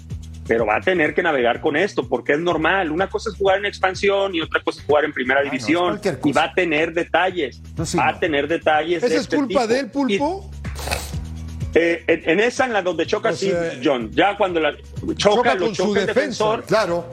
pero 0.48 0.66
va 0.66 0.78
a 0.78 0.82
tener 0.82 1.14
que 1.16 1.24
navegar 1.24 1.60
con 1.62 1.76
esto 1.76 2.08
porque 2.08 2.34
es 2.34 2.40
normal. 2.40 2.92
Una 2.92 3.08
cosa 3.10 3.30
es 3.32 3.36
jugar 3.38 3.58
en 3.60 3.66
expansión 3.66 4.36
y 4.36 4.42
otra 4.42 4.62
cosa 4.62 4.80
es 4.80 4.86
jugar 4.86 5.06
en 5.06 5.12
primera 5.14 5.40
Ah, 5.42 5.44
división 5.44 6.00
y 6.24 6.32
va 6.32 6.44
a 6.46 6.54
tener 6.54 6.94
detalles. 6.94 7.62
No, 7.78 7.86
sí, 7.86 7.98
va 7.98 8.12
no. 8.12 8.18
a 8.18 8.20
tener 8.20 8.48
detalles. 8.48 9.02
de 9.02 9.08
¿Esa 9.08 9.16
es 9.16 9.22
este 9.24 9.36
culpa 9.38 9.62
tipo. 9.62 9.68
de 9.74 9.80
él, 9.80 9.90
Pulpo? 9.92 10.50
Y, 11.74 11.78
eh, 11.78 12.04
en, 12.08 12.30
en 12.30 12.40
esa, 12.40 12.66
en 12.66 12.74
la 12.74 12.82
donde 12.82 13.06
choca, 13.06 13.30
O 13.32 13.36
sí, 13.36 13.50
sea, 13.50 13.74
John. 13.84 14.10
Ya 14.14 14.38
cuando 14.38 14.60
la 14.60 14.76
choca, 15.16 15.16
choca 15.18 15.56
lo 15.56 15.66
con 15.66 15.76
su 15.76 15.84
choca 15.88 16.00
el 16.02 16.06
defensa. 16.08 16.44
defensor. 16.46 16.64
Claro. 16.66 17.06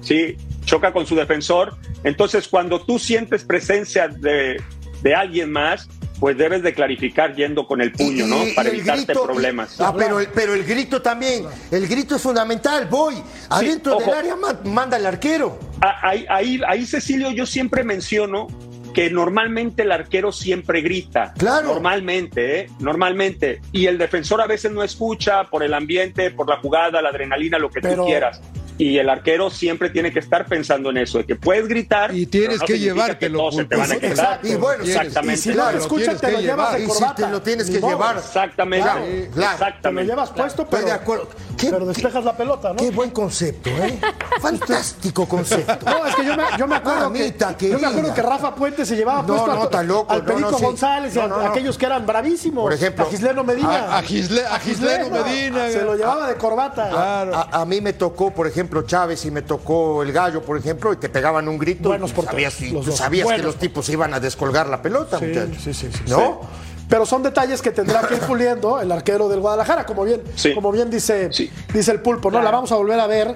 Sí, 0.00 0.36
choca 0.64 0.92
con 0.92 1.06
su 1.06 1.14
defensor. 1.14 1.76
Entonces, 2.04 2.48
cuando 2.48 2.80
tú 2.80 2.98
sientes 2.98 3.44
presencia 3.44 4.08
de, 4.08 4.60
de 5.02 5.14
alguien 5.14 5.52
más, 5.52 5.88
pues 6.20 6.36
debes 6.36 6.62
de 6.62 6.74
clarificar 6.74 7.34
yendo 7.34 7.66
con 7.66 7.80
el 7.80 7.92
puño, 7.92 8.26
Y- 8.26 8.30
¿no? 8.30 8.46
y- 8.46 8.52
Para 8.52 8.68
y 8.70 8.72
evitarte 8.76 9.04
grito- 9.06 9.24
problemas. 9.24 9.80
Ah, 9.80 9.94
pero 9.96 10.18
el, 10.20 10.26
pero 10.28 10.54
el 10.54 10.64
grito 10.64 11.00
también, 11.00 11.44
el 11.70 11.86
grito 11.86 12.16
es 12.16 12.22
fundamental. 12.22 12.86
Voy, 12.90 13.14
adentro 13.48 13.96
del 13.98 14.10
área 14.14 14.36
ma- 14.36 14.60
manda 14.64 14.96
el 14.96 15.06
arquero. 15.06 15.58
Ah, 15.80 15.96
Ahí, 16.02 16.26
ahí, 16.28 16.60
ahí, 16.66 16.86
Cecilio, 16.86 17.30
yo 17.30 17.46
siempre 17.46 17.84
menciono 17.84 18.48
que 18.94 19.10
normalmente 19.10 19.82
el 19.82 19.92
arquero 19.92 20.32
siempre 20.32 20.80
grita. 20.80 21.32
Claro. 21.38 21.68
Normalmente, 21.68 22.60
¿eh? 22.60 22.70
Normalmente. 22.80 23.60
Y 23.70 23.86
el 23.86 23.96
defensor 23.98 24.40
a 24.40 24.46
veces 24.46 24.72
no 24.72 24.82
escucha 24.82 25.44
por 25.44 25.62
el 25.62 25.72
ambiente, 25.74 26.30
por 26.32 26.48
la 26.48 26.56
jugada, 26.56 27.00
la 27.00 27.10
adrenalina, 27.10 27.58
lo 27.58 27.70
que 27.70 27.80
Pero- 27.80 28.02
tú 28.02 28.06
quieras. 28.06 28.40
Y 28.78 28.96
el 28.98 29.08
arquero 29.10 29.50
siempre 29.50 29.90
tiene 29.90 30.12
que 30.12 30.20
estar 30.20 30.46
pensando 30.46 30.90
en 30.90 30.98
eso, 30.98 31.18
de 31.18 31.24
que 31.26 31.34
puedes 31.36 31.66
gritar. 31.68 32.14
Y 32.14 32.26
tienes 32.26 32.60
no 32.60 32.66
que 32.66 32.78
llevártelo, 32.78 33.50
Que 33.50 33.64
te 33.64 33.76
van 33.76 33.90
a 33.92 33.96
quedar. 33.96 34.10
exacto. 34.12 34.46
Y 34.48 34.54
bueno, 34.54 34.84
exactamente. 34.84 35.34
Y 35.34 35.36
si 35.42 35.48
no 35.50 35.54
Claro, 35.56 35.68
te 35.70 35.74
lo 35.76 35.82
escuchan, 35.82 36.04
tienes 36.04 36.20
te 36.20 36.26
que 36.28 36.32
lo 36.32 36.40
llevas 36.40 36.56
llevar. 36.56 36.72
de 36.78 36.78
Y 36.78 36.86
si 36.86 36.92
corbata. 36.92 37.14
te 37.26 37.32
lo 37.32 37.42
tienes 37.42 37.70
que 37.70 37.80
llevar. 37.80 38.16
Exactamente. 38.18 38.84
Claro, 38.86 39.00
claro. 39.04 39.30
Te 39.34 39.40
lo 39.40 39.50
Exactamente. 39.52 40.10
llevas 40.12 40.30
puesto, 40.30 40.62
Estoy 40.62 40.78
pero, 40.78 40.86
de 40.86 40.92
acuerdo. 40.92 41.28
¿Qué- 41.58 41.70
pero 41.70 41.86
despejas 41.86 42.24
la 42.24 42.36
pelota, 42.36 42.68
¿no? 42.70 42.76
Qué 42.76 42.90
buen 42.90 43.10
concepto, 43.10 43.68
¿eh? 43.70 43.98
Fantástico 44.40 45.26
concepto. 45.26 45.76
No, 45.84 46.06
es 46.06 46.14
que 46.14 46.24
yo 46.24 46.36
me, 46.36 46.42
yo 46.56 46.66
me 46.68 46.76
acuerdo 46.76 47.12
que 47.12 47.68
yo 47.70 47.78
me 47.78 47.86
acuerdo 47.86 48.14
que 48.14 48.22
Rafa 48.22 48.54
Puente 48.54 48.86
se 48.86 48.94
llevaba 48.96 49.22
No, 49.22 49.26
puesto 49.28 49.46
no, 49.48 49.54
loco, 49.82 50.12
al 50.12 50.18
no, 50.20 50.24
Perico 50.24 50.50
no. 50.52 50.58
González 50.58 51.16
y 51.16 51.18
a, 51.18 51.26
No, 51.26 51.36
no, 51.36 51.42
no. 51.42 51.50
aquellos 51.50 51.76
que 51.76 51.86
eran 51.86 52.06
bravísimos. 52.06 52.62
Por 52.62 52.72
ejemplo, 52.72 53.04
a 53.06 53.10
Gisleno 53.10 53.42
Medina. 53.44 53.68
a- 53.94 53.98
a 53.98 54.02
Gisle- 54.02 54.44
a 54.48 54.58
Gisleno 54.60 55.10
Medina. 55.10 55.68
Se 55.70 55.82
lo 55.82 55.96
llevaba 55.96 56.28
de 56.28 56.36
corbata. 56.36 56.88
Claro. 56.90 57.34
A, 57.34 57.60
a 57.60 57.64
mí 57.64 57.80
me 57.80 57.92
tocó, 57.92 58.30
por 58.32 58.46
ejemplo, 58.46 58.67
Chávez 58.82 59.24
y 59.24 59.30
me 59.30 59.42
tocó 59.42 60.02
el 60.02 60.12
gallo, 60.12 60.42
por 60.42 60.56
ejemplo, 60.58 60.92
y 60.92 60.96
te 60.96 61.08
pegaban 61.08 61.48
un 61.48 61.58
grito. 61.58 61.88
Buenos 61.88 62.10
y 62.10 62.14
tú 62.14 62.22
porteros, 62.22 62.52
sabías, 62.54 62.60
y 62.62 62.70
los 62.74 62.84
tú 62.84 62.90
dos. 62.90 62.98
sabías 62.98 63.26
que 63.28 63.38
los 63.38 63.56
tipos 63.56 63.88
iban 63.88 64.14
a 64.14 64.20
descolgar 64.20 64.68
la 64.68 64.80
pelota, 64.82 65.18
Sí, 65.18 65.26
muchachos. 65.26 65.56
sí, 65.62 65.74
sí, 65.74 65.88
sí, 65.92 66.00
¿No? 66.08 66.40
Pero 66.88 67.04
son 67.04 67.22
detalles 67.22 67.60
que 67.60 67.70
tendrá 67.70 68.00
que 68.08 68.14
ir 68.14 68.20
puliendo 68.20 68.80
el 68.80 68.90
arquero 68.90 69.28
del 69.28 69.40
Guadalajara, 69.40 69.84
como 69.84 70.04
bien, 70.04 70.22
Sí. 70.36 70.54
como 70.54 70.72
bien 70.72 70.88
dice, 70.90 71.28
Sí. 71.32 71.50
dice 71.72 71.90
el 71.92 72.00
pulpo, 72.00 72.30
¿no? 72.30 72.40
La 72.40 72.50
vamos 72.50 72.72
a 72.72 72.76
volver 72.76 72.98
a 72.98 73.06
ver. 73.06 73.34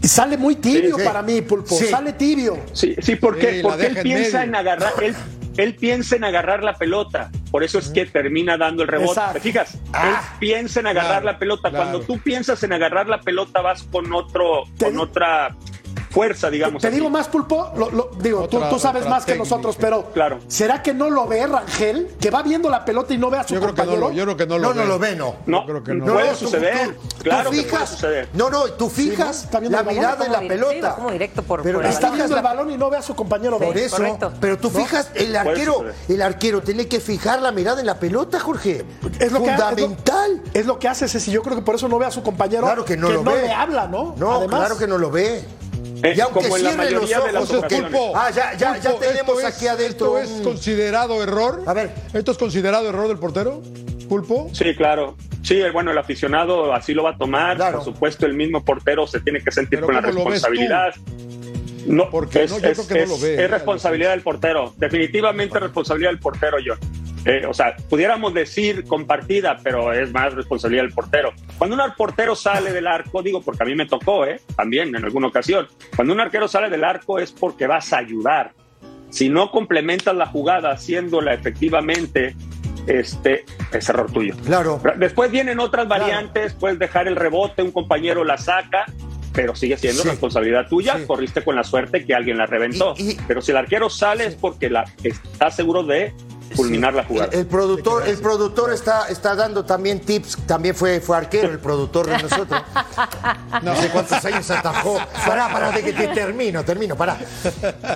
Y 0.00 0.06
sale 0.06 0.36
muy 0.36 0.56
tibio 0.56 0.94
Sí, 0.96 1.00
sí. 1.02 1.06
para 1.06 1.22
mí, 1.22 1.42
pulpo. 1.42 1.74
Sí. 1.74 1.86
Sale 1.86 2.12
tibio. 2.12 2.56
Sí, 2.72 2.94
sí, 3.02 3.16
porque, 3.16 3.50
Sí, 3.56 3.62
la 3.62 3.68
porque 3.70 3.86
él 3.86 3.98
piensa 4.02 4.38
medio. 4.38 4.48
en 4.48 4.54
agarrar, 4.54 4.92
él, 5.02 5.14
él 5.56 5.74
piensa 5.74 6.16
en 6.16 6.24
agarrar 6.24 6.62
la 6.62 6.74
pelota. 6.74 7.30
Por 7.50 7.64
eso 7.64 7.78
es 7.78 7.88
que 7.88 8.06
termina 8.06 8.56
dando 8.56 8.82
el 8.82 8.88
rebote. 8.88 9.10
Exacto. 9.10 9.32
¿Te 9.34 9.40
fijas? 9.40 9.78
Ah, 9.92 10.08
él 10.08 10.38
piensa 10.38 10.80
en 10.80 10.86
agarrar 10.86 11.22
claro, 11.22 11.26
la 11.26 11.38
pelota. 11.38 11.70
claro. 11.70 11.84
Cuando 11.84 12.00
tú 12.06 12.18
piensas 12.18 12.62
en 12.62 12.72
agarrar 12.72 13.08
la 13.08 13.20
pelota, 13.20 13.60
vas 13.60 13.82
con 13.84 14.12
otro, 14.12 14.64
Te 14.76 14.86
con 14.86 14.98
otra 14.98 15.56
fuerza, 16.10 16.50
digamos. 16.50 16.80
Te 16.82 16.88
así. 16.88 16.96
digo 16.96 17.10
más, 17.10 17.28
Pulpo, 17.28 17.70
lo- 17.76 17.90
lo- 17.90 18.10
digo, 18.20 18.48
tú, 18.48 18.56
Otra- 18.58 18.70
tú 18.70 18.78
sabes 18.78 19.02
otra 19.02 19.10
más 19.14 19.24
que 19.24 19.32
técnica. 19.32 19.50
nosotros, 19.50 19.76
pero 19.80 20.10
Claro. 20.12 20.38
¿será 20.48 20.82
que 20.82 20.94
no 20.94 21.10
lo 21.10 21.26
ve 21.26 21.46
Rangel? 21.46 22.08
Que 22.20 22.30
va 22.30 22.42
viendo 22.42 22.68
la 22.70 22.84
pelota 22.84 23.12
y 23.14 23.18
no 23.18 23.30
ve 23.30 23.38
a 23.38 23.44
su 23.46 23.54
Yo 23.54 23.60
creo 23.60 23.74
que 23.74 23.82
no 23.82 23.86
compañero. 23.88 24.08
lo, 24.08 24.14
yo 24.14 24.24
creo 24.24 24.36
que 24.36 24.46
no 24.46 24.58
No, 24.58 24.68
lo 24.68 24.74
no 24.74 24.80
ve. 24.82 24.86
lo 24.88 24.98
ve, 24.98 25.16
no. 25.16 25.34
No, 25.46 25.60
Yo 25.60 25.66
creo 25.66 25.84
que 25.84 25.94
no. 25.94 26.12
puede 26.12 26.30
tú- 26.30 26.36
suceder. 26.36 26.94
tú- 26.96 27.22
claro 27.22 27.50
tú 27.50 27.56
que 27.56 27.86
suceder. 27.86 28.28
No, 28.34 28.50
no, 28.50 28.64
tú 28.72 28.88
fijas 28.88 29.36
¿no? 29.38 29.44
Está 29.44 29.60
viendo 29.60 29.78
la 29.78 29.84
mirada 29.84 30.26
en 30.26 30.32
la 30.32 30.40
pelota. 30.40 30.94
como 30.94 31.10
directo 31.10 31.42
por- 31.42 31.62
pero 31.62 31.78
por 31.78 31.86
Está 31.86 32.10
viendo 32.10 32.36
el 32.36 32.42
balón 32.42 32.70
y 32.70 32.76
no 32.76 32.90
ve 32.90 32.96
a 32.96 33.02
su 33.02 33.14
compañero. 33.14 33.58
Por 33.58 33.74
ver. 33.74 33.84
eso, 33.84 33.96
correcto. 33.96 34.32
pero 34.40 34.58
tú 34.58 34.70
fijas, 34.70 35.10
el 35.14 35.36
arquero, 35.36 35.84
el 36.08 36.22
arquero 36.22 36.62
tiene 36.62 36.86
que 36.88 37.00
fijar 37.00 37.40
la 37.42 37.52
mirada 37.52 37.80
en 37.80 37.86
la 37.86 37.98
pelota, 37.98 38.40
Jorge. 38.40 38.84
Es 39.18 39.32
lo 39.32 39.42
que 39.42 39.50
Fundamental. 39.50 40.40
Es 40.44 40.54
lo, 40.54 40.60
es 40.60 40.66
lo 40.66 40.78
que 40.78 40.88
hace 40.88 41.08
Ceci. 41.08 41.30
Yo 41.30 41.42
creo 41.42 41.56
que 41.56 41.62
por 41.62 41.74
eso 41.74 41.88
no 41.88 41.98
ve 41.98 42.06
a 42.06 42.10
su 42.10 42.22
compañero. 42.22 42.62
Claro 42.62 42.84
que 42.84 42.96
no 42.96 43.10
lo 43.10 43.22
ve. 43.24 43.42
le 43.42 43.52
habla, 43.52 43.86
¿no? 43.88 44.14
No, 44.16 44.32
Además, 44.36 44.60
claro 44.60 44.78
que 44.78 44.86
no 44.86 44.98
lo 44.98 45.10
ve. 45.10 45.44
Eh, 46.02 46.14
y 46.16 46.20
aunque 46.20 46.40
como 46.40 46.56
en 46.56 46.62
la 46.64 46.70
cierre 46.70 46.90
los 46.92 47.02
mayoría 47.02 47.20
de 47.20 47.32
las 47.32 47.50
ojos. 47.50 48.12
Ah, 48.14 48.30
ya, 48.30 48.54
ya, 48.56 48.76
ya 48.78 48.92
tenemos 48.98 49.38
esto 49.38 49.40
es- 49.40 49.44
aquí 49.56 49.66
adentro. 49.66 50.18
¿Esto 50.18 50.36
es 50.36 50.42
considerado 50.42 51.22
error? 51.22 51.62
A 51.66 51.72
ver. 51.72 51.90
¿Esto 52.12 52.32
es 52.32 52.38
considerado 52.38 52.88
error 52.88 53.08
del 53.08 53.18
portero? 53.18 53.62
¿Pulpo? 54.08 54.48
Sí, 54.52 54.74
claro. 54.76 55.16
Sí, 55.42 55.60
el- 55.60 55.72
bueno, 55.72 55.90
el 55.90 55.98
aficionado 55.98 56.72
así 56.72 56.94
lo 56.94 57.02
va 57.02 57.10
a 57.10 57.16
tomar. 57.18 57.56
Claro. 57.56 57.78
Por 57.78 57.84
supuesto, 57.84 58.26
el 58.26 58.34
mismo 58.34 58.64
portero 58.64 59.06
se 59.06 59.20
tiene 59.20 59.40
que 59.42 59.50
sentir 59.50 59.78
Pero 59.80 59.86
con 59.86 59.94
la 59.96 60.00
responsabilidad. 60.02 60.94
No, 61.86 62.10
Porque 62.10 62.44
es, 62.44 62.50
no, 62.50 62.58
yo 62.58 62.68
es- 62.68 62.76
creo 62.78 62.88
que 62.88 62.94
no 62.94 63.00
es- 63.00 63.08
lo 63.08 63.18
ve, 63.18 63.44
es 63.44 63.50
responsabilidad 63.50 64.10
del 64.10 64.20
portero. 64.22 64.74
Definitivamente 64.76 65.58
responsabilidad 65.58 66.10
del 66.10 66.18
portero, 66.20 66.58
yo. 66.58 66.74
Eh, 67.24 67.44
o 67.46 67.52
sea, 67.52 67.76
pudiéramos 67.90 68.32
decir 68.32 68.84
compartida, 68.84 69.58
pero 69.62 69.92
es 69.92 70.12
más 70.12 70.32
responsabilidad 70.34 70.84
del 70.84 70.92
portero. 70.92 71.32
Cuando 71.58 71.76
un 71.76 71.82
portero 71.96 72.34
sale 72.36 72.72
del 72.72 72.86
arco, 72.86 73.22
digo 73.22 73.42
porque 73.42 73.62
a 73.64 73.66
mí 73.66 73.74
me 73.74 73.86
tocó, 73.86 74.24
¿eh? 74.24 74.40
también 74.56 74.94
en 74.94 75.04
alguna 75.04 75.26
ocasión, 75.26 75.66
cuando 75.96 76.14
un 76.14 76.20
arquero 76.20 76.48
sale 76.48 76.70
del 76.70 76.84
arco 76.84 77.18
es 77.18 77.32
porque 77.32 77.66
vas 77.66 77.92
a 77.92 77.98
ayudar. 77.98 78.52
Si 79.10 79.28
no 79.28 79.50
complementas 79.50 80.14
la 80.14 80.26
jugada 80.26 80.70
haciéndola 80.70 81.34
efectivamente, 81.34 82.34
este 82.86 83.44
es 83.72 83.88
error 83.88 84.10
tuyo. 84.12 84.34
Claro. 84.46 84.80
Después 84.96 85.30
vienen 85.30 85.60
otras 85.60 85.88
variantes, 85.88 86.54
puedes 86.54 86.78
dejar 86.78 87.08
el 87.08 87.16
rebote, 87.16 87.62
un 87.62 87.72
compañero 87.72 88.24
la 88.24 88.38
saca, 88.38 88.86
pero 89.32 89.54
sigue 89.54 89.76
siendo 89.76 90.02
Sí. 90.02 90.08
responsabilidad 90.08 90.66
tuya. 90.68 90.96
Sí. 90.98 91.04
Corriste 91.06 91.42
con 91.44 91.54
la 91.56 91.64
suerte 91.64 92.04
que 92.04 92.14
alguien 92.14 92.38
la 92.38 92.46
reventó. 92.46 92.94
Y- 92.96 93.10
y- 93.12 93.16
pero 93.26 93.40
si 93.42 93.50
el 93.50 93.58
arquero 93.58 93.90
sale 93.90 94.24
es 94.26 94.34
porque 94.34 94.70
la, 94.70 94.84
está 95.02 95.50
seguro 95.50 95.82
de 95.82 96.12
culminar 96.58 96.92
la 96.92 97.04
jugada. 97.04 97.30
El, 97.32 97.40
el 97.40 97.46
productor, 97.46 98.08
el 98.08 98.18
productor 98.18 98.72
está, 98.72 99.08
está 99.08 99.36
dando 99.36 99.64
también 99.64 100.00
tips, 100.00 100.38
también 100.44 100.74
fue, 100.74 101.00
fue 101.00 101.16
arquero 101.16 101.50
el 101.50 101.60
productor 101.60 102.06
de 102.06 102.18
nosotros. 102.18 102.62
No 103.62 103.76
sé 103.76 103.88
cuántos 103.90 104.24
años 104.24 104.50
atajó. 104.50 104.98
Pará, 105.24 105.52
pará, 105.52 105.70
de 105.70 105.82
que 105.82 105.92
te 105.92 106.08
termino, 106.08 106.64
termino, 106.64 106.96
pará. 106.96 107.16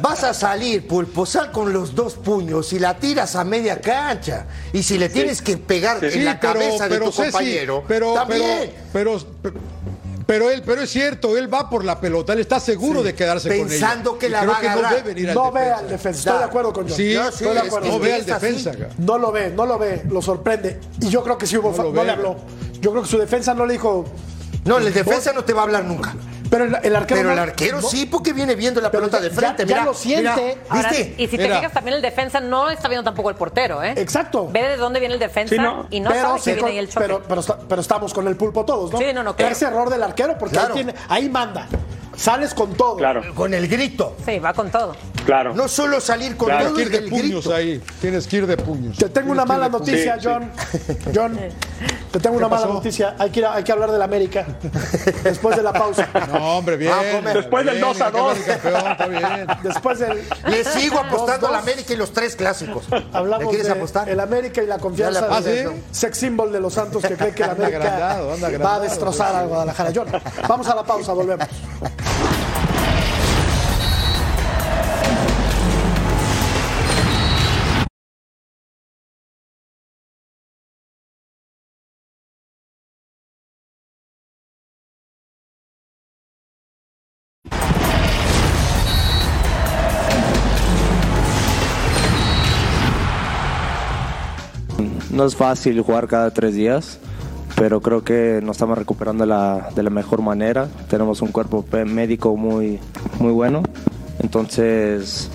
Vas 0.00 0.22
a 0.22 0.32
salir, 0.32 0.86
pulpo, 0.86 1.26
sal 1.26 1.50
con 1.50 1.72
los 1.72 1.94
dos 1.94 2.14
puños 2.14 2.72
y 2.72 2.78
la 2.78 2.96
tiras 2.96 3.34
a 3.34 3.44
media 3.44 3.80
cancha. 3.80 4.46
Y 4.72 4.82
si 4.82 4.96
le 4.96 5.08
tienes 5.08 5.42
que 5.42 5.56
pegar 5.56 6.04
en 6.04 6.24
la 6.24 6.38
cabeza 6.38 6.88
de 6.88 7.00
tu 7.00 7.10
compañero, 7.10 7.84
pero, 7.88 8.14
también. 8.14 8.72
pero, 8.92 9.18
pero, 9.42 9.54
pero 10.26 10.50
él, 10.50 10.62
pero 10.64 10.82
es 10.82 10.90
cierto, 10.90 11.36
él 11.36 11.52
va 11.52 11.68
por 11.68 11.84
la 11.84 12.00
pelota, 12.00 12.32
él 12.32 12.40
está 12.40 12.60
seguro 12.60 13.00
Sí. 13.00 13.06
de 13.06 13.14
quedarse 13.14 13.48
con 13.48 13.56
ella. 13.58 13.66
Pensando 13.68 14.18
que 14.18 14.26
Y 14.26 14.30
la 14.30 14.40
creo 14.40 14.50
va 14.52 14.58
a 14.58 14.60
que 14.60 14.68
no 14.68 14.90
ve 14.90 15.02
venir 15.02 15.28
al 15.30 15.34
No 15.34 15.52
ve 15.52 15.60
defensa. 15.60 15.78
al 15.80 15.88
defensa. 15.88 16.18
Estoy 16.20 16.38
de 16.38 16.44
acuerdo 16.44 16.72
con 16.72 16.88
John. 16.88 16.96
Sí, 16.96 17.14
No, 17.14 17.22
sí, 17.24 17.28
Estoy 17.44 17.54
de 17.54 17.60
acuerdo. 17.60 17.88
no 17.88 17.98
ve 17.98 18.14
al 18.14 18.26
defensa. 18.26 18.72
No 18.98 19.18
lo 19.18 19.32
ve, 19.32 19.50
no 19.50 19.66
lo 19.66 19.78
ve, 19.78 20.02
lo 20.10 20.22
sorprende. 20.22 20.78
Y 21.00 21.08
yo 21.08 21.22
creo 21.22 21.38
que 21.38 21.46
sí 21.46 21.56
hubo 21.56 21.72
No 21.72 21.82
no, 21.84 21.92
ve. 21.92 22.04
le 22.04 22.10
habló. 22.12 22.36
Yo 22.80 22.90
creo 22.90 23.02
que 23.02 23.08
su 23.08 23.18
defensa 23.18 23.54
no 23.54 23.66
le 23.66 23.74
dijo. 23.74 24.04
No, 24.64 24.78
el 24.78 24.92
defensa 24.92 25.32
no 25.32 25.44
te 25.44 25.52
va 25.52 25.62
a 25.62 25.64
hablar 25.64 25.84
nunca. 25.84 26.14
Pero 26.52 26.64
el, 26.64 26.76
el 26.82 26.94
arquero. 26.96 27.18
Pero 27.20 27.30
el 27.30 27.36
no- 27.36 27.42
arquero 27.42 27.80
no- 27.80 27.88
sí, 27.88 28.04
porque 28.04 28.34
viene 28.34 28.54
viendo 28.54 28.78
la 28.82 28.90
Pero 28.90 29.04
pelota 29.04 29.16
ya- 29.16 29.24
de 29.24 29.30
frente. 29.30 29.62
ya- 29.62 29.68
ya 29.68 29.74
mira, 29.76 29.84
lo 29.86 29.94
siente. 29.94 30.42
mira, 30.44 30.56
Ahora, 30.68 30.90
¿Viste? 30.90 31.14
y 31.16 31.26
si 31.26 31.36
te 31.38 31.42
Mira. 31.44 31.56
fijas, 31.56 31.72
también 31.72 31.96
el 31.96 32.02
defensa 32.02 32.40
no 32.40 32.68
está 32.68 32.88
viendo 32.88 33.02
tampoco 33.04 33.30
el 33.30 33.36
portero, 33.36 33.82
¿eh? 33.82 33.94
Exacto. 33.96 34.48
Ve 34.52 34.62
de 34.68 34.76
dónde 34.76 35.00
viene 35.00 35.14
el 35.14 35.20
defensa 35.20 35.54
Sí, 35.54 35.58
no. 35.58 35.86
y 35.88 36.00
no 36.00 36.10
pero, 36.10 36.22
sabe 36.28 36.38
sí 36.40 36.44
que 36.50 36.54
viene 36.56 36.70
ahí 36.72 36.78
el 36.78 36.88
choque. 36.90 37.06
pero, 37.08 37.22
pero, 37.68 37.80
estamos 37.80 38.12
con 38.12 38.28
el 38.28 38.36
pulpo 38.36 38.66
todos, 38.66 38.92
¿no? 38.92 38.98
Sí, 38.98 39.06
no, 39.14 39.22
no, 39.22 39.34
claro. 39.34 39.52
Ese 39.52 39.64
error 39.64 39.88
del 39.88 40.02
arquero, 40.02 40.36
porque 40.36 40.52
Claro. 40.56 40.74
ahí, 40.74 40.84
tiene, 40.84 40.94
ahí 41.08 41.28
manda. 41.30 41.66
Sales 42.16 42.54
con 42.54 42.74
todo. 42.74 42.96
Claro. 42.96 43.22
Con 43.34 43.54
el 43.54 43.68
grito. 43.68 44.16
Sí, 44.26 44.38
va 44.38 44.52
con 44.52 44.70
todo. 44.70 44.94
Claro. 45.24 45.54
No 45.54 45.68
solo 45.68 46.00
salir 46.00 46.36
con 46.36 46.48
Claro. 46.48 46.66
todo 46.66 46.74
Tienes 46.76 46.90
que 46.90 46.96
ir 46.98 47.04
el 47.04 47.10
de 47.10 47.16
puños 47.16 47.44
grito. 47.44 47.54
ahí. 47.54 47.80
Tienes 48.00 48.26
que 48.26 48.36
ir 48.38 48.46
de 48.46 48.56
puños. 48.56 48.96
Te 48.98 49.08
tengo 49.08 49.30
una 49.32 49.44
Tienes 49.44 49.48
mala 49.48 49.64
de 49.66 49.70
noticia, 49.78 50.18
Sí, 50.20 50.26
John. 50.28 50.50
John, 51.14 51.38
te 52.10 52.18
tengo 52.20 52.36
una 52.36 52.48
¿Qué 52.48 52.54
mala 52.54 52.66
noticia. 52.66 53.14
Hay 53.18 53.30
que, 53.30 53.38
ir 53.40 53.46
a- 53.46 53.54
hay 53.54 53.62
que 53.64 53.72
hablar 53.72 53.90
del 53.92 54.02
América 54.02 54.44
después 55.24 55.56
de 55.56 55.62
la 55.62 55.72
pausa. 55.72 56.08
No, 56.32 56.58
hombre, 56.58 56.76
bien. 56.76 56.92
Ah. 56.92 57.30
Después 57.34 57.64
del 57.64 57.76
Bien, 57.76 57.86
2 57.86 58.00
a 58.00 58.06
hay 58.06 58.12
que 58.12 58.18
hablar 58.18 58.34
2. 58.36 58.46
del 58.46 58.58
campeón, 58.60 58.92
está 58.92 59.06
bien. 59.06 59.46
Después 59.62 59.98
del. 60.00 60.22
Le 60.48 60.64
sigo 60.64 60.98
apostando 60.98 61.46
a 61.48 61.50
la 61.52 61.58
dos. 61.58 61.68
América 61.68 61.92
y 61.92 61.96
los 61.96 62.12
tres 62.12 62.34
clásicos. 62.36 62.88
¿Le 62.90 63.04
Hablamos 63.12 63.48
quieres 63.48 63.66
de 63.68 63.72
apostar? 63.72 64.08
el 64.08 64.18
América 64.20 64.62
y 64.62 64.66
la 64.66 64.78
confianza 64.78 65.20
la 65.28 65.40
del 65.40 65.66
aposté. 65.68 65.82
sex 65.92 66.18
symbol 66.18 66.50
de 66.52 66.60
los 66.60 66.74
Santos 66.74 67.02
que 67.02 67.14
cree 67.16 67.32
que 67.32 67.42
el 67.44 67.50
Anda 67.50 67.66
América 67.66 67.86
agrandado, 67.86 68.32
anda 68.32 68.58
va 68.58 68.74
a 68.74 68.80
destrozar 68.80 69.34
al 69.36 69.46
Guadalajara. 69.48 69.90
John, 69.94 70.08
vamos 70.48 70.66
a 70.68 70.74
la 70.74 70.82
pausa, 70.82 71.12
volvemos. 71.12 71.46
No 95.12 95.26
es 95.26 95.36
fácil 95.36 95.80
jugar 95.82 96.08
cada 96.08 96.30
tres 96.30 96.54
días, 96.54 96.98
pero 97.56 97.82
creo 97.82 98.02
que 98.02 98.40
nos 98.42 98.56
estamos 98.56 98.78
recuperando 98.78 99.24
de 99.24 99.28
la, 99.28 99.68
de 99.74 99.82
la 99.82 99.90
mejor 99.90 100.22
manera. 100.22 100.68
Tenemos 100.88 101.20
un 101.20 101.28
cuerpo 101.28 101.64
médico 101.84 102.34
muy, 102.34 102.80
muy 103.20 103.30
bueno, 103.30 103.62
entonces 104.20 105.30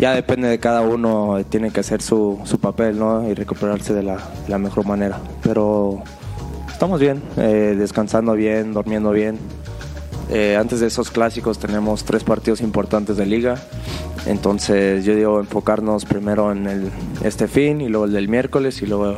ya 0.00 0.14
depende 0.14 0.48
de 0.48 0.58
cada 0.58 0.80
uno, 0.80 1.38
tiene 1.48 1.70
que 1.70 1.80
hacer 1.80 2.02
su, 2.02 2.40
su 2.44 2.58
papel 2.58 2.98
¿no? 2.98 3.28
y 3.28 3.34
recuperarse 3.34 3.94
de 3.94 4.02
la, 4.02 4.18
la 4.48 4.58
mejor 4.58 4.84
manera. 4.84 5.20
Pero 5.44 6.02
estamos 6.68 6.98
bien, 6.98 7.22
eh, 7.36 7.76
descansando 7.78 8.32
bien, 8.32 8.72
durmiendo 8.72 9.12
bien. 9.12 9.38
Eh, 10.32 10.56
antes 10.56 10.78
de 10.78 10.86
esos 10.86 11.10
clásicos 11.10 11.58
tenemos 11.58 12.04
tres 12.04 12.22
partidos 12.22 12.60
importantes 12.60 13.16
de 13.16 13.26
liga. 13.26 13.56
Entonces 14.26 15.04
yo 15.04 15.16
digo 15.16 15.40
enfocarnos 15.40 16.04
primero 16.04 16.52
en 16.52 16.90
este 17.24 17.48
fin 17.48 17.80
y 17.80 17.88
luego 17.88 18.04
el 18.04 18.12
del 18.12 18.28
miércoles 18.28 18.80
y 18.82 18.86
luego 18.86 19.16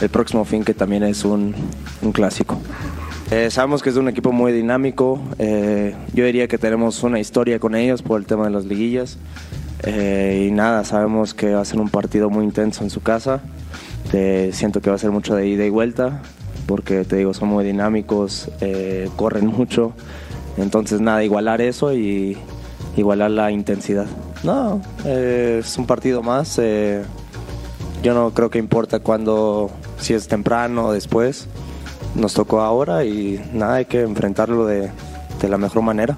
el 0.00 0.08
próximo 0.08 0.46
fin 0.46 0.64
que 0.64 0.72
también 0.72 1.02
es 1.02 1.24
un, 1.24 1.54
clásico. 2.12 2.58
Eh, 3.30 3.50
sabemos 3.50 3.82
que 3.82 3.90
es 3.90 3.96
un 3.96 4.08
equipo 4.08 4.32
muy 4.32 4.52
dinámico. 4.52 5.20
eh, 5.38 5.94
yo 6.14 6.24
diría 6.24 6.48
que 6.48 6.56
tenemos 6.56 7.02
una 7.02 7.20
historia 7.20 7.58
con 7.58 7.74
ellos 7.74 8.00
por 8.00 8.18
el 8.18 8.26
tema 8.26 8.44
de 8.44 8.50
las 8.50 8.64
liguillas. 8.64 9.18
Y 9.86 10.50
nada, 10.50 10.84
sabemos 10.84 11.34
que 11.34 11.54
va 11.54 11.60
a 11.60 11.64
ser 11.64 11.78
un 11.78 11.88
partido 11.88 12.30
muy 12.30 12.44
intenso 12.44 12.82
en 12.82 12.90
su 12.90 13.00
casa. 13.00 13.42
Siento 14.52 14.80
que 14.80 14.90
va 14.90 14.96
a 14.96 14.98
ser 14.98 15.10
mucho 15.10 15.36
de 15.36 15.46
ida 15.46 15.64
y 15.64 15.70
vuelta 15.70 16.22
porque 16.66 17.04
te 17.04 17.16
digo, 17.16 17.32
son 17.32 17.48
muy 17.48 17.64
dinámicos, 17.64 18.50
corren 19.16 19.46
mucho. 19.46 19.94
Entonces 20.58 21.00
nada, 21.00 21.24
igualar 21.24 21.60
eso 21.60 21.92
y 21.94 22.36
igualar 22.96 23.30
la 23.30 23.50
intensidad. 23.50 24.06
No, 24.42 24.80
eh, 25.04 25.60
es 25.60 25.78
un 25.78 25.86
partido 25.86 26.22
más. 26.22 26.58
eh, 26.58 27.02
yo 28.02 28.14
no 28.14 28.30
creo 28.32 28.50
que 28.50 28.58
importa 28.58 29.00
cuando, 29.00 29.70
si 29.98 30.14
es 30.14 30.28
temprano 30.28 30.86
o 30.86 30.92
después. 30.92 31.46
Nos 32.14 32.34
tocó 32.34 32.60
ahora 32.60 33.04
y 33.04 33.40
nada, 33.52 33.74
hay 33.76 33.84
que 33.84 34.00
enfrentarlo 34.02 34.66
de, 34.66 34.90
de 35.40 35.48
la 35.48 35.58
mejor 35.58 35.82
manera. 35.82 36.16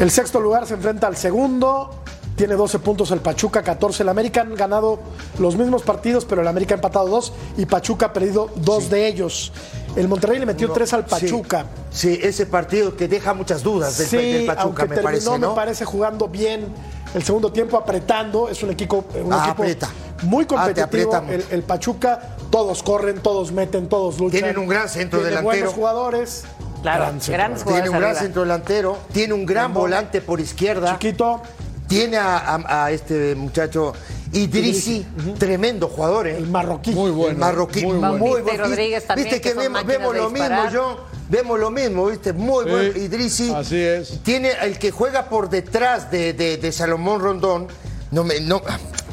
El 0.00 0.10
sexto 0.10 0.40
lugar 0.40 0.66
se 0.66 0.74
enfrenta 0.74 1.06
al 1.06 1.16
segundo. 1.16 1.90
Tiene 2.36 2.54
12 2.54 2.78
puntos 2.78 3.10
el 3.10 3.20
Pachuca, 3.20 3.62
14 3.62 4.02
el 4.02 4.08
América. 4.08 4.40
Han 4.40 4.54
ganado 4.54 4.98
los 5.38 5.56
mismos 5.56 5.82
partidos, 5.82 6.24
pero 6.24 6.40
el 6.42 6.48
América 6.48 6.74
ha 6.74 6.78
empatado 6.78 7.08
dos 7.08 7.32
y 7.56 7.66
Pachuca 7.66 8.06
ha 8.06 8.12
perdido 8.12 8.50
dos 8.56 8.90
de 8.90 9.06
ellos. 9.06 9.52
El 9.96 10.08
Monterrey 10.08 10.38
le 10.38 10.46
metió 10.46 10.68
No, 10.68 10.74
tres 10.74 10.92
al. 10.94 11.04
Pachuca. 11.04 11.66
Sí, 11.90 12.18
ese 12.22 12.46
partido 12.46 12.96
que 12.96 13.08
deja 13.08 13.34
muchas 13.34 13.62
dudas 13.62 13.98
del, 13.98 14.06
Sí, 14.06 14.16
del 14.16 14.46
Pachuca, 14.46 14.62
aunque 14.62 14.82
me 14.84 14.88
terminó, 14.88 15.04
parece, 15.04 15.38
¿no? 15.38 15.48
me 15.50 15.54
parece 15.54 15.84
jugando 15.84 16.28
bien 16.28 16.66
el 17.14 17.22
segundo 17.22 17.52
tiempo, 17.52 17.76
apretando. 17.76 18.48
Es 18.48 18.62
un 18.62 18.70
equipo, 18.70 19.04
un 19.22 19.32
Ah, 19.32 19.44
equipo 19.44 19.62
aprieta. 19.62 19.88
muy 20.22 20.44
Ah, 20.44 20.46
competitivo. 20.48 21.22
el, 21.28 21.44
el 21.50 21.62
Pachuca, 21.62 22.36
todos 22.50 22.82
corren, 22.82 23.20
todos 23.20 23.52
meten, 23.52 23.88
todos 23.88 24.18
luchan. 24.18 24.30
Tienen 24.40 24.58
un 24.58 24.66
gran 24.68 24.88
centro 24.88 25.18
Tiene 25.18 25.30
delantero. 25.30 25.56
buenos 25.60 25.74
jugadores. 25.74 26.44
Claro, 26.80 27.04
Gran 27.04 27.20
centro. 27.20 27.72
Tiene 27.72 27.88
un 27.90 27.96
gran 27.96 28.04
arriba. 28.10 28.20
centro 28.20 28.42
delantero, 28.42 28.98
tiene 29.12 29.34
un 29.34 29.46
gran 29.46 29.72
volante 29.74 30.20
por 30.20 30.40
izquierda, 30.40 30.92
Chiquito, 30.98 31.40
tiene 31.86 32.16
a, 32.16 32.38
a- 32.38 32.84
a 32.86 32.90
este 32.90 33.34
muchacho 33.36 33.92
Idrisi, 34.32 35.06
tremendo 35.38 35.88
jugador, 35.88 36.26
¿eh? 36.26 36.36
el 36.36 36.46
marroquí. 36.48 36.90
Muy 36.92 37.10
bueno. 37.10 37.32
El 37.32 37.36
marroquí, 37.38 37.84
Muy 37.84 37.96
muy, 38.18 38.40
bueno. 38.42 38.64
Rodríguez 38.64 39.06
también, 39.06 39.28
Viste 39.28 39.40
que 39.40 39.54
vemos, 39.54 39.82
lo 40.16 40.30
mismo. 40.30 40.48
John. 40.72 40.96
Vemos 41.28 41.58
lo 41.58 41.70
mismo, 41.70 42.06
¿viste? 42.06 42.32
Muy 42.32 42.64
Sí, 42.64 42.70
bueno. 42.70 42.98
Idrisi. 42.98 43.52
así 43.54 43.76
es. 43.80 44.20
Tiene 44.22 44.52
el 44.62 44.78
que 44.78 44.90
juega 44.90 45.28
por 45.28 45.48
detrás 45.50 46.10
de, 46.10 46.32
de- 46.32 46.56
de 46.56 46.72
Salomón 46.72 47.20
Rondón. 47.20 47.68
No 48.10 48.24
me, 48.24 48.40
no, 48.40 48.60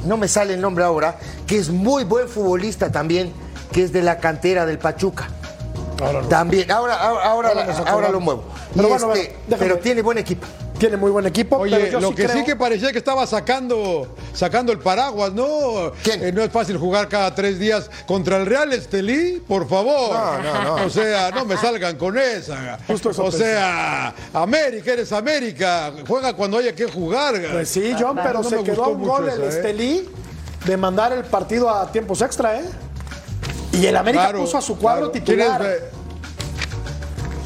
no 0.06 0.18
me 0.18 0.28
sale 0.28 0.54
el 0.56 0.62
nombre 0.62 0.84
ahora. 0.84 1.18
Que 1.48 1.58
es 1.58 1.70
muy 1.70 2.04
buen 2.04 2.28
futbolista 2.28 2.92
también. 2.92 3.32
Que 3.72 3.84
es 3.84 3.94
de 3.94 4.02
la 4.02 4.18
cantera 4.20 4.66
del 4.66 4.80
Pachuca. 4.80 5.30
También. 6.30 6.72
Ahora, 6.72 6.96
ahora, 6.96 7.52
ahora, 7.88 8.10
lo 8.10 8.20
muevo. 8.20 8.44
Pero 8.76 8.88
Y 8.88 8.92
bueno, 8.92 9.14
este, 9.14 9.36
bueno, 9.48 9.58
pero 9.60 9.78
tiene 9.80 10.02
buen 10.02 10.18
equipo. 10.18 10.48
Tiene 10.78 10.96
muy 10.96 11.12
buen 11.12 11.26
equipo. 11.26 11.60
pero 11.62 11.76
Oye, 11.76 11.92
yo 11.92 12.00
lo 12.00 12.10
sí 12.10 12.16
que 12.16 12.28
sí 12.30 12.44
que 12.46 12.56
parecía 12.56 12.94
que 12.94 13.00
estaba 13.00 13.28
sacando, 13.28 14.16
sacando 14.34 14.72
el 14.72 14.80
paraguas, 14.80 15.34
¿no? 15.34 15.92
¿Quién? 16.04 16.24
Eh, 16.24 16.32
no 16.32 16.42
es 16.42 16.50
fácil 16.52 16.78
jugar 16.78 17.10
cada 17.10 17.36
tres 17.36 17.60
días 17.60 17.92
contra 18.08 18.38
el 18.38 18.46
Real 18.46 18.72
Estelí, 18.72 19.44
por 19.46 19.68
favor. 19.68 20.14
No, 20.14 20.42
no, 20.42 20.78
no. 20.78 20.86
O 20.86 20.90
sea, 20.90 21.32
no 21.32 21.44
me 21.44 21.58
salgan 21.58 21.98
con 21.98 22.18
esa. 22.18 22.80
Justo 22.88 23.10
eso 23.10 23.24
o 23.24 23.30
pensé. 23.30 23.40
sea, 23.40 24.14
América, 24.34 24.94
eres 24.94 25.12
América. 25.12 25.92
Juega 26.08 26.32
cuando 26.34 26.58
haya 26.60 26.74
que 26.74 26.86
jugar. 26.86 27.36
Pues 27.52 27.68
sí, 27.68 27.94
John, 28.00 28.18
pero 28.24 28.42
No 28.42 28.50
se 28.50 28.56
me 28.56 28.64
quedó 28.64 28.88
un 28.88 29.04
gol 29.06 29.28
esa, 29.28 29.36
el 29.36 29.44
¿eh? 29.44 29.48
Estelí 29.50 30.10
de 30.66 30.78
mandar 30.78 31.12
el 31.12 31.26
partido 31.26 31.70
a 31.70 31.92
tiempos 31.92 32.22
extra, 32.22 32.58
¿eh? 32.58 32.64
Y 33.80 33.86
el 33.88 33.96
América 33.98 34.24
Claro, 34.26 34.40
puso 34.42 34.58
a 34.58 34.62
su 34.62 34.78
cuadro 34.78 35.12
claro. 35.12 35.26
¿Quién 35.26 35.40
es, 35.40 35.46
titular. 35.48 35.66
eh? 35.66 35.90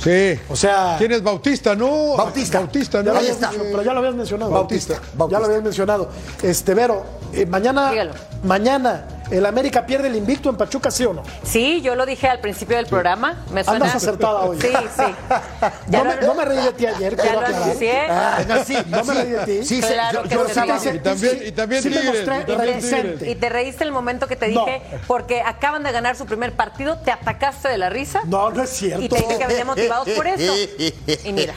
Sí. 0.03 0.41
O 0.49 0.55
sea, 0.55 0.95
¿Quién 0.97 1.13
es 1.13 1.23
Bautista? 1.23 1.75
No. 1.75 2.17
Bautista. 2.17 2.59
Bautista, 2.59 2.97
ya 2.99 3.03
¿no? 3.03 3.11
lo 3.13 3.19
Ahí 3.19 3.25
habías 3.27 3.36
está. 3.36 3.47
mencionado, 3.47 3.71
pero 3.71 3.84
ya 3.84 3.93
lo 3.93 3.99
habías 3.99 4.15
mencionado. 4.15 4.51
Bautista, 4.51 4.93
Bautista. 5.15 5.27
Ya 5.31 5.39
lo 5.39 5.45
habías 5.45 5.63
mencionado. 5.63 6.09
Este, 6.41 6.73
Vero, 6.73 7.03
eh, 7.31 7.45
mañana, 7.45 7.89
Dígalo. 7.91 8.11
mañana, 8.43 9.05
¿el 9.32 9.45
América 9.45 9.86
pierde 9.86 10.07
el 10.07 10.15
invicto 10.15 10.49
en 10.49 10.57
Pachuca, 10.57 10.91
sí 10.91 11.05
o 11.05 11.13
no? 11.13 11.24
Sí, 11.43 11.82
yo 11.82 11.95
lo 11.95 12.05
dije 12.05 12.28
al 12.28 12.39
principio 12.39 12.78
del 12.78 12.86
programa. 12.88 13.43
Me 13.51 13.63
suena. 13.63 13.86
Andas 13.86 13.95
acertada 13.95 14.41
hoy. 14.41 14.59
Sí, 14.61 14.67
sí. 14.95 15.03
No 15.88 16.03
me, 16.05 16.15
lo- 16.15 16.21
no 16.28 16.34
me 16.36 16.45
reí 16.45 16.57
de 16.63 16.71
ti 16.74 16.86
ayer, 16.86 17.15
Ya 17.15 17.21
quiero 17.24 17.41
lo 17.41 17.47
aclarar. 17.47 17.76
Ah, 18.09 18.39
no, 18.47 18.63
sí, 18.63 18.78
No 18.88 19.03
me 19.03 19.13
reí 19.13 19.30
de 19.32 19.45
ti. 19.45 19.65
Sí, 19.65 19.82
sí, 19.82 19.88
Claro 19.88 20.24
yo, 20.24 20.30
que 20.30 20.36
yo 20.36 20.47
se 20.47 20.53
sí 20.80 20.89
Y 20.95 20.99
también, 20.99 21.39
y 21.47 21.51
también 21.51 21.84
Sí 21.84 21.89
me 21.89 21.97
Tigres. 21.97 22.15
mostré 22.15 22.36
y 22.41 22.45
también 22.45 22.76
reticente. 22.76 23.11
Tigres. 23.13 23.30
Y 23.30 23.36
te 23.36 23.49
reíste 23.49 23.84
el 23.84 23.91
momento 23.91 24.28
que 24.28 24.36
te 24.36 24.47
No. 24.49 24.65
dije, 24.65 24.82
porque 25.07 25.41
acaban 25.41 25.84
de 25.84 25.91
ganar 25.91 26.15
su 26.15 26.26
primer 26.26 26.53
partido, 26.53 26.97
te 26.99 27.11
atacaste 27.11 27.69
de 27.69 27.78
la 27.78 27.89
risa. 27.89 28.21
No, 28.26 28.49
no 28.51 28.63
es 28.63 28.69
cierto. 28.69 29.03
Y 29.03 29.09
te 29.09 29.15
dije 29.17 29.38
que 29.38 29.47
venían 29.47 29.67
motivados 29.67 30.09
por 30.09 30.28
eso. 30.28 30.53
Y 31.26 31.34
mira, 31.34 31.53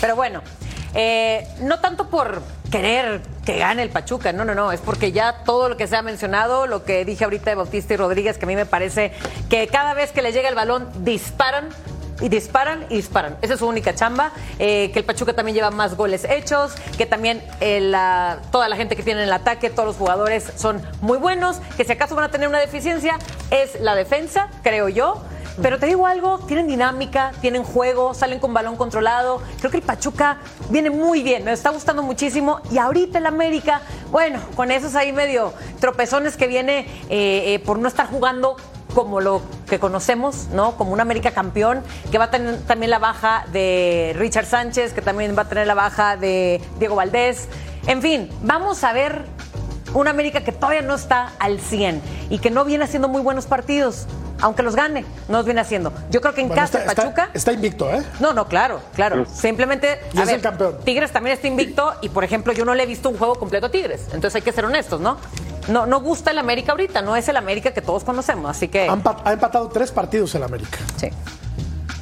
pero 0.00 0.16
bueno, 0.16 0.42
eh, 0.94 1.46
no 1.60 1.80
tanto 1.80 2.08
por 2.08 2.42
querer 2.70 3.20
que 3.44 3.58
gane 3.58 3.82
el 3.82 3.90
Pachuca, 3.90 4.32
no, 4.32 4.44
no, 4.44 4.54
no, 4.54 4.72
es 4.72 4.80
porque 4.80 5.12
ya 5.12 5.44
todo 5.44 5.68
lo 5.68 5.76
que 5.76 5.86
se 5.86 5.96
ha 5.96 6.02
mencionado, 6.02 6.66
lo 6.66 6.84
que 6.84 7.04
dije 7.04 7.24
ahorita 7.24 7.50
de 7.50 7.56
Bautista 7.56 7.94
y 7.94 7.96
Rodríguez, 7.96 8.38
que 8.38 8.44
a 8.44 8.48
mí 8.48 8.56
me 8.56 8.66
parece 8.66 9.12
que 9.48 9.68
cada 9.68 9.94
vez 9.94 10.12
que 10.12 10.22
le 10.22 10.32
llega 10.32 10.48
el 10.48 10.54
balón 10.54 10.88
disparan. 11.04 11.68
Y 12.18 12.30
disparan 12.30 12.86
y 12.88 12.96
disparan. 12.96 13.36
Esa 13.42 13.52
es 13.52 13.60
su 13.60 13.66
única 13.66 13.94
chamba. 13.94 14.32
Eh, 14.58 14.90
que 14.90 15.00
el 15.00 15.04
Pachuca 15.04 15.34
también 15.34 15.54
lleva 15.54 15.70
más 15.70 15.98
goles 15.98 16.24
hechos. 16.24 16.72
Que 16.96 17.04
también 17.04 17.42
eh, 17.60 17.92
toda 18.50 18.70
la 18.70 18.76
gente 18.76 18.96
que 18.96 19.02
tiene 19.02 19.20
en 19.20 19.28
el 19.28 19.34
ataque, 19.34 19.68
todos 19.68 19.86
los 19.86 19.96
jugadores 19.96 20.50
son 20.56 20.80
muy 21.02 21.18
buenos. 21.18 21.58
Que 21.76 21.84
si 21.84 21.92
acaso 21.92 22.14
van 22.14 22.24
a 22.24 22.30
tener 22.30 22.48
una 22.48 22.58
deficiencia, 22.58 23.18
es 23.50 23.78
la 23.82 23.94
defensa, 23.94 24.48
creo 24.62 24.88
yo. 24.88 25.22
Pero 25.62 25.78
te 25.78 25.86
digo 25.86 26.06
algo, 26.06 26.38
tienen 26.40 26.66
dinámica, 26.66 27.32
tienen 27.40 27.64
juego, 27.64 28.14
salen 28.14 28.38
con 28.38 28.52
balón 28.52 28.76
controlado. 28.76 29.40
Creo 29.58 29.70
que 29.70 29.78
el 29.78 29.82
Pachuca 29.82 30.38
viene 30.68 30.90
muy 30.90 31.22
bien, 31.22 31.44
me 31.44 31.52
está 31.52 31.70
gustando 31.70 32.02
muchísimo. 32.02 32.60
Y 32.70 32.78
ahorita 32.78 33.18
el 33.18 33.26
América, 33.26 33.80
bueno, 34.10 34.40
con 34.54 34.70
esos 34.70 34.94
ahí 34.94 35.12
medio 35.12 35.52
tropezones 35.80 36.36
que 36.36 36.46
viene 36.46 36.80
eh, 37.08 37.54
eh, 37.54 37.62
por 37.64 37.78
no 37.78 37.88
estar 37.88 38.06
jugando 38.06 38.56
como 38.94 39.20
lo 39.20 39.42
que 39.68 39.78
conocemos, 39.78 40.48
¿no? 40.52 40.76
Como 40.76 40.92
un 40.92 41.00
América 41.00 41.30
campeón, 41.32 41.82
que 42.10 42.16
va 42.16 42.24
a 42.24 42.30
tener 42.30 42.62
también 42.62 42.90
la 42.90 42.98
baja 42.98 43.44
de 43.52 44.14
Richard 44.16 44.46
Sánchez, 44.46 44.94
que 44.94 45.02
también 45.02 45.36
va 45.36 45.42
a 45.42 45.48
tener 45.48 45.66
la 45.66 45.74
baja 45.74 46.16
de 46.16 46.62
Diego 46.78 46.96
Valdés. 46.96 47.48
En 47.86 48.00
fin, 48.00 48.30
vamos 48.42 48.84
a 48.84 48.92
ver 48.92 49.26
un 49.94 50.08
América 50.08 50.42
que 50.42 50.52
todavía 50.52 50.82
no 50.82 50.94
está 50.94 51.32
al 51.38 51.60
100 51.60 52.00
y 52.30 52.38
que 52.38 52.50
no 52.50 52.64
viene 52.64 52.84
haciendo 52.84 53.08
muy 53.08 53.22
buenos 53.22 53.46
partidos. 53.46 54.06
aunque 54.42 54.62
los 54.62 54.76
gane, 54.76 55.02
no 55.30 55.38
los 55.38 55.46
viene 55.46 55.62
haciendo. 55.62 55.94
Yo 56.10 56.20
creo 56.20 56.34
que 56.34 56.42
en 56.42 56.48
Bueno, 56.48 56.60
casa 56.60 56.80
está, 56.80 56.94
Pachuca. 56.94 57.22
está- 57.24 57.38
está 57.38 57.52
invicto, 57.52 57.90
¿eh? 57.90 58.02
No, 58.20 58.34
no, 58.34 58.46
claro, 58.48 58.82
claro. 58.94 59.24
Simplemente. 59.24 59.98
Y 60.12 60.20
es 60.20 60.28
el 60.28 60.42
campeón. 60.42 60.76
Tigres 60.84 61.10
también 61.10 61.32
está 61.36 61.46
invicto 61.48 61.94
y, 62.02 62.10
por 62.10 62.22
ejemplo, 62.22 62.52
yo 62.52 62.66
no 62.66 62.74
le 62.74 62.82
he 62.82 62.86
visto 62.86 63.08
un 63.08 63.16
juego 63.16 63.36
completo 63.36 63.68
a 63.68 63.70
Tigres. 63.70 64.02
Entonces 64.12 64.34
hay 64.34 64.42
que 64.42 64.52
ser 64.52 64.66
honestos, 64.66 65.00
¿no? 65.00 65.16
No, 65.68 65.86
no 65.86 66.02
gusta 66.02 66.32
el 66.32 66.38
América 66.38 66.72
ahorita, 66.72 67.00
no 67.00 67.16
es 67.16 67.26
el 67.30 67.36
América 67.38 67.72
que 67.72 67.80
todos 67.80 68.04
conocemos. 68.04 68.50
Así 68.50 68.68
que. 68.68 68.86
Ha 68.90 68.94
empa- 68.94 69.22
ha 69.24 69.32
empatado 69.32 69.68
tres 69.70 69.90
partidos 69.90 70.34
el 70.34 70.42
América. 70.42 70.80
Sí. 70.96 71.08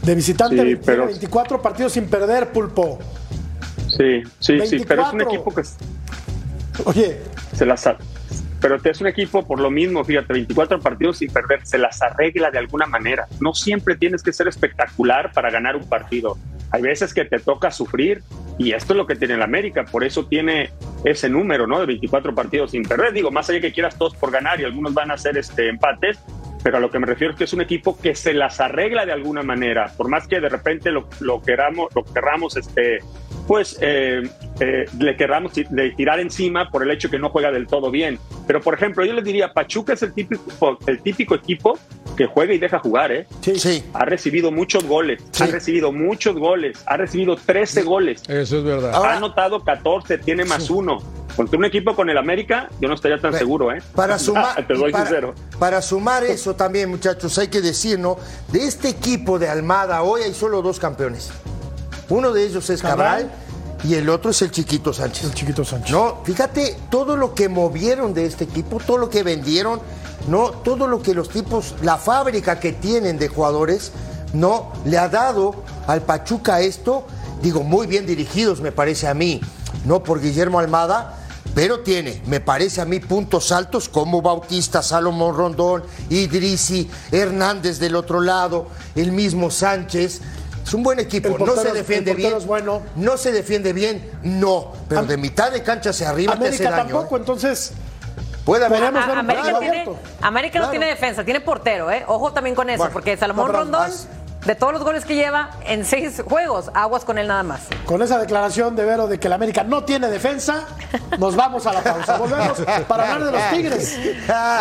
De 0.03 0.15
visitante, 0.17 0.57
Sí, 0.57 0.63
tiene 0.63 0.77
pero- 0.85 1.07
24 1.07 1.63
partidos 1.63 1.93
sin 1.93 2.09
perder, 2.09 2.51
Pulpo. 2.51 2.99
Sí, 3.97 4.25
sí, 4.41 4.59
sí, 4.67 4.85
pero 4.89 5.03
es 5.03 5.13
un 5.13 5.19
24. 5.19 5.31
equipo 5.31 5.55
que 5.55 5.63
Oye, 6.85 7.21
se 7.55 7.67
las 7.67 7.87
pero 8.65 8.81
es 8.83 9.01
un 9.03 9.09
equipo 9.09 9.47
por 9.47 9.61
lo 9.61 9.71
mismo, 9.71 10.03
fíjate, 10.05 10.33
24 10.33 10.81
partidos 10.81 11.19
sin 11.19 11.31
perder, 11.31 11.67
se 11.67 11.77
las 11.77 12.01
arregla 12.01 12.51
de 12.51 12.57
alguna 12.57 12.87
manera. 12.87 13.27
No 13.39 13.53
siempre 13.53 13.95
tienes 13.95 14.23
que 14.23 14.33
ser 14.33 14.49
espectacular 14.49 15.33
para 15.33 15.51
ganar 15.51 15.77
un 15.77 15.87
partido. 15.87 16.39
Hay 16.71 16.81
veces 16.81 17.13
que 17.13 17.27
te 17.27 17.39
toca 17.41 17.71
sufrir 17.71 18.23
y 18.57 18.73
esto 18.73 18.95
es 18.95 18.97
lo 18.97 19.07
que 19.07 19.17
tiene 19.17 19.35
el 19.35 19.43
América, 19.43 19.85
por 19.85 20.03
eso 20.03 20.25
tiene 20.25 20.71
ese 21.05 21.29
número, 21.29 21.67
¿no? 21.67 21.79
De 21.79 21.85
24 21.85 22.35
partidos 22.35 22.71
sin 22.71 22.85
perder. 22.85 23.13
Digo, 23.13 23.31
más 23.31 23.51
allá 23.51 23.61
que 23.61 23.71
quieras 23.71 23.99
todos 23.99 24.17
por 24.17 24.31
ganar 24.31 24.59
y 24.59 24.65
algunos 24.65 24.95
van 24.95 25.11
a 25.11 25.15
hacer 25.15 25.37
este 25.37 25.69
empates, 25.69 26.19
pero 26.63 26.79
a 26.79 26.81
lo 26.81 26.91
que 26.91 26.99
me 26.99 27.07
refiero 27.07 27.33
es 27.33 27.39
que 27.39 27.45
es 27.45 27.53
un 27.53 27.61
equipo 27.61 27.99
que 27.99 28.15
se 28.15 28.33
las 28.33 28.61
arregla 28.61 29.05
de 29.05 29.13
alguna 29.13 29.43
manera, 29.43 29.93
por 29.95 30.09
más 30.09 30.27
que 30.27 30.41
de 30.41 30.49
repente 30.49 30.91
lo, 30.91 31.07
queramos, 31.43 31.91
lo 31.95 32.49
este, 32.57 33.01
pues 33.47 33.77
eh, 33.81 34.23
eh, 34.61 34.85
le 34.99 35.17
querramos 35.17 35.53
de 35.55 35.91
tirar 35.97 36.21
encima 36.21 36.71
por 36.71 36.83
el 36.83 36.91
hecho 36.91 37.11
que 37.11 37.19
no 37.19 37.31
juega 37.31 37.51
del 37.51 37.67
todo 37.67 37.91
bien. 37.91 38.19
Pero 38.47 38.61
por 38.61 38.75
ejemplo, 38.75 39.05
yo 39.05 39.13
les 39.13 39.25
diría, 39.25 39.53
Pachuca 39.53 39.93
es 39.95 40.03
el 40.03 40.13
típico, 40.13 40.79
el 40.87 41.03
típico 41.03 41.35
equipo 41.35 41.79
que 42.17 42.27
juega 42.27 42.55
y 42.55 42.59
deja 42.59 42.79
jugar, 42.79 43.11
¿eh? 43.13 43.27
sí. 43.41 43.59
Sí. 43.59 43.85
Ha 43.93 44.05
recibido 44.05 44.51
muchos 44.53 44.85
goles, 44.85 45.23
ha 45.41 45.47
recibido 45.47 45.91
muchos 45.93 46.37
goles, 46.37 46.79
ha 46.87 46.97
recibido 46.97 47.37
13 47.37 47.83
goles, 47.83 48.23
Eso 48.29 48.59
es 48.59 48.65
verdad. 48.65 48.93
Ahora- 48.95 49.15
ha 49.15 49.17
anotado 49.17 49.65
14, 49.65 50.19
tiene 50.19 50.45
más 50.45 50.71
uno. 50.71 50.99
Contra 51.35 51.59
un 51.59 51.65
equipo 51.65 51.97
con 51.97 52.09
el 52.09 52.17
América, 52.17 52.69
yo 52.81 52.87
no 52.87 52.95
estaría 52.95 53.19
tan 53.21 53.35
seguro, 53.35 53.73
¿eh? 53.73 53.83
Para 53.97 54.19
sumar, 54.21 54.65
Te 54.67 54.75
doy 54.75 54.93
para, 54.93 55.05
sincero. 55.07 55.35
para 55.59 55.83
sumar 55.83 56.23
eso 56.23 56.55
también, 56.55 56.89
muchachos, 56.89 57.37
hay 57.39 57.49
que 57.49 57.61
decir, 57.61 57.99
¿no? 57.99 58.17
De 58.53 58.65
este 58.65 58.89
equipo 58.89 59.41
de 59.41 59.49
Almada, 59.49 60.03
hoy 60.05 60.23
hay 60.23 60.33
solo 60.33 60.63
dos 60.63 60.79
campeones. 60.79 61.33
Uno 62.09 62.33
de 62.33 62.45
ellos 62.45 62.69
es 62.71 62.83
Cabral, 62.83 63.31
y 63.85 63.95
el 63.95 64.09
otro 64.09 64.31
es 64.31 64.41
el 64.43 64.51
Chiquito 64.51 64.93
Sánchez. 64.93 65.25
El 65.25 65.35
chiquito 65.35 65.65
Sánchez. 65.65 65.91
No, 65.91 66.19
fíjate 66.25 66.77
todo 66.91 67.17
lo 67.17 67.35
que 67.35 67.49
movieron 67.49 68.15
de 68.15 68.25
este 68.27 68.45
equipo, 68.45 68.81
todo 68.85 68.99
lo 68.99 69.11
que 69.11 69.23
vendieron, 69.23 69.81
no, 70.29 70.51
todo 70.51 70.87
lo 70.87 71.03
que 71.03 71.15
los 71.15 71.29
tipos, 71.29 71.75
la 71.83 71.99
fábrica 71.99 72.59
que 72.59 72.73
tienen 72.73 73.19
de 73.19 73.29
jugadores, 73.29 73.93
no, 74.33 74.73
le 74.85 74.99
ha 74.99 75.09
dado 75.09 75.55
al 75.87 76.03
Pachuca 76.03 76.61
esto, 76.61 77.07
digo, 77.43 77.63
muy 77.63 77.87
bien 77.87 78.07
dirigidos, 78.07 78.61
me 78.61 78.73
parece 78.73 79.07
a 79.07 79.15
mí, 79.15 79.41
no 79.85 80.03
por 80.03 80.21
Guillermo 80.21 80.59
Almada, 80.59 81.21
pero 81.55 81.81
tiene, 81.81 82.21
me 82.27 82.41
parece 82.41 82.81
a 82.81 82.85
mí, 82.85 82.99
puntos 83.01 83.53
altos 83.53 83.89
como 83.89 84.23
Bautista, 84.23 84.83
Salomón 84.83 85.37
Rondón, 85.37 85.85
Idrisi, 86.11 86.91
Hernández 87.13 87.79
del 87.79 87.95
otro 87.95 88.21
lado, 88.21 88.67
el 88.97 89.13
mismo 89.13 89.51
Sánchez. 89.51 90.21
Es 90.65 90.73
un 90.73 90.83
buen 90.83 90.99
equipo, 90.99 91.29
El 91.29 91.45
no 91.45 91.55
se 91.57 91.73
defiende 91.73 92.15
bien. 92.15 92.35
es 92.37 92.47
bueno. 92.47 92.81
No 92.97 93.17
se 93.19 93.33
defiende 93.33 93.73
bien, 93.73 94.11
no. 94.23 94.73
Pero 94.89 95.03
Am- 95.03 95.07
de 95.07 95.17
mitad 95.19 95.53
de 95.53 95.63
cancha 95.63 95.91
hacia 95.91 96.09
arriba 96.11 96.33
te 96.33 96.39
América 96.39 96.69
hace 96.69 96.77
daño. 96.77 96.89
tampoco, 96.95 97.17
¿eh? 97.17 97.21
entonces 97.21 97.73
Puede 98.45 98.65
haber. 98.65 98.79
podríamos 98.81 99.05
A- 99.05 99.09
ver 99.09 99.19
América, 99.19 99.59
tiene. 99.59 99.89
América 100.23 100.59
no 100.61 100.71
tiene 100.71 100.87
defensa, 100.87 101.23
tiene 101.25 101.41
portero, 101.41 101.91
¿eh? 101.91 102.05
Ojo 102.07 102.33
también 102.33 102.55
con 102.57 102.69
eso, 102.71 102.79
Bueno, 102.79 102.93
porque 102.95 103.17
Salomón 103.17 103.47
no, 103.53 103.59
Rondón, 103.59 103.81
más. 103.83 104.09
de 104.47 104.55
todos 104.55 104.73
los 104.73 104.83
goles 104.83 105.05
que 105.05 105.15
lleva 105.17 105.51
en 105.67 105.85
seis 105.85 106.23
juegos, 106.27 106.71
aguas 106.75 107.05
con 107.05 107.19
él 107.19 107.29
nada 107.29 107.43
más. 107.43 107.61
Con 107.87 108.01
esa 108.03 108.19
declaración 108.19 108.75
de 108.77 108.85
Vero 108.87 109.07
de 109.07 109.19
que 109.21 109.27
el 109.27 109.33
América 109.35 109.65
no 109.65 109.85
tiene 109.85 110.09
defensa, 110.09 110.67
nos 111.19 111.37
vamos 111.37 111.67
a 111.67 111.73
la 111.75 111.83
pausa. 111.83 112.17
Volvemos 112.19 112.59
para 112.89 113.13
hablar 113.13 113.25
de 113.31 113.33
los 113.39 113.51
Tigres 113.51 113.99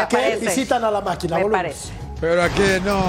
que 0.10 0.38
visitan 0.41 0.84
a 0.84 0.91
la 0.91 0.99
máquina. 1.01 1.38
Me 1.38 1.43
Volvemos. 1.43 1.64
parece. 1.66 1.93
Pero 2.22 2.41
aquí 2.43 2.62
no. 2.86 3.01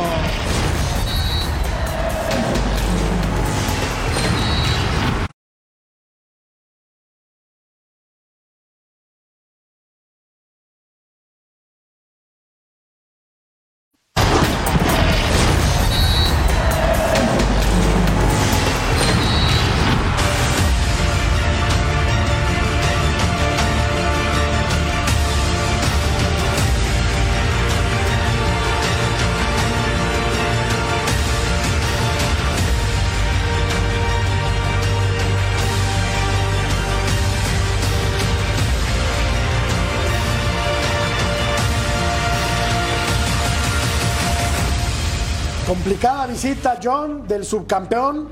Visita, 46.44 46.78
John, 46.82 47.26
del 47.26 47.42
subcampeón 47.46 48.28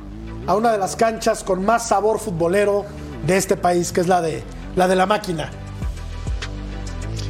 a 0.46 0.54
una 0.54 0.70
de 0.72 0.76
las 0.76 0.96
canchas 0.96 1.42
con 1.42 1.64
más 1.64 1.88
sabor 1.88 2.18
futbolero 2.18 2.84
de 3.26 3.38
este 3.38 3.56
país, 3.56 3.90
que 3.90 4.02
es 4.02 4.06
la 4.06 4.20
de 4.20 4.44
la, 4.76 4.86
de 4.86 4.96
la 4.96 5.06
máquina. 5.06 5.50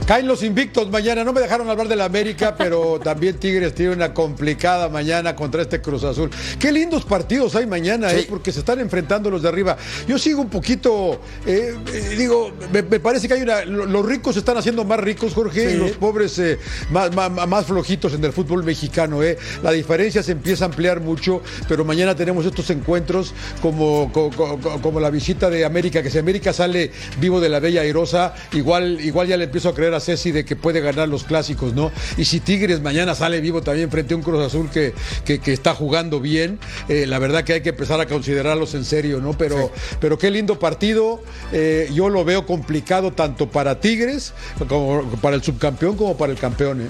Caen 0.06 0.26
los 0.26 0.42
invictos 0.42 0.90
mañana. 0.90 1.22
No 1.24 1.32
me 1.32 1.40
dejaron 1.40 1.70
hablar 1.70 1.86
de 1.88 1.96
la 1.96 2.04
América, 2.04 2.54
pero 2.58 3.00
también 3.02 3.38
Tigres 3.38 3.74
tiene 3.74 3.92
una 3.92 4.12
complicada 4.12 4.88
mañana 4.88 5.34
contra 5.36 5.62
este 5.62 5.80
Cruz 5.80 6.02
Azul. 6.04 6.28
Qué 6.58 6.72
lindos 6.72 7.04
partidos 7.04 7.54
hay 7.54 7.66
mañana, 7.66 8.10
Sí. 8.10 8.16
¿eh? 8.20 8.26
porque 8.28 8.52
se 8.52 8.58
están 8.60 8.80
enfrentando 8.80 9.30
los 9.30 9.42
de 9.42 9.48
arriba. 9.48 9.76
Yo 10.08 10.18
sigo 10.18 10.40
un 10.42 10.50
poquito, 10.50 11.20
eh, 11.46 11.74
eh, 11.92 12.14
digo, 12.18 12.52
me, 12.72 12.82
me 12.82 13.00
parece 13.00 13.28
que 13.28 13.34
hay 13.34 13.42
una. 13.42 13.64
lo- 13.64 13.86
Los 13.86 14.04
ricos 14.04 14.34
se 14.34 14.40
están 14.40 14.56
haciendo 14.56 14.84
más 14.84 14.98
ricos, 15.00 15.34
Jorge, 15.34 15.68
Sí. 15.70 15.74
y 15.76 15.78
los 15.78 15.92
pobres 15.92 16.38
eh, 16.40 16.58
más, 16.90 17.14
más- 17.14 17.30
más 17.48 17.66
flojitos 17.66 18.12
en 18.14 18.24
el 18.24 18.32
fútbol 18.32 18.64
mexicano. 18.64 19.22
¿eh? 19.22 19.38
La 19.62 19.70
diferencia 19.70 20.22
se 20.22 20.32
empieza 20.32 20.64
a 20.64 20.68
ampliar 20.68 21.00
mucho, 21.00 21.42
pero 21.68 21.84
mañana 21.84 22.14
tenemos 22.16 22.44
estos 22.44 22.68
encuentros 22.70 23.32
como, 23.62 24.10
co- 24.12 24.30
co- 24.36 24.58
co- 24.58 24.80
como, 24.82 24.98
la 25.00 25.10
visita 25.10 25.48
de 25.48 25.64
América, 25.64 26.02
que 26.02 26.10
si 26.10 26.18
América 26.18 26.52
sale 26.52 26.90
vivo 27.20 27.40
de 27.40 27.48
la 27.48 27.60
Bella 27.60 27.82
Airosa, 27.82 28.34
igual, 28.52 29.00
igual 29.00 29.28
ya 29.28 29.36
le 29.36 29.44
empiezo 29.44 29.68
a 29.68 29.74
creer 29.74 29.91
a 29.94 30.00
Ceci 30.00 30.32
de 30.32 30.44
que 30.44 30.56
puede 30.56 30.80
ganar 30.80 31.08
los 31.08 31.24
clásicos, 31.24 31.74
¿no? 31.74 31.90
Y 32.16 32.24
si 32.24 32.40
Tigres 32.40 32.80
mañana 32.80 33.14
sale 33.14 33.40
vivo 33.40 33.62
también 33.62 33.90
frente 33.90 34.14
a 34.14 34.16
un 34.16 34.22
Cruz 34.22 34.44
Azul 34.44 34.70
que, 34.70 34.94
que, 35.24 35.38
que 35.40 35.52
está 35.52 35.74
jugando 35.74 36.20
bien, 36.20 36.58
eh, 36.88 37.06
la 37.06 37.18
verdad 37.18 37.44
que 37.44 37.54
hay 37.54 37.60
que 37.62 37.70
empezar 37.70 38.00
a 38.00 38.06
considerarlos 38.06 38.74
en 38.74 38.84
serio, 38.84 39.20
¿no? 39.20 39.32
Pero, 39.36 39.70
pero 40.00 40.18
qué 40.18 40.30
lindo 40.30 40.58
partido. 40.58 41.20
eh, 41.52 41.90
yo 41.92 42.08
lo 42.08 42.24
veo 42.24 42.46
complicado 42.46 43.12
tanto 43.12 43.48
para 43.48 43.80
Tigres, 43.80 44.32
como 44.68 45.02
para 45.20 45.36
el 45.36 45.42
subcampeón, 45.42 45.96
como 45.96 46.16
para 46.16 46.32
el 46.32 46.38
campeón, 46.38 46.82
¿eh? 46.82 46.88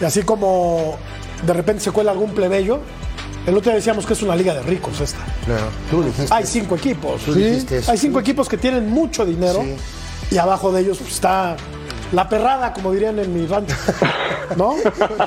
Y 0.00 0.04
así 0.04 0.22
como 0.22 0.98
de 1.46 1.52
repente 1.52 1.82
se 1.82 1.90
cuela 1.90 2.10
algún 2.12 2.34
plebeyo, 2.34 2.80
el 3.46 3.56
otro 3.56 3.70
día 3.70 3.76
decíamos 3.76 4.04
que 4.06 4.12
es 4.12 4.22
una 4.22 4.36
liga 4.36 4.54
de 4.54 4.62
ricos 4.62 5.00
esta. 5.00 5.24
Claro, 5.46 5.66
tú 5.90 6.02
dijiste. 6.02 6.34
Hay 6.34 6.44
cinco 6.44 6.76
equipos. 6.76 7.22
Tú 7.22 7.34
dijiste 7.34 7.78
eso. 7.78 7.90
Hay 7.90 7.98
cinco 7.98 8.20
equipos 8.20 8.48
que 8.48 8.58
tienen 8.58 8.90
mucho 8.90 9.24
dinero 9.24 9.64
y 10.30 10.36
abajo 10.36 10.72
de 10.72 10.82
ellos 10.82 10.98
pues, 10.98 11.14
está 11.14 11.56
la 12.12 12.28
perrada, 12.28 12.72
como 12.72 12.92
dirían 12.92 13.18
en 13.18 13.32
mi 13.32 13.46
rancho. 13.46 13.74
¿No? 14.56 14.74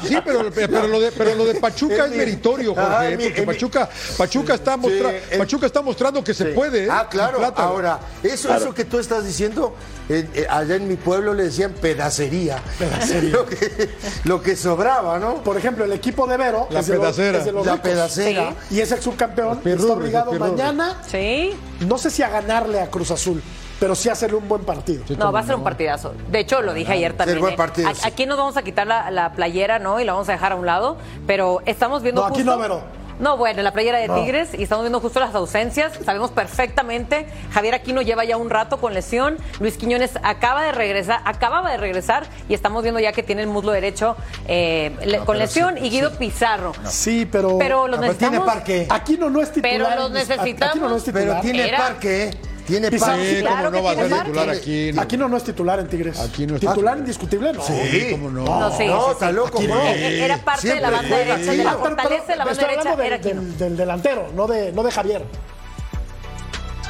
Sí, 0.06 0.18
pero, 0.26 0.50
pero 0.54 0.86
lo 0.88 1.00
de, 1.00 1.12
pero 1.14 1.34
lo 1.36 1.46
de 1.46 1.56
Pachuca 1.56 2.06
es 2.08 2.12
meritorio, 2.12 2.76
Jorge, 2.76 2.94
Ay, 2.98 3.16
mi- 3.18 3.24
porque 3.26 3.42
mi- 3.42 3.48
Pachuca, 3.48 3.90
Pachuca, 4.18 4.54
está 4.56 4.76
mostra- 4.76 5.12
Sí, 5.12 5.38
Pachuca 5.38 5.66
está 5.66 5.82
mostrando 5.82 6.22
que 6.22 6.34
se 6.34 6.46
puede. 6.48 6.86
¿eh? 6.86 6.90
Ah, 6.92 7.08
claro. 7.10 7.40
Ahora, 7.56 8.00
eso, 8.22 8.54
eso 8.54 8.74
que 8.74 8.84
tú 8.84 9.00
estás 9.00 9.26
diciendo, 9.26 9.76
eh, 10.10 10.28
eh, 10.34 10.46
allá 10.50 10.76
en 10.76 10.90
mi 10.90 10.96
pueblo 10.98 11.34
le 11.34 11.44
decían 11.44 11.72
pedacería. 11.72 12.62
lo, 13.32 13.46
que, 13.46 13.90
lo 14.26 14.42
que 14.42 14.58
sobraba, 14.58 15.18
¿no? 15.20 15.36
Por 15.36 15.56
ejemplo, 15.58 15.86
el 15.86 15.94
equipo 15.94 16.28
de 16.28 16.36
Vero 16.36 16.68
La 16.70 16.82
es 16.82 16.88
de 16.88 16.96
los- 16.96 17.02
pedacera. 17.04 17.38
es 17.38 17.46
de 17.46 17.52
los 17.54 17.66
La 17.66 17.74
ricos. 17.76 17.90
pedacera. 17.92 18.56
Y 18.72 18.82
es 18.82 18.92
el 18.92 19.02
subcampeón. 19.02 19.60
pirurris, 19.60 19.84
está 19.86 19.94
obligado 19.94 20.32
los 20.34 20.40
mañana, 20.52 21.02
Sí. 21.10 21.54
no 21.88 21.98
sé 21.98 22.10
si 22.10 22.24
a 22.24 22.30
ganarle 22.30 22.82
a 22.82 22.88
Cruz 22.92 23.10
Azul, 23.12 23.42
pero 23.84 23.96
sí 23.96 24.08
hacerle 24.08 24.38
un 24.38 24.48
buen 24.48 24.64
partido. 24.64 25.04
No, 25.18 25.34
va 25.34 25.42
a 25.42 25.44
ser 25.44 25.56
un 25.56 25.64
partidazo. 25.66 26.14
De 26.32 26.40
hecho, 26.40 26.62
lo 26.62 26.74
dije 26.74 26.94
ayer 26.94 27.12
también. 27.18 27.42
buen 27.42 27.56
¿eh? 27.56 27.58
partido, 27.58 27.94
sí. 27.94 28.00
Aquí 28.06 28.26
nos 28.26 28.38
vamos 28.38 28.56
a 28.56 28.62
quitar 28.62 28.88
la, 28.88 29.12
la 29.12 29.34
playera, 29.34 29.78
¿no? 29.78 30.00
Y 30.00 30.06
la 30.06 30.14
vamos 30.14 30.30
a 30.30 30.32
dejar 30.32 30.54
a 30.54 30.56
un 30.56 30.66
lado. 30.66 30.96
Pero 31.28 31.60
estamos 31.66 32.02
viendo 32.02 32.22
No, 32.22 32.28
aquí 32.28 32.38
justo- 32.38 32.52
no, 32.56 32.58
Vero. 32.62 32.82
No, 33.20 33.36
bueno, 33.36 33.62
la 33.62 33.74
playera 33.74 34.00
de 34.00 34.08
No. 34.08 34.16
Tigres 34.16 34.54
y 34.58 34.64
estamos 34.64 34.84
viendo 34.86 35.02
justo 35.02 35.20
las 35.20 35.36
ausencias. 35.36 36.00
Sabemos 36.06 36.32
perfectamente. 36.32 37.28
Javier 37.52 37.74
Aquino 37.76 38.02
lleva 38.02 38.24
ya 38.24 38.38
un 38.38 38.50
rato 38.50 38.78
con 38.78 38.94
lesión. 38.94 39.38
Luis 39.60 39.76
Quiñones 39.76 40.12
acaba 40.24 40.64
de 40.64 40.72
regresar, 40.72 41.20
acababa 41.26 41.70
de 41.72 41.78
regresar 41.78 42.26
y 42.48 42.54
estamos 42.54 42.84
viendo 42.84 43.02
ya 43.02 43.12
que 43.12 43.22
tiene 43.22 43.42
el 43.42 43.50
muslo 43.50 43.74
derecho 43.74 44.16
eh, 44.48 44.96
con 45.26 45.38
lesión. 45.38 45.78
y 45.78 45.90
Guido 45.90 46.12
Pizarro. 46.18 46.72
Sí, 46.86 47.28
pero. 47.30 47.58
Pero 47.58 47.88
los 47.90 48.00
pero 48.00 48.14
tiene 48.16 48.38
necesitamos. 48.38 48.46
parque. 48.48 48.88
Aquí 48.90 49.18
no, 49.18 49.30
no 49.30 49.42
es 49.42 49.52
titular. 49.52 49.72
Pero 49.78 49.96
los 49.96 50.08
en 50.08 50.14
necesitamos. 50.14 50.72
Aquí 50.76 50.80
no, 50.80 50.96
es 50.96 51.04
titular. 51.04 51.28
Pero 51.28 51.42
tiene 51.42 51.68
Era- 51.68 51.78
parque. 51.78 52.32
Tiene 52.66 52.90
Pizarro, 52.90 53.14
parque. 53.18 53.36
Sí, 53.36 53.42
claro 53.42 53.72
no 53.72 53.84
va 53.84 53.92
a 53.92 53.96
ser 53.96 54.10
titular 54.24 54.50
aquí. 54.50 54.92
no. 54.94 55.02
Aquí 55.02 55.18
no, 55.18 55.28
no 55.30 55.38
es 55.38 55.44
titular 55.44 55.80
en 55.80 55.88
Tigres. 55.88 56.20
Aquí 56.20 56.48
no 56.48 56.56
es 56.56 56.62
Titular 56.62 56.98
indiscutible, 56.98 57.52
no. 57.54 57.62
Sí, 57.64 58.08
cómo 58.12 58.30
no. 58.30 58.44
No, 58.46 58.78
sí, 58.78 58.86
No, 58.88 59.06
sí, 59.06 59.12
está 59.12 59.28
sí. 59.30 59.34
loco, 59.36 59.62
no. 59.62 59.82
Era 59.84 60.38
parte 60.38 60.68
de 60.70 60.80
la 60.80 60.90
Siempre 60.90 61.10
banda 61.10 61.18
derecha. 61.36 61.52
De 61.52 61.64
la 61.64 61.74
fortaleza 61.74 62.26
de 62.28 62.36
la 62.36 62.46
banda 62.46 62.52
estoy 62.52 62.68
derecha 62.70 62.90
hablando 62.92 63.04
era 63.04 63.18
del, 63.18 63.36
del, 63.36 63.58
del 63.58 63.78
delantero, 63.78 64.28
no 64.36 64.48
de, 64.48 64.72
no 64.72 64.84
de 64.84 64.92
Javier. 64.92 65.26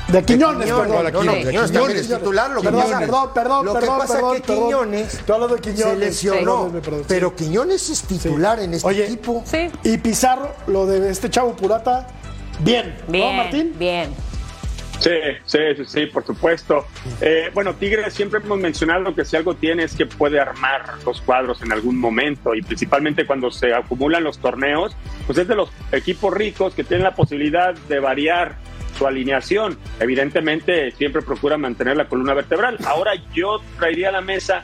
De 0.10 0.22
Quiñones, 0.24 0.66
Quiñones, 0.66 0.88
perdón. 0.90 1.14
no, 1.14 1.24
no, 1.24 1.32
Sí. 1.32 1.38
Quiñones 1.40 1.66
es 1.66 1.72
Quiñones. 1.72 2.08
titular. 2.20 2.50
Lo 2.52 2.62
que 2.62 2.68
Perdón, 2.68 2.84
pasa, 2.84 3.00
perdón, 3.00 3.30
perdón, 3.34 3.66
lo 3.66 3.74
que 3.74 3.80
perdón, 3.80 3.98
pasa 4.00 4.14
perdón, 4.14 4.36
es 4.36 4.42
que 4.42 4.48
perdón. 4.48 4.66
Quiñones 4.68 5.14
Estoy 5.16 5.34
hablando 5.34 5.56
de 5.56 5.62
Quiñones. 5.62 5.84
se 5.94 5.96
lesionó. 5.98 6.64
Perdón, 6.66 6.82
perdón, 6.82 7.00
sí. 7.00 7.06
pero 7.08 7.36
Quiñones 7.36 7.90
es 7.90 8.02
titular 8.04 8.60
en 8.60 8.74
este 8.76 8.88
Oye, 8.88 9.06
equipo. 9.06 9.44
Sí. 9.46 9.72
Y 9.84 9.98
Pizarro, 9.98 10.52
lo 10.68 10.86
de 10.86 11.10
este 11.10 11.30
chavo 11.32 11.56
Purata, 11.56 12.06
bien. 12.60 12.96
Bien, 13.08 13.28
¿No, 13.28 13.34
Martín? 13.44 13.74
bien. 13.80 14.14
Sí, 15.00 15.12
sí, 15.46 15.60
sí, 15.76 15.86
sí, 15.86 16.06
por 16.06 16.26
supuesto. 16.26 16.86
Eh, 17.20 17.52
bueno, 17.54 17.74
Tigres 17.76 18.14
siempre 18.14 18.40
hemos 18.40 18.58
mencionado 18.58 19.14
que 19.14 19.26
si 19.26 19.36
algo 19.36 19.56
tiene 19.56 19.84
es 19.84 19.96
que 19.96 20.06
puede 20.06 20.40
armar 20.40 20.94
los 21.06 21.22
cuadros 21.22 21.62
en 21.62 21.74
algún 21.74 21.98
momento 21.98 22.56
y 22.56 22.62
principalmente 22.62 23.26
cuando 23.26 23.52
se 23.52 23.74
acumulan 23.74 24.24
los 24.24 24.40
torneos, 24.40 24.96
pues 25.26 25.38
es 25.38 25.48
de 25.48 25.56
los 25.56 25.70
equipos 25.92 26.34
ricos 26.34 26.74
que 26.74 26.84
tienen 26.84 27.04
la 27.04 27.16
posibilidad 27.16 27.74
de 27.74 28.00
variar 28.00 28.56
su 28.98 29.06
alineación. 29.06 29.78
Evidentemente 30.00 30.92
siempre 30.92 31.22
procura 31.22 31.58
mantener 31.58 31.98
la 31.98 32.08
columna 32.08 32.34
vertebral. 32.34 32.78
Ahora 32.86 33.12
yo 33.34 33.62
traería 33.78 34.10
a 34.10 34.14
la 34.14 34.22
mesa 34.22 34.64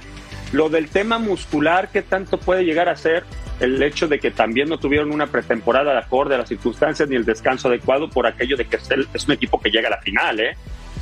lo 0.51 0.69
del 0.69 0.89
tema 0.89 1.19
muscular, 1.19 1.89
que 1.91 2.01
tanto 2.01 2.39
puede 2.39 2.63
llegar 2.63 2.89
a 2.89 2.95
ser 2.95 3.23
el 3.59 3.81
hecho 3.81 4.07
de 4.07 4.19
que 4.19 4.31
también 4.31 4.69
no 4.69 4.77
tuvieron 4.77 5.11
una 5.11 5.27
pretemporada 5.27 5.93
de 5.93 5.99
acorde 5.99 6.35
a 6.35 6.39
las 6.39 6.49
circunstancias 6.49 7.09
ni 7.09 7.15
el 7.15 7.25
descanso 7.25 7.67
adecuado 7.67 8.09
por 8.09 8.25
aquello 8.25 8.55
de 8.57 8.65
que 8.65 8.77
es, 8.77 9.27
un 9.27 9.33
equipo 9.33 9.59
que 9.59 9.69
llega 9.69 9.87
a 9.87 9.91
la 9.91 10.01
final, 10.01 10.39
¿eh? 10.39 10.55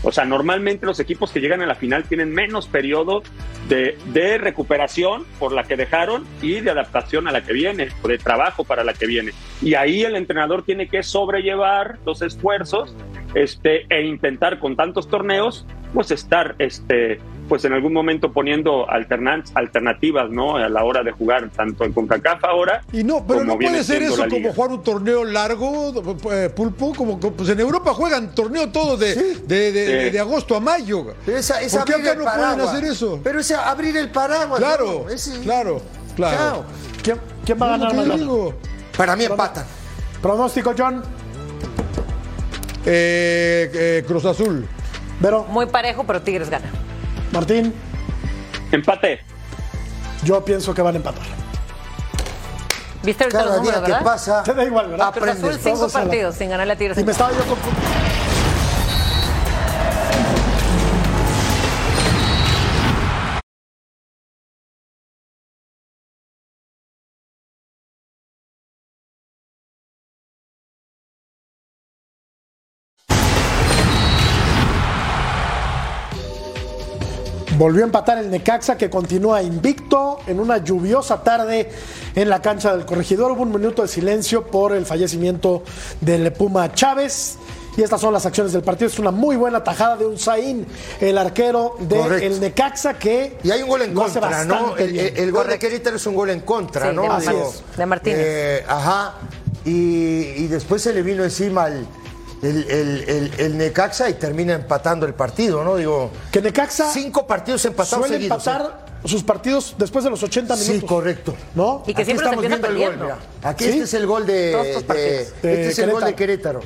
O 0.03 0.11
sea, 0.11 0.25
normalmente 0.25 0.85
los 0.85 0.99
equipos 0.99 1.31
que 1.31 1.39
llegan 1.39 1.61
a 1.61 1.65
la 1.65 1.73
final 1.73 2.03
tienen 2.03 2.31
menos 2.31 2.67
periodo 2.67 3.23
de, 3.67 3.97
de 4.13 4.37
recuperación 4.37 5.25
por 5.39 5.51
la 5.51 5.63
que 5.63 5.75
dejaron 5.75 6.25
y 6.41 6.59
de 6.59 6.69
adaptación 6.69 7.27
a 7.27 7.31
la 7.31 7.43
que 7.43 7.53
viene, 7.53 7.89
o 8.03 8.07
de 8.07 8.19
trabajo 8.19 8.63
para 8.63 8.83
la 8.83 8.93
que 8.93 9.07
viene. 9.07 9.31
Y 9.61 9.73
ahí 9.73 10.03
el 10.03 10.15
entrenador 10.15 10.63
tiene 10.63 10.87
que 10.87 11.01
sobrellevar 11.01 11.97
los 12.05 12.21
esfuerzos 12.21 12.93
este, 13.33 13.85
e 13.89 14.03
intentar 14.03 14.59
con 14.59 14.75
tantos 14.75 15.09
torneos, 15.09 15.65
pues 15.93 16.11
estar 16.11 16.55
este, 16.59 17.19
pues 17.47 17.63
en 17.65 17.73
algún 17.73 17.93
momento 17.93 18.31
poniendo 18.31 18.85
alternan- 18.87 19.43
alternativas 19.55 20.29
¿no? 20.29 20.57
a 20.57 20.67
la 20.69 20.83
hora 20.83 21.03
de 21.03 21.11
jugar, 21.11 21.49
tanto 21.55 21.83
en 21.85 21.93
CONCACAF 21.93 22.43
ahora. 22.45 22.81
Y 22.91 23.03
no, 23.03 23.25
pero 23.25 23.39
como 23.39 23.53
no 23.53 23.59
puede 23.59 23.83
ser 23.83 24.03
eso 24.03 24.25
como 24.29 24.53
jugar 24.53 24.71
un 24.71 24.83
torneo 24.83 25.23
largo, 25.23 25.93
eh, 26.31 26.49
pulpo, 26.49 26.93
como 26.93 27.19
pues 27.19 27.49
en 27.49 27.59
Europa 27.59 27.93
juegan 27.93 28.33
torneo 28.35 28.69
todo 28.69 28.97
de, 28.97 29.13
Sí. 29.13 29.41
de, 29.45 29.71
de- 29.71 30.03
Sí. 30.05 30.09
de 30.11 30.19
agosto 30.19 30.55
a 30.55 30.59
mayo. 30.59 31.07
Pero 31.25 31.37
esa, 31.37 31.55
¿Por 31.55 31.85
qué 31.85 31.93
acá 31.95 32.15
no 32.15 32.23
pueden 32.23 32.61
hacer 32.61 32.83
eso? 32.83 33.19
Pero 33.23 33.39
es 33.39 33.51
abrir 33.51 33.95
el 33.97 34.09
paraguas. 34.09 34.59
Claro, 34.59 35.03
¿no? 35.05 35.09
Ese- 35.09 35.39
claro, 35.41 35.81
claro. 36.15 36.65
¿Quién, 37.03 37.17
quién 37.45 37.57
va 37.61 37.67
a 37.67 37.69
ganar 37.77 37.95
mañana? 37.95 38.15
digo. 38.17 38.53
Para 38.97 39.15
mí 39.15 39.23
empatan. 39.25 39.65
Pronóstico, 40.21 40.73
John. 40.77 41.03
Eh, 42.85 43.69
eh, 43.73 44.03
Cruz 44.07 44.25
Azul. 44.25 44.67
Vero, 45.19 45.45
Muy 45.49 45.65
parejo, 45.65 46.03
pero 46.05 46.21
Tigres 46.21 46.49
gana. 46.49 46.65
Martín, 47.31 47.73
Empate. 48.71 49.19
yo 50.23 50.43
pienso 50.43 50.73
que 50.73 50.81
van 50.81 50.95
a 50.95 50.97
empatar. 50.97 51.23
¿Viste 53.03 53.25
los 53.25 53.33
Cada 53.33 53.59
día 53.59 53.73
que 53.75 53.79
verdad? 53.81 54.03
pasa, 54.03 54.43
Te 54.43 54.53
da 54.53 54.63
igual, 54.65 54.89
¿verdad? 54.89 55.13
Cruz 55.13 55.29
Azul, 55.29 55.37
aprendes. 55.45 55.63
cinco 55.63 55.77
Todos 55.77 55.95
a 55.95 55.99
la- 55.99 56.05
partidos 56.05 56.35
sin 56.35 56.49
ganarle 56.49 56.73
a 56.73 56.77
Tigres. 56.77 56.97
Y 56.97 57.03
me 57.03 57.11
estaba 57.11 57.31
yo 57.31 57.37
con... 57.45 57.57
Volvió 77.57 77.83
a 77.83 77.85
empatar 77.87 78.19
el 78.19 78.29
Necaxa 78.29 78.77
que 78.77 78.87
continúa 78.89 79.41
invicto 79.41 80.19
en 80.27 80.39
una 80.39 80.59
lluviosa 80.59 81.23
tarde 81.23 81.69
en 82.15 82.29
la 82.29 82.39
cancha 82.41 82.75
del 82.75 82.85
corregidor. 82.85 83.31
Hubo 83.31 83.41
un 83.41 83.51
minuto 83.51 83.81
de 83.81 83.87
silencio 83.87 84.45
por 84.45 84.73
el 84.73 84.85
fallecimiento 84.85 85.63
del 85.99 86.31
Puma 86.33 86.71
Chávez. 86.73 87.37
Y 87.75 87.81
estas 87.83 87.99
son 88.01 88.13
las 88.13 88.25
acciones 88.25 88.53
del 88.53 88.61
partido. 88.63 88.87
Es 88.89 88.99
una 88.99 89.09
muy 89.11 89.35
buena 89.35 89.63
tajada 89.63 89.97
de 89.97 90.05
Unzaín, 90.05 90.65
el 90.99 91.17
arquero 91.17 91.75
del 91.79 92.39
Necaxa 92.39 92.97
que 92.97 93.37
Y 93.43 93.49
hay 93.51 93.61
un 93.63 93.69
gol 93.69 93.81
en 93.83 93.93
contra, 93.93 94.45
¿no? 94.45 94.75
El, 94.77 95.31
gol 95.31 95.47
de 95.47 95.57
Querétaro 95.59 95.95
es 95.95 96.05
un 96.05 96.15
gol 96.15 96.29
en 96.31 96.41
contra, 96.41 96.89
Sí, 96.89 96.95
¿no? 96.95 97.03
de 97.03 97.07
Así 97.09 97.29
es. 97.29 97.77
de 97.77 97.85
Martínez. 97.87 98.19
eh, 98.19 98.65
ajá. 98.67 99.15
Y, 99.65 99.71
y 100.37 100.47
después 100.47 100.81
se 100.81 100.93
le 100.93 101.01
vino 101.01 101.23
encima 101.23 101.67
el, 101.67 101.85
el, 102.41 102.69
el- 102.69 103.03
el- 103.09 103.33
el 103.37 103.57
Necaxa 103.57 104.09
y 104.09 104.13
termina 104.13 104.53
empatando 104.53 105.05
el 105.05 105.13
partido, 105.13 105.63
¿no? 105.63 105.75
Digo, 105.75 106.11
Que 106.31 106.41
Necaxa 106.41 106.91
cinco 106.91 107.25
partidos 107.25 107.63
empatados 107.65 108.05
suele 108.07 108.15
seguidos. 108.17 108.45
¿eh? 108.47 108.51
empatar 108.51 108.87
sus 109.05 109.23
partidos 109.23 109.75
después 109.77 110.03
de 110.03 110.09
los 110.09 110.21
80 110.23 110.55
minutos. 110.55 110.79
Sí, 110.81 110.85
correcto. 110.85 111.33
¿no? 111.55 111.83
Y 111.87 111.93
que 111.93 112.01
Aquí 112.01 112.05
siempre 112.05 112.25
estamos 112.25 112.45
viendo 112.47 112.67
el 112.67 112.77
gol, 112.77 112.97
mira. 112.99 113.17
Aquí 113.43 113.63
¿Sí? 113.65 113.69
este 113.71 113.83
es 113.83 113.93
el 113.93 114.05
gol 114.07 114.25
de, 114.25 114.33
de- 114.33 114.73
este 114.77 115.47
De 115.47 115.69
es 115.69 115.79
el 115.79 115.91
gol 115.91 116.03
de 116.03 116.15
Querétaro. 116.15 116.59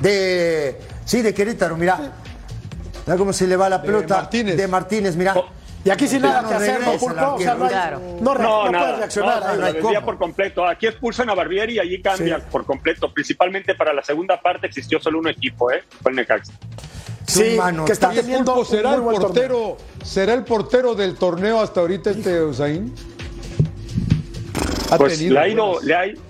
De 0.00 0.80
sí, 1.04 1.22
de 1.22 1.34
Querétaro, 1.34 1.76
mira. 1.76 2.12
Mira 3.06 3.16
cómo 3.18 3.32
se 3.32 3.46
le 3.46 3.56
va 3.56 3.68
la 3.68 3.80
pelota 3.82 4.16
Martínez. 4.16 4.56
de 4.56 4.68
Martínez, 4.68 5.16
mira. 5.16 5.34
Y 5.84 5.90
aquí 5.90 6.06
sin 6.08 6.20
nada 6.22 6.42
no 6.42 6.48
que 6.48 6.54
hacer, 6.54 6.80
¿no, 6.80 6.92
Pulpo? 6.98 7.34
O 7.34 7.38
sea, 7.40 7.54
no, 7.54 7.64
hay- 7.64 7.70
Claro. 7.70 8.00
no, 8.20 8.34
No, 8.34 8.64
no 8.66 8.70
nada. 8.70 8.84
puedes 8.84 8.98
reaccionar. 8.98 9.58
No, 9.74 9.80
cómo. 9.80 10.04
por 10.04 10.18
completo. 10.18 10.66
Aquí 10.66 10.86
expulsan 10.86 11.30
a 11.30 11.34
Barbieri 11.34 11.74
y 11.74 11.78
allí 11.78 12.02
cambia 12.02 12.38
Sí. 12.38 12.44
por 12.50 12.64
completo. 12.66 13.12
Principalmente 13.12 13.74
para 13.74 13.92
la 13.92 14.02
segunda 14.02 14.40
parte 14.40 14.66
existió 14.66 15.00
solo 15.00 15.18
un 15.18 15.28
equipo, 15.28 15.70
¿eh? 15.70 15.82
Fue 16.02 16.10
el 16.10 16.16
Necaxa. 16.16 16.52
Sí, 17.26 17.54
mano. 17.58 17.84
que 17.84 17.92
está 17.92 18.10
teniendo 18.10 18.54
Pulpo, 18.54 18.70
¿será 18.70 18.94
el 18.94 19.02
torneo. 19.02 19.20
portero, 19.20 19.76
será 20.02 20.34
el 20.34 20.44
portero 20.44 20.94
del 20.94 21.14
torneo 21.16 21.60
hasta 21.60 21.80
ahorita 21.80 22.10
este 22.10 22.42
Usain? 22.42 22.94
Ha 24.90 24.96
Pues 24.96 25.18
tenido 25.18 25.34
le 25.34 25.40
ha 25.40 25.48
ido, 25.48 25.80
le 25.82 25.94
ha 25.94 26.06
ido- 26.06 26.22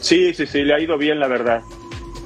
sí, 0.00 0.32
sí, 0.34 0.46
sí, 0.46 0.62
le 0.62 0.74
ha 0.74 0.78
ido 0.80 0.96
bien, 0.96 1.18
la 1.18 1.26
verdad. 1.26 1.60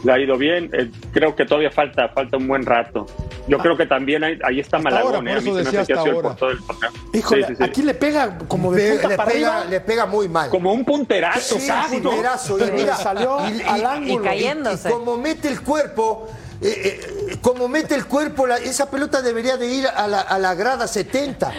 Le 0.04 0.12
ha 0.12 0.18
ido 0.18 0.36
bien. 0.36 0.70
Eh, 0.72 0.90
creo 1.12 1.34
que 1.34 1.44
todavía 1.44 1.70
falta, 1.70 2.08
falta 2.10 2.36
un 2.36 2.46
buen 2.46 2.64
rato. 2.64 3.06
Yo 3.48 3.58
creo 3.58 3.76
que 3.76 3.86
también 3.86 4.22
ahí, 4.22 4.38
ahí 4.44 4.60
está 4.60 4.78
Malagón, 4.78 5.14
ahora, 5.16 5.30
¿eh? 5.32 5.34
por 5.34 5.38
A 5.38 5.40
mí 5.40 5.48
eso 5.50 5.58
se 5.58 5.64
me 5.64 5.64
decía 5.64 5.80
hace 5.80 5.86
que 5.86 5.92
ha 5.92 5.96
hasta 5.96 6.02
sido 6.10 6.20
el 6.20 6.26
ahora. 6.26 6.28
portero 6.36 6.48
del 6.50 6.66
torneo. 6.66 6.90
Híjole, 7.14 7.42
Sí, 7.42 7.48
sí, 7.48 7.56
sí. 7.56 7.64
aquí 7.64 7.82
le 7.82 7.94
pega 7.94 8.38
como 8.46 8.72
de 8.72 8.92
punta 8.92 9.08
le, 9.08 9.16
para 9.16 9.30
pega, 9.32 9.56
arriba. 9.58 9.70
le 9.70 9.80
pega 9.80 10.06
muy 10.06 10.28
mal. 10.28 10.50
Como 10.50 10.72
un 10.72 10.84
punterazo, 10.84 11.58
Sí, 11.58 11.66
casi, 11.66 11.96
un 11.96 12.02
¿no? 12.02 12.10
punterazo, 12.10 12.58
y 12.58 12.70
mira, 12.72 12.96
salió 12.96 13.38
al 13.38 13.86
ángulo. 13.86 14.22
y 14.24 14.26
cayéndose. 14.26 14.88
Y 14.88 14.92
como 14.92 15.16
mete 15.16 15.48
el 15.48 15.62
cuerpo, 15.62 16.28
eh, 16.60 17.00
eh, 17.30 17.38
como 17.40 17.68
mete 17.68 17.94
el 17.94 18.04
cuerpo, 18.06 18.46
la- 18.46 18.58
esa 18.58 18.90
pelota 18.90 19.22
debería 19.22 19.56
de 19.56 19.66
ir 19.66 19.86
a 19.88 20.06
la, 20.06 20.20
a 20.20 20.38
la 20.38 20.54
grada 20.54 20.86
70. 20.86 21.52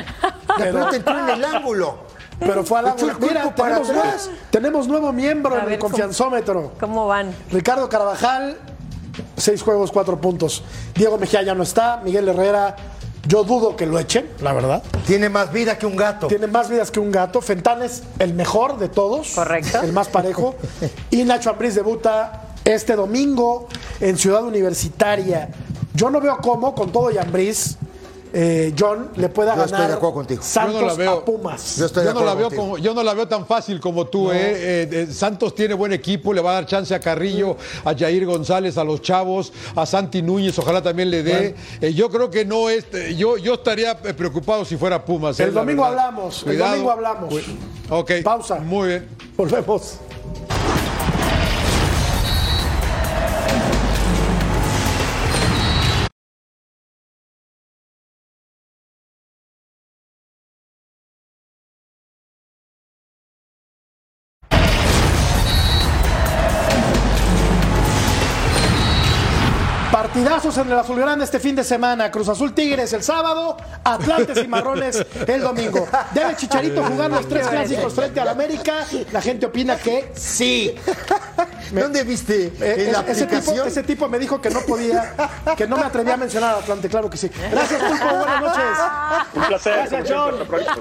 La 0.48 0.56
pelota 0.56 0.96
entró 0.96 1.20
en 1.20 1.30
el 1.30 1.44
ángulo. 1.44 2.08
Pero 2.40 2.64
fue 2.64 2.80
ángulo. 2.80 2.94
el 3.12 3.18
cuerpo 3.18 3.26
Mira, 3.28 3.56
para 3.56 3.76
tenemos, 3.82 3.90
atrás. 3.90 4.30
tenemos 4.50 4.88
nuevo 4.88 5.12
miembro 5.12 5.54
A 5.56 5.58
en 5.60 5.64
el 5.66 5.70
ver, 5.72 5.80
¿cómo- 5.80 5.92
confianzómetro. 5.92 6.74
¿Cómo 6.80 7.08
van? 7.08 7.34
Ricardo 7.52 7.90
Carvajal, 7.90 8.58
seis 9.38 9.62
juegos, 9.62 9.92
cuatro 9.92 10.20
puntos. 10.22 10.64
Diego 10.96 11.18
Mejía 11.18 11.42
ya 11.44 11.54
no 11.54 11.64
está. 11.64 11.98
Miguel 12.04 12.28
Herrera, 12.30 12.76
yo 13.28 13.44
dudo 13.44 13.76
que 13.76 13.86
lo 13.86 14.00
echen, 14.00 14.30
la 14.42 14.54
verdad. 14.54 14.82
Tiene 15.06 15.28
más 15.30 15.52
vida 15.52 15.78
que 15.78 15.86
un 15.86 15.96
gato. 15.98 16.28
Tiene 16.28 16.48
más 16.48 16.70
vidas 16.70 16.92
que 16.92 17.00
un 17.02 17.12
gato. 17.12 17.42
Fentanes, 17.42 18.04
el 18.20 18.34
mejor 18.34 18.78
de 18.80 18.88
todos. 18.90 19.32
Correcto. 19.36 19.82
El 19.84 19.92
más 19.94 20.08
parejo. 20.08 20.56
Y 21.12 21.24
Nacho 21.26 21.50
Ambriz 21.50 21.76
debuta 21.76 22.44
este 22.64 22.96
domingo 22.96 23.68
en 24.00 24.18
Ciudad 24.18 24.44
Universitaria. 24.44 25.50
Yo 25.94 26.10
no 26.10 26.22
veo 26.22 26.38
cómo, 26.38 26.74
con 26.74 26.92
todo 26.92 27.12
y 27.12 27.18
Ambriz, 27.18 27.78
eh, 28.34 28.74
John 28.78 29.10
le 29.16 29.30
pueda 29.30 29.56
Yo 29.56 29.64
estoy 29.64 29.72
ganar 29.74 29.90
de 29.90 29.96
acuerdo 29.96 30.14
contigo. 30.14 30.44
Santos 30.44 30.74
Yo 30.76 30.82
no 30.82 30.88
la 30.88 30.94
veo. 30.94 31.12
a 31.12 31.26
Pumas. 31.26 31.78
Yo 31.78 31.86
estoy 31.86 32.04
de 32.04 32.10
Yo 32.10 32.20
no, 32.20 32.26
la 32.26 32.34
veo 32.36 32.52
como, 32.52 32.78
yo 32.78 32.94
no 32.94 33.04
la 33.04 33.14
veo 33.14 33.28
tan 33.28 33.46
fácil 33.46 33.80
como 33.80 34.08
tú, 34.08 34.32
¿eh? 34.32 34.38
Eh, 34.40 34.90
eh, 34.92 35.08
Santos 35.12 35.56
tiene 35.56 35.74
buen 35.74 35.94
equipo, 35.94 36.34
le 36.34 36.42
va 36.42 36.52
a 36.52 36.54
dar 36.56 36.66
chance 36.66 36.94
a 36.94 37.00
Carrillo, 37.00 37.58
a 37.84 37.96
Jair 37.96 38.26
González, 38.26 38.78
a 38.78 38.84
los 38.84 39.02
chavos, 39.02 39.52
a 39.76 39.86
Santi 39.86 40.22
Núñez, 40.22 40.58
ojalá 40.60 40.82
también 40.82 41.10
le 41.10 41.24
dé. 41.24 41.56
Eh, 41.82 41.94
yo 41.94 42.10
creo 42.10 42.30
que 42.30 42.46
no 42.46 42.70
es. 42.70 42.86
Yo, 43.16 43.38
yo 43.38 43.56
estaría 43.56 43.98
preocupado 43.98 44.66
si 44.66 44.78
fuera 44.78 45.04
Pumas. 45.04 45.40
El 45.40 45.54
domingo 45.54 45.84
hablamos, 45.86 46.46
el 46.46 46.58
domingo 46.58 46.92
hablamos. 46.92 47.34
Ok. 47.90 48.12
Pausa. 48.24 48.60
Muy 48.60 48.90
bien. 48.90 49.08
Volvemos. 49.36 50.00
El 70.72 70.80
Azul 70.80 71.00
Grande 71.00 71.26
este 71.26 71.40
fin 71.40 71.56
de 71.56 71.64
semana. 71.64 72.12
Cruz 72.12 72.30
Azul 72.30 72.54
Tigres 72.54 72.94
el 72.94 73.04
sábado, 73.04 73.58
Atlantes 73.84 74.44
y 74.44 74.48
Marrones 74.48 75.06
el 75.28 75.42
domingo. 75.42 75.88
¿Debe 76.14 76.36
Chicharito 76.36 76.84
jugar 76.84 77.10
los 77.12 77.28
tres 77.28 77.48
clásicos 77.48 77.94
frente 77.94 78.20
al 78.20 78.28
América? 78.28 78.86
La 79.12 79.22
gente 79.22 79.46
opina 79.46 79.78
que 79.78 80.12
sí. 80.16 80.76
¿Dónde 81.72 82.04
viste 82.04 82.52
Eh, 82.60 82.86
en 82.88 82.92
la 82.94 83.00
ese, 83.02 83.26
tipo, 83.26 83.36
aplicación? 83.38 83.68
ese 83.68 83.84
tipo 83.84 84.08
me 84.10 84.20
dijo 84.20 84.42
que 84.42 84.50
no 84.50 84.62
podía, 84.62 85.14
que 85.58 85.68
no 85.68 85.78
me 85.78 85.84
atrevía 85.84 86.14
a 86.16 86.18
mencionar 86.18 86.56
a 86.56 86.58
Atlante, 86.60 86.90
claro 86.90 87.10
que 87.10 87.18
sí. 87.18 87.30
Gracias, 87.52 87.82
Pulpo, 87.82 88.06
buenas 88.18 88.42
noches. 88.42 88.64
Un 89.36 89.44
placer. 89.44 89.74
Gracias, 89.90 90.10
John. 90.10 90.36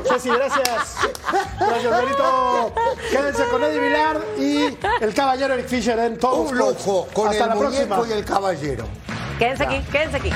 Ceci, 0.09 0.29
gracias. 0.31 0.97
Gracias, 1.59 2.03
Benito. 2.03 2.75
Quédense 3.11 3.45
con 3.45 3.65
Eddie 3.65 3.81
Vilar 3.81 4.21
y 4.39 4.79
el 5.01 5.15
caballero 5.15 5.55
Eric 5.55 5.69
Fisher 5.69 5.99
en 5.99 6.19
todo. 6.19 6.43
Un 6.43 6.57
lujo 6.59 7.09
con 7.13 7.29
Hasta 7.29 7.45
el 7.45 7.49
la 7.51 7.55
muñeco 7.57 7.87
próxima. 7.95 8.09
y 8.15 8.19
el 8.19 8.25
caballero. 8.25 8.85
Quédense 9.39 9.65
aquí, 9.65 9.81
quédense 9.93 10.17
aquí. 10.17 10.31